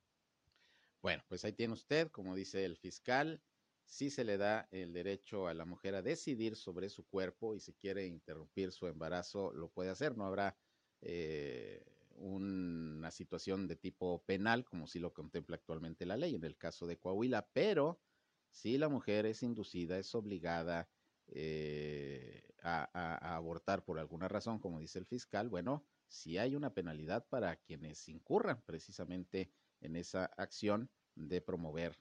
Bueno, 1.01 1.23
pues 1.27 1.45
ahí 1.45 1.53
tiene 1.53 1.73
usted, 1.73 2.09
como 2.09 2.35
dice 2.35 2.65
el 2.65 2.77
fiscal, 2.77 3.41
si 3.85 4.09
se 4.09 4.23
le 4.23 4.37
da 4.37 4.67
el 4.71 4.93
derecho 4.93 5.47
a 5.47 5.53
la 5.53 5.65
mujer 5.65 5.95
a 5.95 6.01
decidir 6.01 6.55
sobre 6.55 6.89
su 6.89 7.05
cuerpo 7.07 7.55
y 7.55 7.59
si 7.59 7.73
quiere 7.73 8.05
interrumpir 8.05 8.71
su 8.71 8.87
embarazo, 8.87 9.51
lo 9.53 9.69
puede 9.69 9.89
hacer. 9.89 10.17
No 10.17 10.25
habrá 10.25 10.57
eh, 11.01 11.85
una 12.15 13.11
situación 13.11 13.67
de 13.67 13.75
tipo 13.75 14.23
penal 14.25 14.65
como 14.65 14.87
si 14.87 14.99
lo 14.99 15.13
contempla 15.13 15.55
actualmente 15.55 16.05
la 16.05 16.17
ley 16.17 16.35
en 16.35 16.43
el 16.43 16.57
caso 16.57 16.87
de 16.87 16.97
Coahuila, 16.97 17.47
pero 17.53 18.01
si 18.49 18.77
la 18.77 18.89
mujer 18.89 19.25
es 19.25 19.43
inducida, 19.43 19.97
es 19.99 20.13
obligada 20.15 20.89
eh, 21.27 22.43
a, 22.63 23.35
abortar 23.35 23.85
por 23.85 23.99
alguna 23.99 24.27
razón, 24.27 24.59
como 24.59 24.79
dice 24.79 24.99
el 24.99 25.05
fiscal, 25.05 25.49
bueno, 25.49 25.85
si 26.07 26.37
hay 26.37 26.55
una 26.55 26.73
penalidad 26.73 27.27
para 27.29 27.55
quienes 27.57 28.07
incurran 28.07 28.61
precisamente 28.65 29.51
en 29.81 29.95
esa 29.95 30.25
acción 30.37 30.89
de 31.15 31.41
promover 31.41 31.97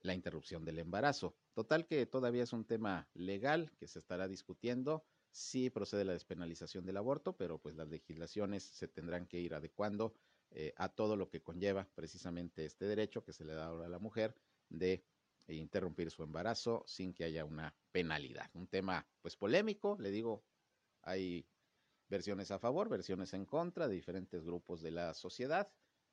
la 0.00 0.14
interrupción 0.14 0.64
del 0.64 0.78
embarazo. 0.78 1.36
Total 1.52 1.86
que 1.86 2.06
todavía 2.06 2.44
es 2.44 2.52
un 2.52 2.64
tema 2.64 3.08
legal 3.14 3.72
que 3.78 3.88
se 3.88 3.98
estará 3.98 4.28
discutiendo. 4.28 5.04
Sí 5.30 5.70
procede 5.70 6.04
la 6.04 6.12
despenalización 6.12 6.86
del 6.86 6.96
aborto, 6.96 7.36
pero 7.36 7.58
pues 7.58 7.74
las 7.74 7.88
legislaciones 7.88 8.62
se 8.62 8.88
tendrán 8.88 9.26
que 9.26 9.40
ir 9.40 9.54
adecuando 9.54 10.14
eh, 10.50 10.72
a 10.76 10.88
todo 10.88 11.16
lo 11.16 11.28
que 11.28 11.42
conlleva 11.42 11.88
precisamente 11.94 12.64
este 12.64 12.86
derecho 12.86 13.24
que 13.24 13.32
se 13.32 13.44
le 13.44 13.54
da 13.54 13.66
ahora 13.66 13.86
a 13.86 13.90
la 13.90 13.98
mujer 13.98 14.34
de 14.68 15.04
interrumpir 15.48 16.10
su 16.10 16.22
embarazo 16.22 16.84
sin 16.86 17.12
que 17.12 17.24
haya 17.24 17.44
una 17.44 17.74
penalidad. 17.92 18.50
Un 18.54 18.66
tema 18.66 19.06
pues 19.20 19.36
polémico, 19.36 19.96
le 20.00 20.10
digo, 20.10 20.44
hay 21.02 21.46
versiones 22.08 22.50
a 22.50 22.58
favor, 22.58 22.88
versiones 22.88 23.32
en 23.34 23.44
contra 23.44 23.88
de 23.88 23.94
diferentes 23.94 24.44
grupos 24.44 24.82
de 24.82 24.90
la 24.90 25.14
sociedad. 25.14 25.70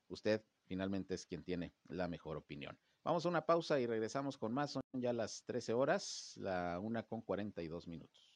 Usted 0.07 0.43
finalmente 0.65 1.15
es 1.15 1.25
quien 1.25 1.43
tiene 1.43 1.73
la 1.87 2.07
mejor 2.07 2.37
opinión. 2.37 2.77
Vamos 3.03 3.25
a 3.25 3.29
una 3.29 3.45
pausa 3.45 3.79
y 3.79 3.85
regresamos 3.85 4.37
con 4.37 4.53
más. 4.53 4.71
Son 4.71 4.81
ya 4.93 5.11
las 5.11 5.43
13 5.45 5.73
horas, 5.73 6.33
la 6.37 6.79
una 6.79 7.03
con 7.03 7.21
42 7.21 7.87
minutos. 7.87 8.31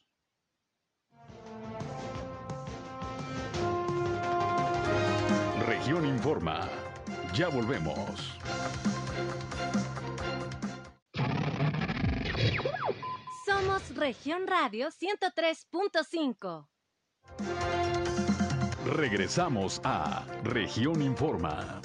Región 5.65 6.05
Informa. 6.05 6.69
Ya 7.33 7.47
volvemos. 7.47 8.37
Somos 13.45 13.95
Región 13.95 14.47
Radio 14.47 14.89
103.5. 14.89 16.67
Regresamos 18.95 19.79
a 19.83 20.25
Región 20.43 21.01
Informa. 21.01 21.81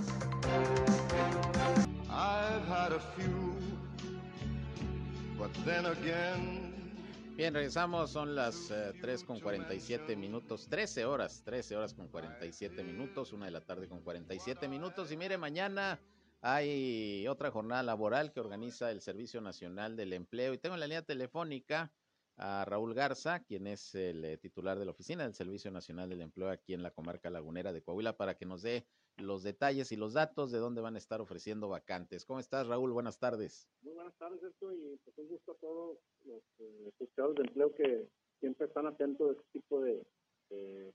Bien, 7.36 7.54
regresamos, 7.54 8.10
son 8.10 8.34
las 8.34 8.68
3 9.00 9.22
eh, 9.22 9.26
con 9.26 9.40
47 9.40 10.14
minutos, 10.16 10.68
13 10.68 11.04
horas, 11.06 11.42
13 11.44 11.76
horas 11.76 11.94
con 11.94 12.08
47 12.08 12.84
minutos, 12.84 13.32
una 13.32 13.46
de 13.46 13.52
la 13.52 13.60
tarde 13.60 13.88
con 13.88 14.02
47 14.02 14.68
minutos. 14.68 15.10
Y 15.10 15.16
mire, 15.16 15.38
mañana 15.38 15.98
hay 16.40 17.26
otra 17.26 17.50
jornada 17.50 17.82
laboral 17.82 18.32
que 18.32 18.40
organiza 18.40 18.90
el 18.90 19.00
Servicio 19.00 19.40
Nacional 19.40 19.96
del 19.96 20.12
Empleo 20.12 20.52
y 20.54 20.58
tengo 20.58 20.74
en 20.74 20.80
la 20.80 20.86
línea 20.86 21.02
telefónica 21.02 21.92
a 22.36 22.64
Raúl 22.64 22.94
Garza, 22.94 23.40
quien 23.40 23.66
es 23.66 23.94
el 23.94 24.24
eh, 24.24 24.36
titular 24.38 24.78
de 24.78 24.84
la 24.84 24.90
oficina 24.90 25.24
del 25.24 25.34
Servicio 25.34 25.70
Nacional 25.70 26.10
del 26.10 26.22
Empleo 26.22 26.50
aquí 26.50 26.74
en 26.74 26.82
la 26.82 26.90
comarca 26.90 27.30
lagunera 27.30 27.72
de 27.72 27.82
Coahuila, 27.82 28.16
para 28.16 28.36
que 28.36 28.46
nos 28.46 28.62
dé 28.62 28.86
los 29.18 29.42
detalles 29.42 29.92
y 29.92 29.96
los 29.96 30.14
datos 30.14 30.50
de 30.50 30.58
dónde 30.58 30.80
van 30.80 30.94
a 30.94 30.98
estar 30.98 31.20
ofreciendo 31.20 31.68
vacantes. 31.68 32.24
¿Cómo 32.24 32.40
estás, 32.40 32.66
Raúl? 32.66 32.92
Buenas 32.92 33.18
tardes. 33.18 33.68
Muy 33.82 33.94
buenas 33.94 34.14
tardes, 34.16 34.42
esto 34.42 34.72
y 34.72 34.98
pues 35.04 35.18
un 35.18 35.28
gusto 35.28 35.52
a 35.52 35.56
todos 35.56 35.98
los 36.24 36.42
eh, 36.58 36.92
de 36.98 37.42
empleo 37.42 37.74
que 37.74 38.08
siempre 38.40 38.66
están 38.66 38.86
atentos 38.86 39.30
a 39.30 39.32
este 39.32 39.44
tipo 39.52 39.80
de, 39.80 40.04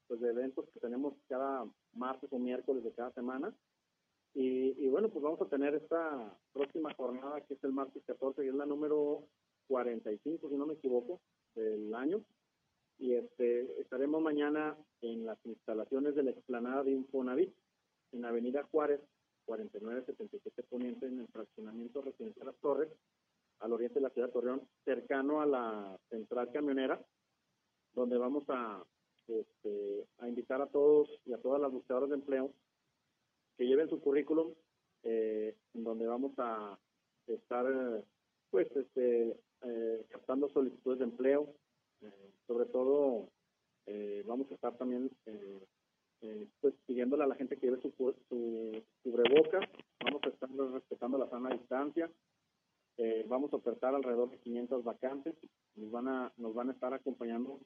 pues 0.08 0.20
de 0.20 0.30
eventos 0.30 0.66
que 0.74 0.80
tenemos 0.80 1.14
cada 1.28 1.66
martes 1.94 2.32
o 2.32 2.40
miércoles 2.40 2.84
de 2.84 2.92
cada 2.92 3.12
semana. 3.12 3.56
Y, 4.34 4.76
y, 4.78 4.88
bueno, 4.90 5.10
pues 5.10 5.24
vamos 5.24 5.42
a 5.42 5.50
tener 5.50 5.74
esta 5.74 6.38
próxima 6.54 6.94
jornada 6.94 7.42
que 7.42 7.56
es 7.56 7.64
el 7.64 7.72
martes 7.72 8.04
14, 8.06 8.42
que 8.42 8.50
es 8.50 8.54
la 8.54 8.66
número 8.66 9.24
45, 9.68 10.50
si 10.50 10.56
no 10.56 10.68
me 10.68 10.74
equivoco, 10.74 11.22
del 11.56 11.94
año. 11.96 12.24
Y 13.00 13.14
este, 13.14 13.80
estaremos 13.82 14.22
mañana 14.22 14.78
en 15.02 15.26
las 15.26 15.38
instalaciones 15.46 16.16
de 16.16 16.24
la 16.24 16.32
explanada 16.32 16.84
de 16.84 16.92
Infonavit, 16.92 17.54
en 18.12 18.26
Avenida 18.26 18.64
Juárez, 18.72 19.02
4977 19.46 20.64
Poniente, 20.70 21.06
en 21.06 21.20
el 21.20 21.28
fraccionamiento 21.28 22.02
residencial 22.02 22.48
Las 22.48 22.58
Torres, 22.58 22.90
al 23.60 23.74
oriente 23.74 23.96
de 23.96 24.02
la 24.02 24.10
ciudad 24.10 24.28
de 24.28 24.34
Torreón, 24.34 24.62
cercano 24.86 25.42
a 25.42 25.46
la 25.46 26.00
central 26.10 26.52
camionera, 26.52 27.02
donde 27.94 28.18
vamos 28.18 28.44
a, 28.50 28.84
este, 29.28 30.06
a 30.20 30.28
invitar 30.28 30.62
a 30.62 30.68
todos 30.68 31.10
y 31.26 31.34
a 31.34 31.42
todas 31.42 31.62
las 31.62 31.72
buscadoras 31.72 32.10
de 32.10 32.16
empleo 32.16 32.52
que 33.58 33.66
lleven 33.66 33.90
su 33.90 34.00
currículum, 34.00 34.54
eh, 35.04 35.56
donde 35.74 36.06
vamos 36.06 36.34
a 36.38 36.78
estar, 37.26 37.66
pues, 38.52 38.68
este, 38.76 39.36
eh, 39.64 40.06
captando 40.10 40.50
solicitudes 40.50 41.00
de 41.00 41.06
empleo. 41.06 41.54
Eh, 42.02 42.32
sobre 42.46 42.66
todo, 42.66 43.30
eh, 43.88 44.24
vamos 44.28 44.50
a 44.52 44.54
estar 44.54 44.78
también 44.78 45.10
eh, 46.22 46.48
pues 46.62 46.74
pidiéndole 46.86 47.24
a 47.24 47.28
la 47.28 47.36
gente 47.36 47.58
que 47.58 47.68
lleve 47.68 47.82
su, 47.82 47.92
su 48.30 48.84
cubreboca. 49.04 49.60
Vamos 50.04 50.22
a 50.24 50.30
estar 50.30 50.50
respetando 50.50 51.18
la 51.18 51.30
sana 51.30 51.50
distancia. 51.50 52.10
vamos 53.28 53.54
a 53.54 53.58
ofertar 53.58 53.94
alrededor 53.94 54.32
de 54.32 54.40
500 54.40 54.84
vacantes. 54.84 55.36
Nos 55.76 55.92
van 55.92 56.08
a, 56.08 56.34
nos 56.38 56.54
van 56.54 56.70
a 56.70 56.74
estar 56.74 56.94
acompañando 56.94 57.60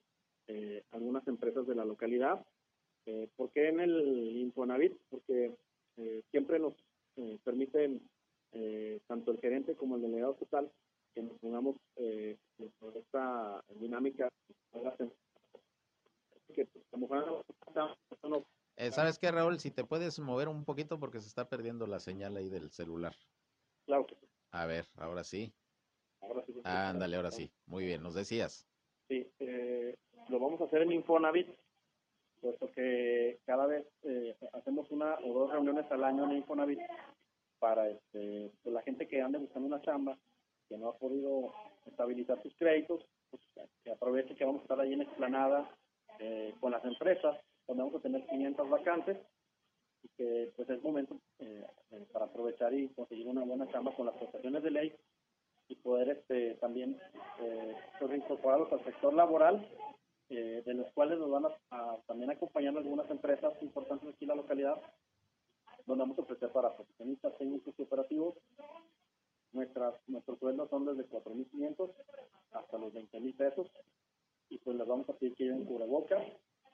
algunas 0.92 1.26
empresas 1.28 1.66
de 1.66 1.76
la 1.76 1.86
localidad. 1.86 2.46
¿Por 3.38 3.52
qué 3.52 3.70
en 3.70 3.80
el 3.80 4.38
Infonavit? 4.38 4.98
Porque 5.10 5.56
siempre 6.32 6.60
nos 6.60 6.74
permiten 7.44 8.02
tanto 9.08 9.32
el 9.32 9.40
gerente 9.40 9.76
como 9.76 9.96
el 9.96 10.02
delegado 10.02 10.34
total 10.34 10.70
que 11.14 11.22
nos 11.22 11.38
pongamos 11.40 11.76
eh, 11.98 12.38
esta 12.96 13.64
dinámica 13.80 14.30
que 16.52 16.66
pues, 16.66 16.86
a 16.94 16.98
lo 16.98 17.08
mejor 17.08 17.46
no- 18.24 18.46
Eh, 18.78 18.92
¿Sabes 18.92 19.20
qué, 19.20 19.32
Raúl? 19.32 19.60
Si 19.60 19.70
te 19.72 19.84
puedes 19.84 20.20
mover 20.20 20.48
un 20.48 20.66
poquito 20.66 21.00
porque 21.00 21.20
se 21.20 21.28
está 21.28 21.48
perdiendo 21.48 21.86
la 21.88 22.00
señal 22.00 22.36
ahí 22.38 22.50
del 22.50 22.72
celular. 22.72 23.16
claro 23.86 24.06
que 24.08 24.16
sí. 24.16 24.28
A 24.52 24.66
ver, 24.66 24.86
ahora 24.98 25.24
sí. 25.24 25.54
Ahora 26.22 26.44
sí. 26.46 26.54
Ándale, 26.64 27.16
ahora 27.16 27.32
sí. 27.32 27.52
Muy 27.66 27.86
bien, 27.86 28.02
nos 28.02 28.16
decías. 28.16 28.68
Sí, 29.08 29.30
eh, 29.40 29.96
lo 30.30 30.40
vamos 30.40 30.60
a 30.62 30.66
hacer 30.66 30.82
en 30.82 30.92
Infonavit, 30.94 31.48
puesto 32.42 32.72
que 32.72 33.40
cada 33.46 33.66
vez 33.68 33.86
eh, 34.04 34.36
hacemos 34.54 34.90
una 34.92 35.16
o 35.20 35.34
dos 35.34 35.52
reuniones 35.52 35.90
al 35.92 36.04
año 36.04 36.26
en 36.26 36.38
Infonavit 36.38 36.80
para 37.60 37.90
este, 37.90 38.52
pues, 38.64 38.74
la 38.74 38.82
gente 38.82 39.08
que 39.08 39.22
ande 39.22 39.38
buscando 39.38 39.68
una 39.68 39.82
chamba, 39.82 40.18
que 40.68 40.78
no 40.78 40.90
ha 40.90 40.98
podido 40.98 41.54
estabilizar 41.86 42.42
sus 42.42 42.56
créditos, 42.56 43.06
pues, 43.30 43.42
que 43.84 43.92
aproveche 43.92 44.36
que 44.36 44.46
vamos 44.46 44.62
a 44.62 44.64
estar 44.64 44.80
ahí 44.80 44.94
en 44.94 45.02
Explanada 45.02 45.70
eh, 46.22 46.54
con 46.60 46.72
las 46.72 46.86
empresas, 46.86 47.36
donde 47.68 47.84
vamos 47.84 48.00
a 48.00 48.04
tener 48.04 48.26
500 48.28 48.70
vacantes 48.70 49.18
y 50.04 50.08
que 50.10 50.52
pues 50.56 50.70
es 50.70 50.82
momento 50.84 51.20
eh, 51.40 51.66
eh, 51.92 52.06
para 52.12 52.26
aprovechar 52.26 52.74
y 52.74 52.90
conseguir 52.90 53.28
una 53.28 53.44
buena 53.44 53.68
chamba 53.72 53.96
con 53.96 54.06
las 54.06 54.16
prestaciones 54.16 54.62
de 54.64 54.72
ley 54.72 54.96
y 55.68 55.76
poder 55.76 56.10
este 56.10 56.56
también 56.56 57.00
eh, 57.40 57.76
pues, 57.98 58.12
reincorporarlos 58.12 58.72
al 58.72 58.84
sector 58.84 59.14
laboral, 59.14 59.68
eh, 60.30 60.62
de 60.66 60.74
los 60.74 60.92
cuales 60.92 61.18
nos 61.18 61.30
van 61.32 61.46
a, 61.46 61.50
a 61.72 61.98
también 62.08 62.30
acompañar 62.30 62.78
algunas 62.78 63.10
empresas 63.10 63.54
importantes 63.62 64.10
aquí 64.10 64.26
en 64.26 64.30
la 64.30 64.36
localidad, 64.36 64.80
donde 65.86 66.04
vamos 66.04 66.20
a 66.20 66.22
ofrecer 66.22 66.52
para 66.52 66.76
profesionistas, 66.76 67.38
técnicos 67.38 67.74
y 67.78 67.82
operativos. 67.82 68.36
Nuestras, 69.54 69.96
nuestros 70.08 70.40
sueldos 70.40 70.70
son 70.70 70.86
desde 70.86 71.10
4.500 71.10 71.92
hasta 72.52 72.78
los 72.78 72.94
20.000 72.94 73.36
pesos 73.36 73.68
y 74.52 74.58
pues 74.58 74.78
les 74.78 74.88
vamos 74.88 75.10
a 75.10 75.14
pedir 75.14 75.34
que 75.36 75.46
lleven 75.46 75.66
cubrebocas, 75.66 76.22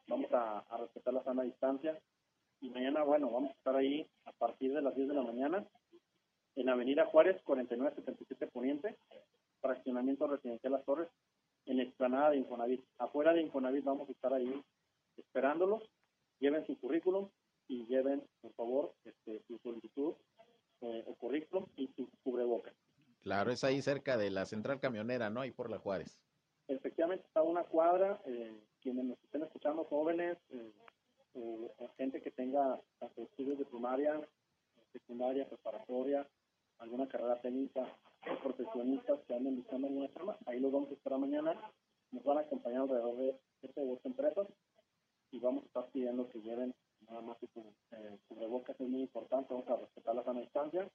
vamos 0.08 0.32
a, 0.34 0.66
respetar 0.80 1.14
la 1.14 1.24
sana 1.24 1.44
distancia 1.44 1.98
y 2.60 2.70
mañana, 2.72 3.04
bueno, 3.04 3.30
vamos 3.30 3.52
a 3.52 3.54
estar 3.54 3.76
ahí 3.76 4.10
a 4.26 4.32
partir 4.32 4.74
de 4.74 4.82
las 4.82 4.96
10 4.96 5.10
de 5.10 5.14
la 5.14 5.22
mañana 5.22 5.66
en 6.56 6.70
Avenida 6.70 7.06
Juárez, 7.06 7.40
4977 7.44 8.48
Poniente, 8.48 8.98
fraccionamiento 9.62 10.26
residencial 10.26 10.74
Las 10.74 10.86
Torres, 10.86 11.08
en 11.68 11.78
la 11.78 11.84
explanada 11.84 12.32
de 12.32 12.38
Infonavit. 12.38 12.84
Afuera 12.98 13.32
de 13.34 13.42
Infonavit 13.42 13.84
vamos 13.84 14.10
a 14.10 14.12
estar 14.12 14.34
ahí 14.34 14.64
esperándolos. 15.18 15.84
Lleven 16.40 16.66
su 16.66 16.80
currículum 16.80 17.30
y 17.68 17.86
lleven, 17.86 18.24
por 18.42 18.54
favor, 18.54 18.96
este, 19.04 19.44
su 19.48 19.60
solicitud 19.60 20.16
eh, 20.82 21.04
o 21.06 21.14
currículum 21.16 21.68
y 21.76 21.88
su 21.90 22.10
cubrebocas. 22.24 22.74
Claro, 23.22 23.52
es 23.52 23.64
ahí 23.64 23.82
cerca 23.84 24.18
de 24.18 24.32
la 24.32 24.46
central 24.46 24.80
camionera, 24.80 25.30
¿no? 25.30 25.42
Ahí 25.42 25.52
por 25.52 25.70
la 25.70 25.78
Juárez. 25.78 26.18
Efectivamente 26.68 27.26
está 27.26 27.40
a 27.40 27.44
una 27.44 27.64
cuadra, 27.82 28.20
eh, 28.26 28.60
quienes 28.82 29.06
nos 29.06 29.24
estén 29.24 29.44
escuchando, 29.44 29.84
jóvenes, 29.86 30.36
eh, 30.50 30.72
o- 31.36 31.72
o 31.78 31.88
gente 31.96 32.20
que 32.24 32.32
tenga 32.32 32.82
tanto 32.98 33.22
estudios 33.22 33.60
de 33.60 33.66
primaria, 33.66 34.20
secundaria, 34.92 35.48
preparatoria, 35.48 36.28
alguna 36.80 37.08
carrera 37.08 37.40
técnica, 37.40 37.84
o 38.32 38.40
profesionistas 38.42 39.20
que 39.28 39.36
anden 39.36 39.58
buscando 39.58 39.86
alguna 39.88 40.12
chamba, 40.12 40.40
ahí 40.48 40.60
los 40.60 40.72
vamos 40.72 40.90
a 40.90 40.94
esperar 40.94 41.20
mañana, 41.20 41.72
nos 42.12 42.24
van 42.24 42.40
a 42.40 42.42
acompañar 42.42 42.82
alrededor 42.82 43.16
de 43.18 43.40
siete 43.60 43.80
u 43.84 43.94
ocho 43.94 44.08
empresas 44.08 44.48
y 45.30 45.40
vamos 45.40 45.64
a 45.64 45.68
estar 45.68 45.86
pidiendo 45.92 46.28
que 46.30 46.42
lleven 46.42 46.74
nada 47.02 47.22
más 47.22 47.38
su 47.40 47.48
cu- 47.50 47.76
eh, 47.92 48.18
cubrebocas, 48.28 48.76
es 48.82 48.90
muy 48.90 49.02
importante, 49.02 49.54
vamos 49.54 49.70
a 49.70 49.76
respetar 49.76 50.16
la 50.16 50.24
sana 50.24 50.42
distancia 50.42 50.90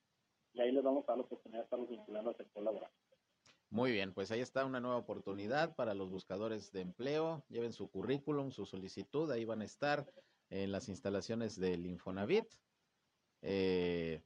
y 0.53 0.61
ahí 0.61 0.73
les 0.73 0.83
vamos 0.83 1.05
a 1.05 1.13
dar 1.13 1.19
la 1.19 1.25
oportunidad 1.27 1.61
de 1.61 1.65
estarlos 1.65 1.89
vinculando 1.91 2.31
al 2.31 2.37
sector 2.37 2.65
laboral. 2.65 2.91
Muy 3.71 3.91
bien, 3.93 4.13
pues 4.13 4.31
ahí 4.31 4.32
está 4.43 4.65
una 4.65 4.81
nueva 4.81 4.97
oportunidad 4.99 5.75
para 5.75 5.95
los 5.95 6.11
buscadores 6.11 6.73
de 6.73 6.81
empleo. 6.81 7.43
Lleven 7.49 7.73
su 7.73 7.89
currículum, 7.91 8.51
su 8.51 8.67
solicitud, 8.67 9.31
ahí 9.31 9.45
van 9.45 9.63
a 9.63 9.65
estar 9.65 10.07
en 10.51 10.73
las 10.73 10.89
instalaciones 10.89 11.59
del 11.59 11.87
Infonavit. 11.87 12.47
Eh, 13.43 14.21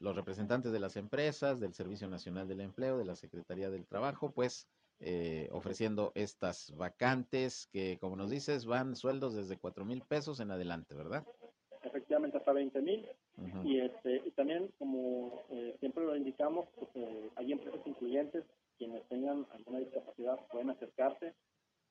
los 0.00 0.14
representantes 0.14 0.72
de 0.72 0.80
las 0.80 0.96
empresas, 0.96 1.60
del 1.60 1.74
Servicio 1.74 2.08
Nacional 2.08 2.46
del 2.48 2.60
Empleo, 2.60 2.98
de 2.98 3.04
la 3.04 3.16
Secretaría 3.16 3.70
del 3.70 3.86
Trabajo, 3.86 4.30
pues 4.30 4.68
eh, 5.00 5.48
ofreciendo 5.52 6.12
estas 6.14 6.74
vacantes 6.76 7.68
que, 7.72 7.98
como 8.00 8.16
nos 8.16 8.30
dices, 8.30 8.66
van 8.66 8.96
sueldos 8.96 9.34
desde 9.34 9.58
cuatro 9.58 9.84
mil 9.84 10.02
pesos 10.02 10.40
en 10.40 10.50
adelante, 10.50 10.94
¿verdad? 10.94 11.24
Efectivamente 11.82 12.38
hasta 12.38 12.52
20 12.52 12.80
mil. 12.82 13.08
Y, 13.64 13.78
este, 13.78 14.22
y 14.24 14.30
también, 14.32 14.72
como 14.78 15.44
eh, 15.50 15.76
siempre 15.78 16.04
lo 16.04 16.16
indicamos, 16.16 16.68
pues, 16.76 16.90
eh, 16.94 17.30
hay 17.36 17.52
empresas 17.52 17.80
incluyentes, 17.86 18.44
quienes 18.76 19.06
tengan 19.08 19.46
alguna 19.52 19.78
discapacidad 19.78 20.38
pueden 20.50 20.70
acercarse. 20.70 21.34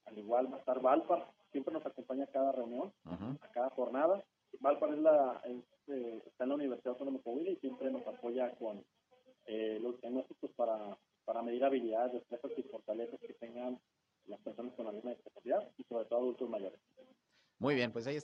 Al 0.05 0.17
igual 0.17 0.51
va 0.51 0.57
a 0.57 0.59
estar 0.59 0.81
Valpar, 0.81 1.31
siempre 1.51 1.73
nos 1.73 1.85
acompaña 1.85 2.25
a 2.25 2.31
cada 2.31 2.51
reunión, 2.51 2.93
Ujú. 3.05 3.37
a 3.41 3.51
cada 3.53 3.69
jornada. 3.69 4.23
Valpar 4.59 4.93
es 4.93 4.99
la, 4.99 5.41
es, 5.45 5.63
eh, 5.87 6.21
está 6.25 6.43
en 6.43 6.49
la 6.49 6.55
Universidad 6.55 6.93
Autónoma 6.93 7.17
de 7.17 7.23
Coahuila 7.23 7.51
y 7.51 7.55
siempre 7.57 7.91
nos 7.91 8.05
apoya 8.07 8.51
con 8.55 8.83
eh, 9.45 9.79
los 9.81 9.99
diagnósticos 10.01 10.51
para, 10.51 10.97
para 11.25 11.41
medir 11.41 11.63
habilidades, 11.63 12.13
destrezas 12.13 12.51
y 12.57 12.63
fortalezas 12.63 13.19
que 13.19 13.33
tengan 13.33 13.79
las 14.25 14.39
personas 14.41 14.73
con 14.75 14.87
alguna 14.87 15.11
discapacidad 15.11 15.69
y 15.77 15.83
sobre 15.83 16.05
todo 16.05 16.19
adultos 16.19 16.49
mayores. 16.49 16.79
Muy 17.59 17.75
bien, 17.75 17.91
pues 17.91 18.05
ahí 18.07 18.15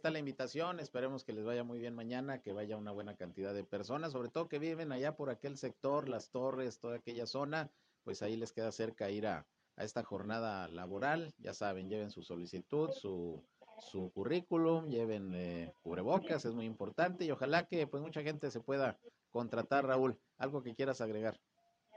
Esperemos 0.43 1.23
que 1.23 1.31
les 1.31 1.45
vaya 1.45 1.63
muy 1.63 1.79
bien 1.79 1.95
mañana, 1.95 2.41
que 2.41 2.51
vaya 2.51 2.75
una 2.75 2.91
buena 2.91 3.15
cantidad 3.15 3.53
de 3.53 3.63
personas, 3.63 4.11
sobre 4.11 4.27
todo 4.27 4.49
que 4.49 4.59
viven 4.59 4.91
allá 4.91 5.15
por 5.15 5.29
aquel 5.29 5.55
sector, 5.55 6.09
las 6.09 6.31
torres, 6.31 6.79
toda 6.79 6.97
aquella 6.97 7.25
zona, 7.25 7.71
pues 8.03 8.21
ahí 8.21 8.35
les 8.35 8.51
queda 8.51 8.73
cerca 8.73 9.09
ir 9.09 9.25
a, 9.25 9.47
a 9.77 9.83
esta 9.85 10.03
jornada 10.03 10.67
laboral. 10.67 11.33
Ya 11.37 11.53
saben, 11.53 11.87
lleven 11.87 12.11
su 12.11 12.23
solicitud, 12.23 12.91
su, 12.91 13.41
su 13.79 14.11
currículum, 14.11 14.89
lleven 14.89 15.33
eh, 15.33 15.71
cubrebocas, 15.81 16.43
es 16.43 16.53
muy 16.53 16.65
importante 16.65 17.23
y 17.23 17.31
ojalá 17.31 17.65
que 17.65 17.87
pues 17.87 18.03
mucha 18.03 18.21
gente 18.21 18.51
se 18.51 18.59
pueda 18.59 18.99
contratar, 19.31 19.85
Raúl. 19.85 20.17
Algo 20.37 20.61
que 20.61 20.75
quieras 20.75 20.99
agregar. 20.99 21.39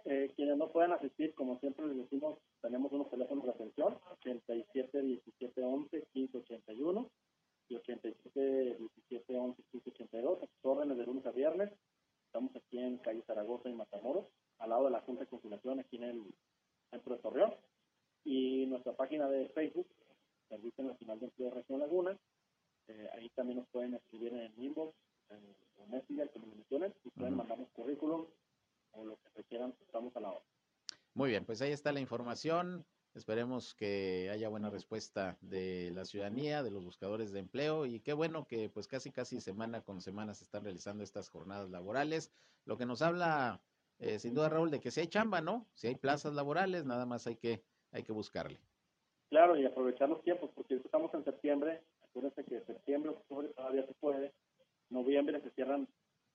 Eh, 0.04 0.32
quienes 0.36 0.56
no 0.56 0.70
puedan 0.70 0.92
asistir, 0.92 1.34
como 1.34 1.58
siempre 1.58 1.84
les 1.88 1.96
decimos, 1.96 2.38
tenemos 2.62 2.92
unos 2.92 3.10
teléfonos 3.10 3.44
de 3.44 3.50
atención, 3.50 3.98
87 4.22 5.02
17 5.02 5.64
11 5.64 6.06
15 6.12 6.38
81 6.38 7.10
y 7.68 7.74
87 7.76 8.76
17 8.78 9.38
11 9.38 9.62
15 9.70 9.90
82, 9.90 10.42
a 10.42 10.46
sus 10.46 10.64
órdenes 10.64 10.96
de 10.98 11.04
lunes 11.06 11.26
a 11.26 11.30
viernes. 11.30 11.72
Estamos 12.26 12.54
aquí 12.56 12.78
en 12.78 12.98
calle 12.98 13.22
Zaragoza 13.26 13.68
y 13.68 13.74
Matamoros, 13.74 14.26
al 14.58 14.70
lado 14.70 14.84
de 14.84 14.90
la 14.90 15.00
Junta 15.00 15.22
de 15.24 15.28
Conciliación, 15.30 15.80
aquí 15.80 15.96
en 15.96 16.04
el 16.04 16.34
centro 16.90 17.16
de 17.16 17.22
Torreón. 17.22 17.54
Y 18.24 18.66
nuestra 18.66 18.94
página 18.94 19.28
de 19.28 19.48
Facebook, 19.50 19.88
Servicio 20.48 20.84
Nacional 20.84 21.20
de 21.20 21.26
Empleo 21.26 21.48
de 21.50 21.54
Región 21.56 21.80
Laguna, 21.80 22.18
eh, 22.88 23.08
ahí 23.14 23.28
también 23.30 23.58
nos 23.58 23.68
pueden 23.68 23.94
escribir 23.94 24.32
en 24.32 24.40
el 24.40 24.58
inbox, 24.58 24.94
en 25.30 25.38
el 25.82 25.88
Messenger, 25.88 26.30
comunicaciones, 26.30 26.92
y 27.04 27.10
pueden 27.10 27.34
Ujú. 27.34 27.38
mandarnos 27.38 27.68
currículum 27.70 28.26
o 28.92 29.04
lo 29.04 29.16
que 29.16 29.28
requieran, 29.34 29.74
estamos 29.80 30.14
a 30.16 30.20
la 30.20 30.30
hora. 30.30 30.44
Muy 31.14 31.30
bien, 31.30 31.44
pues 31.44 31.60
ahí 31.62 31.72
está 31.72 31.92
la 31.92 32.00
información. 32.00 32.84
Esperemos 33.16 33.74
que 33.74 34.28
haya 34.30 34.50
buena 34.50 34.68
respuesta 34.68 35.38
de 35.40 35.90
la 35.94 36.04
ciudadanía, 36.04 36.62
de 36.62 36.70
los 36.70 36.84
buscadores 36.84 37.32
de 37.32 37.40
empleo 37.40 37.86
y 37.86 38.00
qué 38.00 38.12
bueno 38.12 38.46
que 38.46 38.68
pues 38.68 38.86
casi 38.86 39.10
casi 39.10 39.40
semana 39.40 39.80
con 39.80 40.02
semana 40.02 40.34
se 40.34 40.44
están 40.44 40.64
realizando 40.64 41.02
estas 41.02 41.30
jornadas 41.30 41.70
laborales, 41.70 42.30
lo 42.66 42.76
que 42.76 42.84
nos 42.84 43.00
habla 43.00 43.62
eh, 44.00 44.18
sin 44.18 44.34
duda 44.34 44.50
Raúl 44.50 44.70
de 44.70 44.80
que 44.80 44.90
si 44.90 45.00
hay 45.00 45.06
chamba, 45.06 45.40
¿no? 45.40 45.66
Si 45.72 45.86
hay 45.86 45.94
plazas 45.94 46.34
laborales, 46.34 46.84
nada 46.84 47.06
más 47.06 47.26
hay 47.26 47.36
que 47.36 47.62
hay 47.90 48.02
que 48.02 48.12
buscarle. 48.12 48.60
Claro, 49.30 49.56
y 49.58 49.64
aprovechar 49.64 50.10
los 50.10 50.22
tiempos, 50.22 50.50
porque 50.54 50.74
estamos 50.74 51.12
en 51.14 51.24
septiembre, 51.24 51.80
acuérdense 52.02 52.44
que 52.44 52.60
septiembre, 52.66 53.12
octubre 53.12 53.48
todavía 53.48 53.86
se 53.86 53.94
puede, 53.94 54.34
noviembre 54.90 55.40
se 55.40 55.50
cierran 55.52 55.88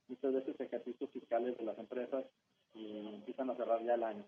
muchas 0.08 0.34
veces 0.34 0.60
ejercicios 0.60 1.12
fiscales 1.12 1.56
de 1.60 1.64
las 1.64 1.78
empresas 1.78 2.26
y 2.74 3.08
empiezan 3.14 3.52
a 3.52 3.56
cerrar 3.56 3.84
ya 3.84 3.94
el 3.94 4.04
año. 4.04 4.26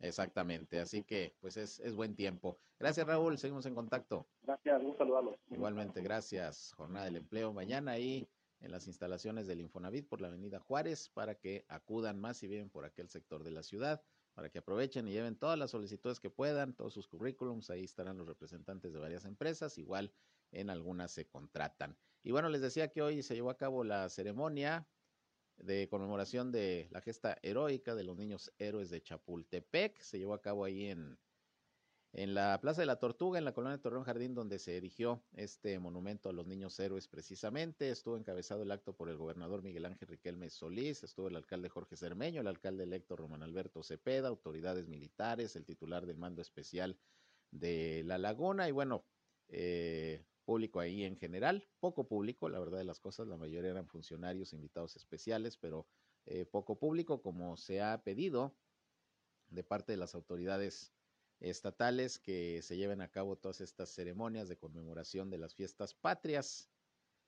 Exactamente, 0.00 0.78
así 0.78 1.02
que 1.02 1.34
pues 1.40 1.56
es, 1.56 1.80
es 1.80 1.94
buen 1.94 2.14
tiempo. 2.14 2.58
Gracias 2.78 3.06
Raúl, 3.06 3.36
seguimos 3.38 3.66
en 3.66 3.74
contacto. 3.74 4.28
Gracias, 4.42 4.82
un 4.82 4.96
saludarlos. 4.96 5.36
Igualmente, 5.50 6.00
gracias. 6.02 6.72
Jornada 6.76 7.06
del 7.06 7.16
empleo 7.16 7.52
mañana 7.52 7.92
ahí 7.92 8.28
en 8.60 8.70
las 8.70 8.86
instalaciones 8.86 9.46
del 9.46 9.60
Infonavit 9.60 10.08
por 10.08 10.20
la 10.20 10.28
Avenida 10.28 10.58
Juárez 10.60 11.10
para 11.10 11.34
que 11.34 11.64
acudan 11.68 12.20
más 12.20 12.38
si 12.38 12.48
viven 12.48 12.70
por 12.70 12.84
aquel 12.84 13.08
sector 13.08 13.44
de 13.44 13.50
la 13.50 13.62
ciudad, 13.62 14.02
para 14.34 14.50
que 14.50 14.58
aprovechen 14.58 15.08
y 15.08 15.12
lleven 15.12 15.36
todas 15.36 15.58
las 15.58 15.70
solicitudes 15.70 16.20
que 16.20 16.30
puedan, 16.30 16.74
todos 16.74 16.94
sus 16.94 17.08
currículums, 17.08 17.70
ahí 17.70 17.84
estarán 17.84 18.18
los 18.18 18.26
representantes 18.26 18.92
de 18.92 18.98
varias 18.98 19.24
empresas, 19.24 19.78
igual 19.78 20.12
en 20.52 20.70
algunas 20.70 21.12
se 21.12 21.26
contratan. 21.26 21.96
Y 22.22 22.30
bueno, 22.30 22.48
les 22.48 22.60
decía 22.60 22.88
que 22.88 23.02
hoy 23.02 23.22
se 23.22 23.34
llevó 23.34 23.50
a 23.50 23.56
cabo 23.56 23.84
la 23.84 24.08
ceremonia 24.08 24.86
de 25.58 25.88
conmemoración 25.88 26.52
de 26.52 26.88
la 26.90 27.00
gesta 27.00 27.38
heroica 27.42 27.94
de 27.94 28.04
los 28.04 28.16
niños 28.16 28.52
héroes 28.58 28.90
de 28.90 29.02
Chapultepec, 29.02 30.00
se 30.00 30.18
llevó 30.18 30.34
a 30.34 30.42
cabo 30.42 30.64
ahí 30.64 30.86
en, 30.86 31.18
en 32.12 32.34
la 32.34 32.60
Plaza 32.60 32.82
de 32.82 32.86
la 32.86 32.98
Tortuga, 32.98 33.38
en 33.38 33.44
la 33.44 33.52
colonia 33.52 33.76
de 33.76 33.82
Torreón 33.82 34.04
Jardín, 34.04 34.34
donde 34.34 34.58
se 34.58 34.76
erigió 34.76 35.22
este 35.34 35.78
monumento 35.78 36.28
a 36.28 36.32
los 36.32 36.46
niños 36.46 36.78
héroes 36.80 37.08
precisamente. 37.08 37.90
Estuvo 37.90 38.16
encabezado 38.16 38.62
el 38.62 38.70
acto 38.70 38.94
por 38.94 39.08
el 39.08 39.16
gobernador 39.16 39.62
Miguel 39.62 39.84
Ángel 39.84 40.08
Riquelme 40.08 40.50
Solís, 40.50 41.02
estuvo 41.02 41.28
el 41.28 41.36
alcalde 41.36 41.68
Jorge 41.68 41.96
Cermeño, 41.96 42.40
el 42.40 42.46
alcalde 42.46 42.84
electo 42.84 43.16
Román 43.16 43.42
Alberto 43.42 43.82
Cepeda, 43.82 44.28
autoridades 44.28 44.88
militares, 44.88 45.56
el 45.56 45.64
titular 45.64 46.06
del 46.06 46.18
mando 46.18 46.40
especial 46.40 46.96
de 47.50 48.02
La 48.04 48.18
Laguna 48.18 48.68
y 48.68 48.72
bueno, 48.72 49.04
eh, 49.48 50.24
público 50.48 50.80
ahí 50.80 51.04
en 51.04 51.18
general, 51.18 51.68
poco 51.78 52.08
público, 52.08 52.48
la 52.48 52.58
verdad 52.58 52.78
de 52.78 52.84
las 52.84 53.00
cosas, 53.00 53.28
la 53.28 53.36
mayoría 53.36 53.70
eran 53.70 53.86
funcionarios, 53.86 54.54
invitados 54.54 54.96
especiales, 54.96 55.58
pero 55.58 55.86
eh, 56.24 56.46
poco 56.46 56.78
público 56.78 57.20
como 57.20 57.58
se 57.58 57.82
ha 57.82 58.02
pedido 58.02 58.56
de 59.50 59.62
parte 59.62 59.92
de 59.92 59.98
las 59.98 60.14
autoridades 60.14 60.94
estatales 61.38 62.18
que 62.18 62.62
se 62.62 62.78
lleven 62.78 63.02
a 63.02 63.10
cabo 63.10 63.36
todas 63.36 63.60
estas 63.60 63.90
ceremonias 63.90 64.48
de 64.48 64.56
conmemoración 64.56 65.28
de 65.28 65.36
las 65.36 65.54
fiestas 65.54 65.92
patrias. 65.92 66.70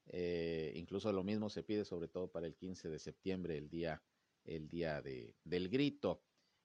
Eh, 0.07 0.73
incluso 0.75 1.13
lo 1.13 1.23
mismo 1.23 1.51
se 1.51 1.63
pide 1.63 1.85
sobre 1.85 2.09
todo 2.09 2.33
para 2.33 2.47
el 2.47 2.57
15 2.57 2.89
de 2.89 2.99
septiembre, 2.99 3.59
el 3.59 3.69
día, 3.69 4.03
el 4.45 4.71
día 4.71 5.03
de, 5.03 5.37
del 5.45 5.69
grito. 5.69 6.23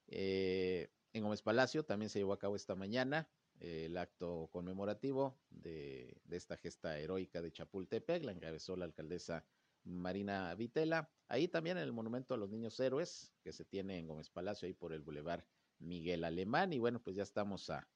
Eh, 0.08 0.89
en 1.12 1.24
Gómez 1.24 1.41
Palacio 1.41 1.84
también 1.84 2.10
se 2.10 2.20
llevó 2.20 2.32
a 2.32 2.39
cabo 2.39 2.56
esta 2.56 2.76
mañana 2.76 3.30
el 3.60 3.97
acto 3.97 4.49
conmemorativo 4.51 5.38
de, 5.49 6.22
de, 6.26 6.38
esta 6.38 6.58
gesta 6.58 6.99
heroica 6.99 7.41
de 7.41 7.51
Chapultepec, 7.51 8.24
la 8.24 8.32
encabezó 8.32 8.76
la 8.76 8.86
alcaldesa 8.86 9.45
Marina 9.84 10.53
Vitela. 10.56 11.10
Ahí 11.28 11.47
también 11.47 11.78
en 11.78 11.84
el 11.84 11.93
Monumento 11.93 12.34
a 12.34 12.38
los 12.38 12.49
Niños 12.49 12.80
Héroes, 12.80 13.34
que 13.41 13.53
se 13.53 13.66
tiene 13.66 13.97
en 13.97 14.08
Gómez 14.08 14.30
Palacio, 14.30 14.68
ahí 14.68 14.74
por 14.74 14.93
el 14.93 15.01
Boulevard 15.01 15.43
Miguel 15.80 16.24
Alemán. 16.24 16.74
Y 16.74 16.80
bueno, 16.80 17.01
pues 17.01 17.16
ya 17.16 17.24
estamos 17.24 17.70
a, 17.70 17.88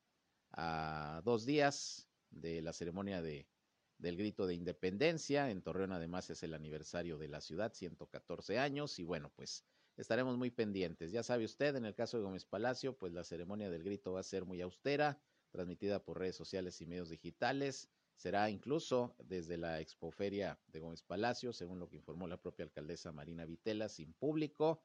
a 0.51 1.22
dos 1.26 1.45
días 1.45 2.07
de 2.30 2.62
la 2.62 2.74
ceremonia 2.74 3.22
de, 3.22 3.47
del 3.97 4.18
grito 4.18 4.47
de 4.47 4.55
independencia. 4.55 5.49
En 5.49 5.62
Torreón 5.62 5.91
además 5.91 6.30
es 6.30 6.43
el 6.43 6.53
aniversario 6.53 7.18
de 7.18 7.28
la 7.28 7.41
ciudad, 7.41 7.74
114 7.74 8.60
años. 8.60 8.97
Y 8.99 9.03
bueno, 9.03 9.32
pues 9.36 9.66
estaremos 9.97 10.38
muy 10.38 10.49
pendientes. 10.49 11.12
Ya 11.12 11.24
sabe 11.24 11.45
usted, 11.45 11.76
en 11.76 11.86
el 11.86 11.95
caso 11.95 12.18
de 12.18 12.24
Gómez 12.24 12.45
Palacio, 12.45 12.97
pues 12.97 13.14
la 13.14 13.24
ceremonia 13.24 13.70
del 13.70 13.84
grito 13.84 14.14
va 14.14 14.22
a 14.22 14.24
ser 14.24 14.45
muy 14.45 14.62
austera, 14.62 15.22
transmitida 15.50 16.04
por 16.04 16.20
redes 16.20 16.36
sociales 16.36 16.80
y 16.82 16.86
medios 16.86 17.10
digitales. 17.10 17.89
Será 18.16 18.50
incluso 18.50 19.16
desde 19.20 19.58
la 19.58 19.80
expoferia 19.80 20.60
de 20.68 20.80
Gómez 20.80 21.02
Palacio, 21.04 21.54
según 21.54 21.80
lo 21.80 21.89
que 21.89 21.97
informó 21.97 22.28
la 22.28 22.41
propia 22.41 22.66
alcaldesa 22.66 23.12
Marina 23.12 23.45
Vitela, 23.45 23.88
sin 23.88 24.14
público 24.14 24.82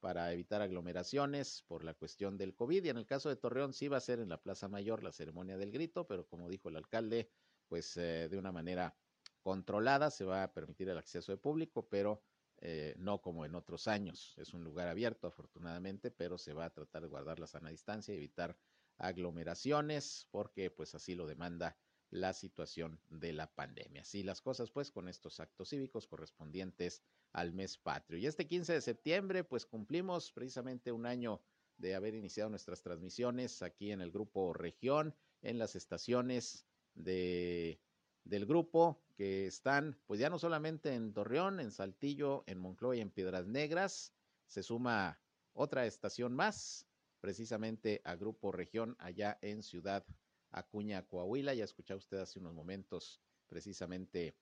para 0.00 0.32
evitar 0.32 0.62
aglomeraciones 0.62 1.64
por 1.66 1.82
la 1.82 1.94
cuestión 1.94 2.36
del 2.36 2.54
COVID. 2.54 2.84
Y 2.84 2.88
en 2.90 2.96
el 2.96 3.06
caso 3.06 3.28
de 3.28 3.36
Torreón 3.36 3.72
sí 3.72 3.88
va 3.88 3.96
a 3.96 4.00
ser 4.00 4.20
en 4.20 4.28
la 4.28 4.40
Plaza 4.40 4.68
Mayor 4.68 5.02
la 5.02 5.12
ceremonia 5.12 5.56
del 5.56 5.72
grito, 5.72 6.06
pero 6.06 6.26
como 6.28 6.48
dijo 6.48 6.68
el 6.68 6.76
alcalde, 6.76 7.28
pues 7.68 7.96
eh, 7.96 8.28
de 8.28 8.38
una 8.38 8.52
manera 8.52 8.96
controlada 9.40 10.10
se 10.10 10.24
va 10.24 10.42
a 10.42 10.52
permitir 10.52 10.88
el 10.88 10.98
acceso 10.98 11.32
de 11.32 11.38
público, 11.38 11.88
pero 11.88 12.22
eh, 12.58 12.94
no 12.98 13.20
como 13.20 13.44
en 13.44 13.54
otros 13.54 13.86
años. 13.88 14.34
Es 14.38 14.54
un 14.54 14.64
lugar 14.64 14.88
abierto, 14.88 15.26
afortunadamente, 15.26 16.10
pero 16.10 16.38
se 16.38 16.52
va 16.52 16.66
a 16.66 16.70
tratar 16.70 17.02
de 17.02 17.08
guardar 17.08 17.38
la 17.38 17.46
sana 17.46 17.70
distancia 17.70 18.14
y 18.14 18.18
evitar 18.18 18.56
aglomeraciones, 18.98 20.28
porque 20.30 20.70
pues 20.70 20.94
así 20.94 21.14
lo 21.14 21.26
demanda 21.26 21.76
la 22.10 22.32
situación 22.32 23.00
de 23.10 23.32
la 23.32 23.52
pandemia. 23.52 24.02
Así 24.02 24.22
las 24.22 24.40
cosas 24.40 24.70
pues 24.70 24.90
con 24.90 25.08
estos 25.08 25.40
actos 25.40 25.70
cívicos 25.70 26.06
correspondientes 26.06 27.02
al 27.32 27.52
mes 27.52 27.78
patrio. 27.78 28.18
Y 28.18 28.26
este 28.26 28.46
15 28.46 28.74
de 28.74 28.80
septiembre 28.80 29.44
pues 29.44 29.66
cumplimos 29.66 30.32
precisamente 30.32 30.92
un 30.92 31.06
año 31.06 31.42
de 31.78 31.94
haber 31.94 32.14
iniciado 32.14 32.48
nuestras 32.48 32.82
transmisiones 32.82 33.62
aquí 33.62 33.90
en 33.90 34.00
el 34.00 34.10
grupo 34.10 34.54
Región, 34.54 35.14
en 35.42 35.58
las 35.58 35.76
estaciones 35.76 36.66
de, 36.94 37.80
del 38.24 38.46
grupo 38.46 39.02
que 39.16 39.46
están 39.46 39.98
pues 40.06 40.20
ya 40.20 40.30
no 40.30 40.38
solamente 40.38 40.94
en 40.94 41.12
Torreón, 41.12 41.60
en 41.60 41.70
Saltillo, 41.70 42.44
en 42.46 42.58
Moncloa 42.58 42.96
y 42.96 43.00
en 43.00 43.10
Piedras 43.10 43.46
Negras, 43.46 44.14
se 44.46 44.62
suma 44.62 45.20
otra 45.52 45.86
estación 45.86 46.34
más, 46.34 46.86
precisamente 47.26 48.00
a 48.04 48.14
Grupo 48.14 48.52
Región 48.52 48.94
allá 49.00 49.36
en 49.42 49.64
Ciudad 49.64 50.06
Acuña, 50.52 51.04
Coahuila. 51.08 51.54
Ya 51.54 51.64
escuchó 51.64 51.96
usted 51.96 52.18
hace 52.18 52.38
unos 52.38 52.54
momentos 52.54 53.20
precisamente 53.48 54.36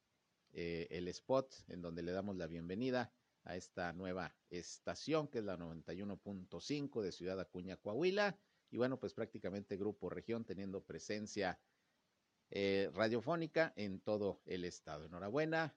eh, 0.53 0.87
el 0.91 1.09
spot 1.09 1.51
en 1.69 1.81
donde 1.81 2.03
le 2.03 2.13
damos 2.13 2.37
la 2.37 2.47
bienvenida 2.47 3.11
a 3.45 3.57
esta 3.57 3.95
nueva 3.95 4.37
estación 4.51 5.29
que 5.29 5.39
es 5.39 5.47
la 5.47 5.57
91.5 5.57 7.01
de 7.01 7.11
Ciudad 7.11 7.41
Acuña, 7.41 7.79
Coahuila. 7.79 8.39
Y 8.71 8.77
bueno, 8.77 9.01
pues 9.01 9.15
prácticamente 9.15 9.79
Grupo 9.79 10.11
Región 10.11 10.45
teniendo 10.45 10.85
presencia 10.85 11.59
eh, 12.51 12.91
radiofónica 12.93 13.73
en 13.77 14.01
todo 14.01 14.43
el 14.45 14.63
estado. 14.67 15.07
Enhorabuena 15.07 15.75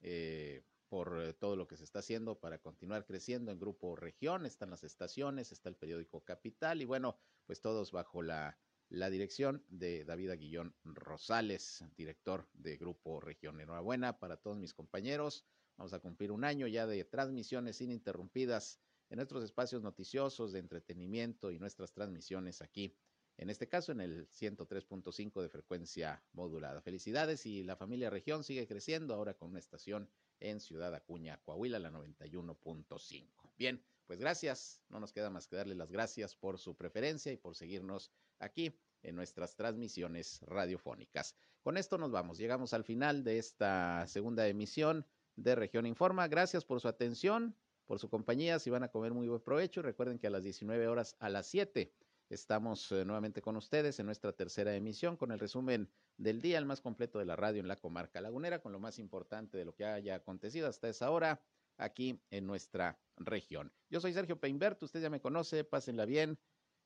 eh, 0.00 0.62
por 0.90 1.32
todo 1.40 1.56
lo 1.56 1.66
que 1.66 1.78
se 1.78 1.84
está 1.84 2.00
haciendo 2.00 2.38
para 2.38 2.58
continuar 2.58 3.06
creciendo 3.06 3.50
en 3.50 3.58
Grupo 3.58 3.96
Región. 3.96 4.44
Están 4.44 4.68
las 4.68 4.84
estaciones, 4.84 5.52
está 5.52 5.70
el 5.70 5.76
periódico 5.76 6.22
Capital 6.22 6.82
y 6.82 6.84
bueno, 6.84 7.16
pues 7.46 7.62
todos 7.62 7.92
bajo 7.92 8.20
la 8.20 8.58
la 8.90 9.08
dirección 9.08 9.64
de 9.68 10.04
David 10.04 10.30
Aguillón 10.30 10.74
Rosales, 10.82 11.84
director 11.96 12.48
de 12.54 12.76
Grupo 12.76 13.20
Región. 13.20 13.60
Enhorabuena 13.60 14.18
para 14.18 14.36
todos 14.36 14.58
mis 14.58 14.74
compañeros. 14.74 15.46
Vamos 15.76 15.92
a 15.92 16.00
cumplir 16.00 16.32
un 16.32 16.44
año 16.44 16.66
ya 16.66 16.86
de 16.88 17.04
transmisiones 17.04 17.80
ininterrumpidas 17.80 18.80
en 19.08 19.16
nuestros 19.16 19.44
espacios 19.44 19.82
noticiosos 19.82 20.52
de 20.52 20.58
entretenimiento 20.58 21.52
y 21.52 21.60
nuestras 21.60 21.92
transmisiones 21.92 22.62
aquí, 22.62 22.96
en 23.40 23.48
este 23.48 23.68
caso 23.68 23.90
en 23.90 24.02
el 24.02 24.28
103.5 24.28 25.40
de 25.40 25.48
frecuencia 25.48 26.22
modulada. 26.34 26.82
Felicidades 26.82 27.46
y 27.46 27.62
la 27.62 27.74
familia 27.74 28.10
región 28.10 28.44
sigue 28.44 28.66
creciendo 28.66 29.14
ahora 29.14 29.32
con 29.32 29.48
una 29.48 29.58
estación 29.58 30.10
en 30.40 30.60
Ciudad 30.60 30.94
Acuña, 30.94 31.40
Coahuila, 31.42 31.78
la 31.78 31.90
91.5. 31.90 33.24
Bien, 33.56 33.82
pues 34.06 34.20
gracias. 34.20 34.82
No 34.90 35.00
nos 35.00 35.14
queda 35.14 35.30
más 35.30 35.46
que 35.46 35.56
darle 35.56 35.74
las 35.74 35.90
gracias 35.90 36.36
por 36.36 36.58
su 36.58 36.76
preferencia 36.76 37.32
y 37.32 37.38
por 37.38 37.56
seguirnos 37.56 38.10
aquí 38.40 38.78
en 39.02 39.16
nuestras 39.16 39.56
transmisiones 39.56 40.42
radiofónicas. 40.42 41.34
Con 41.62 41.78
esto 41.78 41.96
nos 41.96 42.10
vamos. 42.10 42.36
Llegamos 42.36 42.74
al 42.74 42.84
final 42.84 43.24
de 43.24 43.38
esta 43.38 44.06
segunda 44.06 44.46
emisión 44.48 45.06
de 45.36 45.54
Región 45.54 45.86
Informa. 45.86 46.28
Gracias 46.28 46.66
por 46.66 46.82
su 46.82 46.88
atención, 46.88 47.56
por 47.86 47.98
su 48.00 48.10
compañía. 48.10 48.58
Si 48.58 48.68
van 48.68 48.82
a 48.82 48.90
comer 48.90 49.14
muy 49.14 49.28
buen 49.28 49.40
provecho, 49.40 49.80
recuerden 49.80 50.18
que 50.18 50.26
a 50.26 50.30
las 50.30 50.42
19 50.42 50.88
horas 50.88 51.16
a 51.20 51.30
las 51.30 51.46
7 51.46 51.90
estamos 52.30 52.90
eh, 52.92 53.04
nuevamente 53.04 53.42
con 53.42 53.56
ustedes 53.56 53.98
en 53.98 54.06
nuestra 54.06 54.32
tercera 54.32 54.74
emisión 54.74 55.16
con 55.16 55.32
el 55.32 55.38
resumen 55.38 55.90
del 56.16 56.40
día, 56.40 56.58
el 56.58 56.64
más 56.64 56.80
completo 56.80 57.18
de 57.18 57.24
la 57.24 57.36
radio 57.36 57.60
en 57.60 57.68
la 57.68 57.76
comarca 57.76 58.20
lagunera, 58.20 58.60
con 58.60 58.72
lo 58.72 58.80
más 58.80 58.98
importante 58.98 59.58
de 59.58 59.64
lo 59.64 59.74
que 59.74 59.84
haya 59.84 60.14
acontecido 60.14 60.68
hasta 60.68 60.88
esa 60.88 61.10
hora 61.10 61.42
aquí 61.76 62.22
en 62.30 62.46
nuestra 62.46 63.00
región. 63.16 63.72
Yo 63.88 64.00
soy 64.00 64.12
Sergio 64.12 64.38
Peinbert, 64.38 64.82
usted 64.82 65.02
ya 65.02 65.10
me 65.10 65.20
conoce, 65.20 65.64
pásenla 65.64 66.04
bien, 66.04 66.38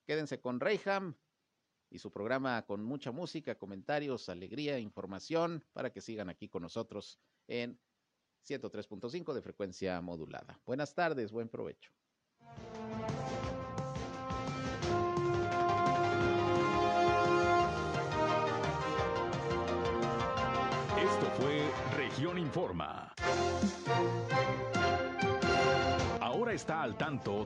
quédense 0.06 0.40
con 0.40 0.60
Reyham 0.60 1.14
y 1.90 1.98
su 1.98 2.10
programa 2.10 2.64
con 2.66 2.82
mucha 2.82 3.12
música, 3.12 3.56
comentarios, 3.56 4.28
alegría, 4.28 4.78
información, 4.78 5.64
para 5.72 5.92
que 5.92 6.00
sigan 6.00 6.28
aquí 6.28 6.48
con 6.48 6.62
nosotros 6.62 7.20
en 7.46 7.78
103.5 8.48 9.32
de 9.32 9.42
frecuencia 9.42 10.00
modulada. 10.00 10.60
Buenas 10.66 10.94
tardes, 10.94 11.32
buen 11.32 11.48
provecho. 11.48 11.92
Región 22.16 22.38
Informa. 22.38 23.12
Ahora 26.20 26.52
está 26.52 26.82
al 26.82 26.96
tanto 26.96 27.32
de 27.32 27.38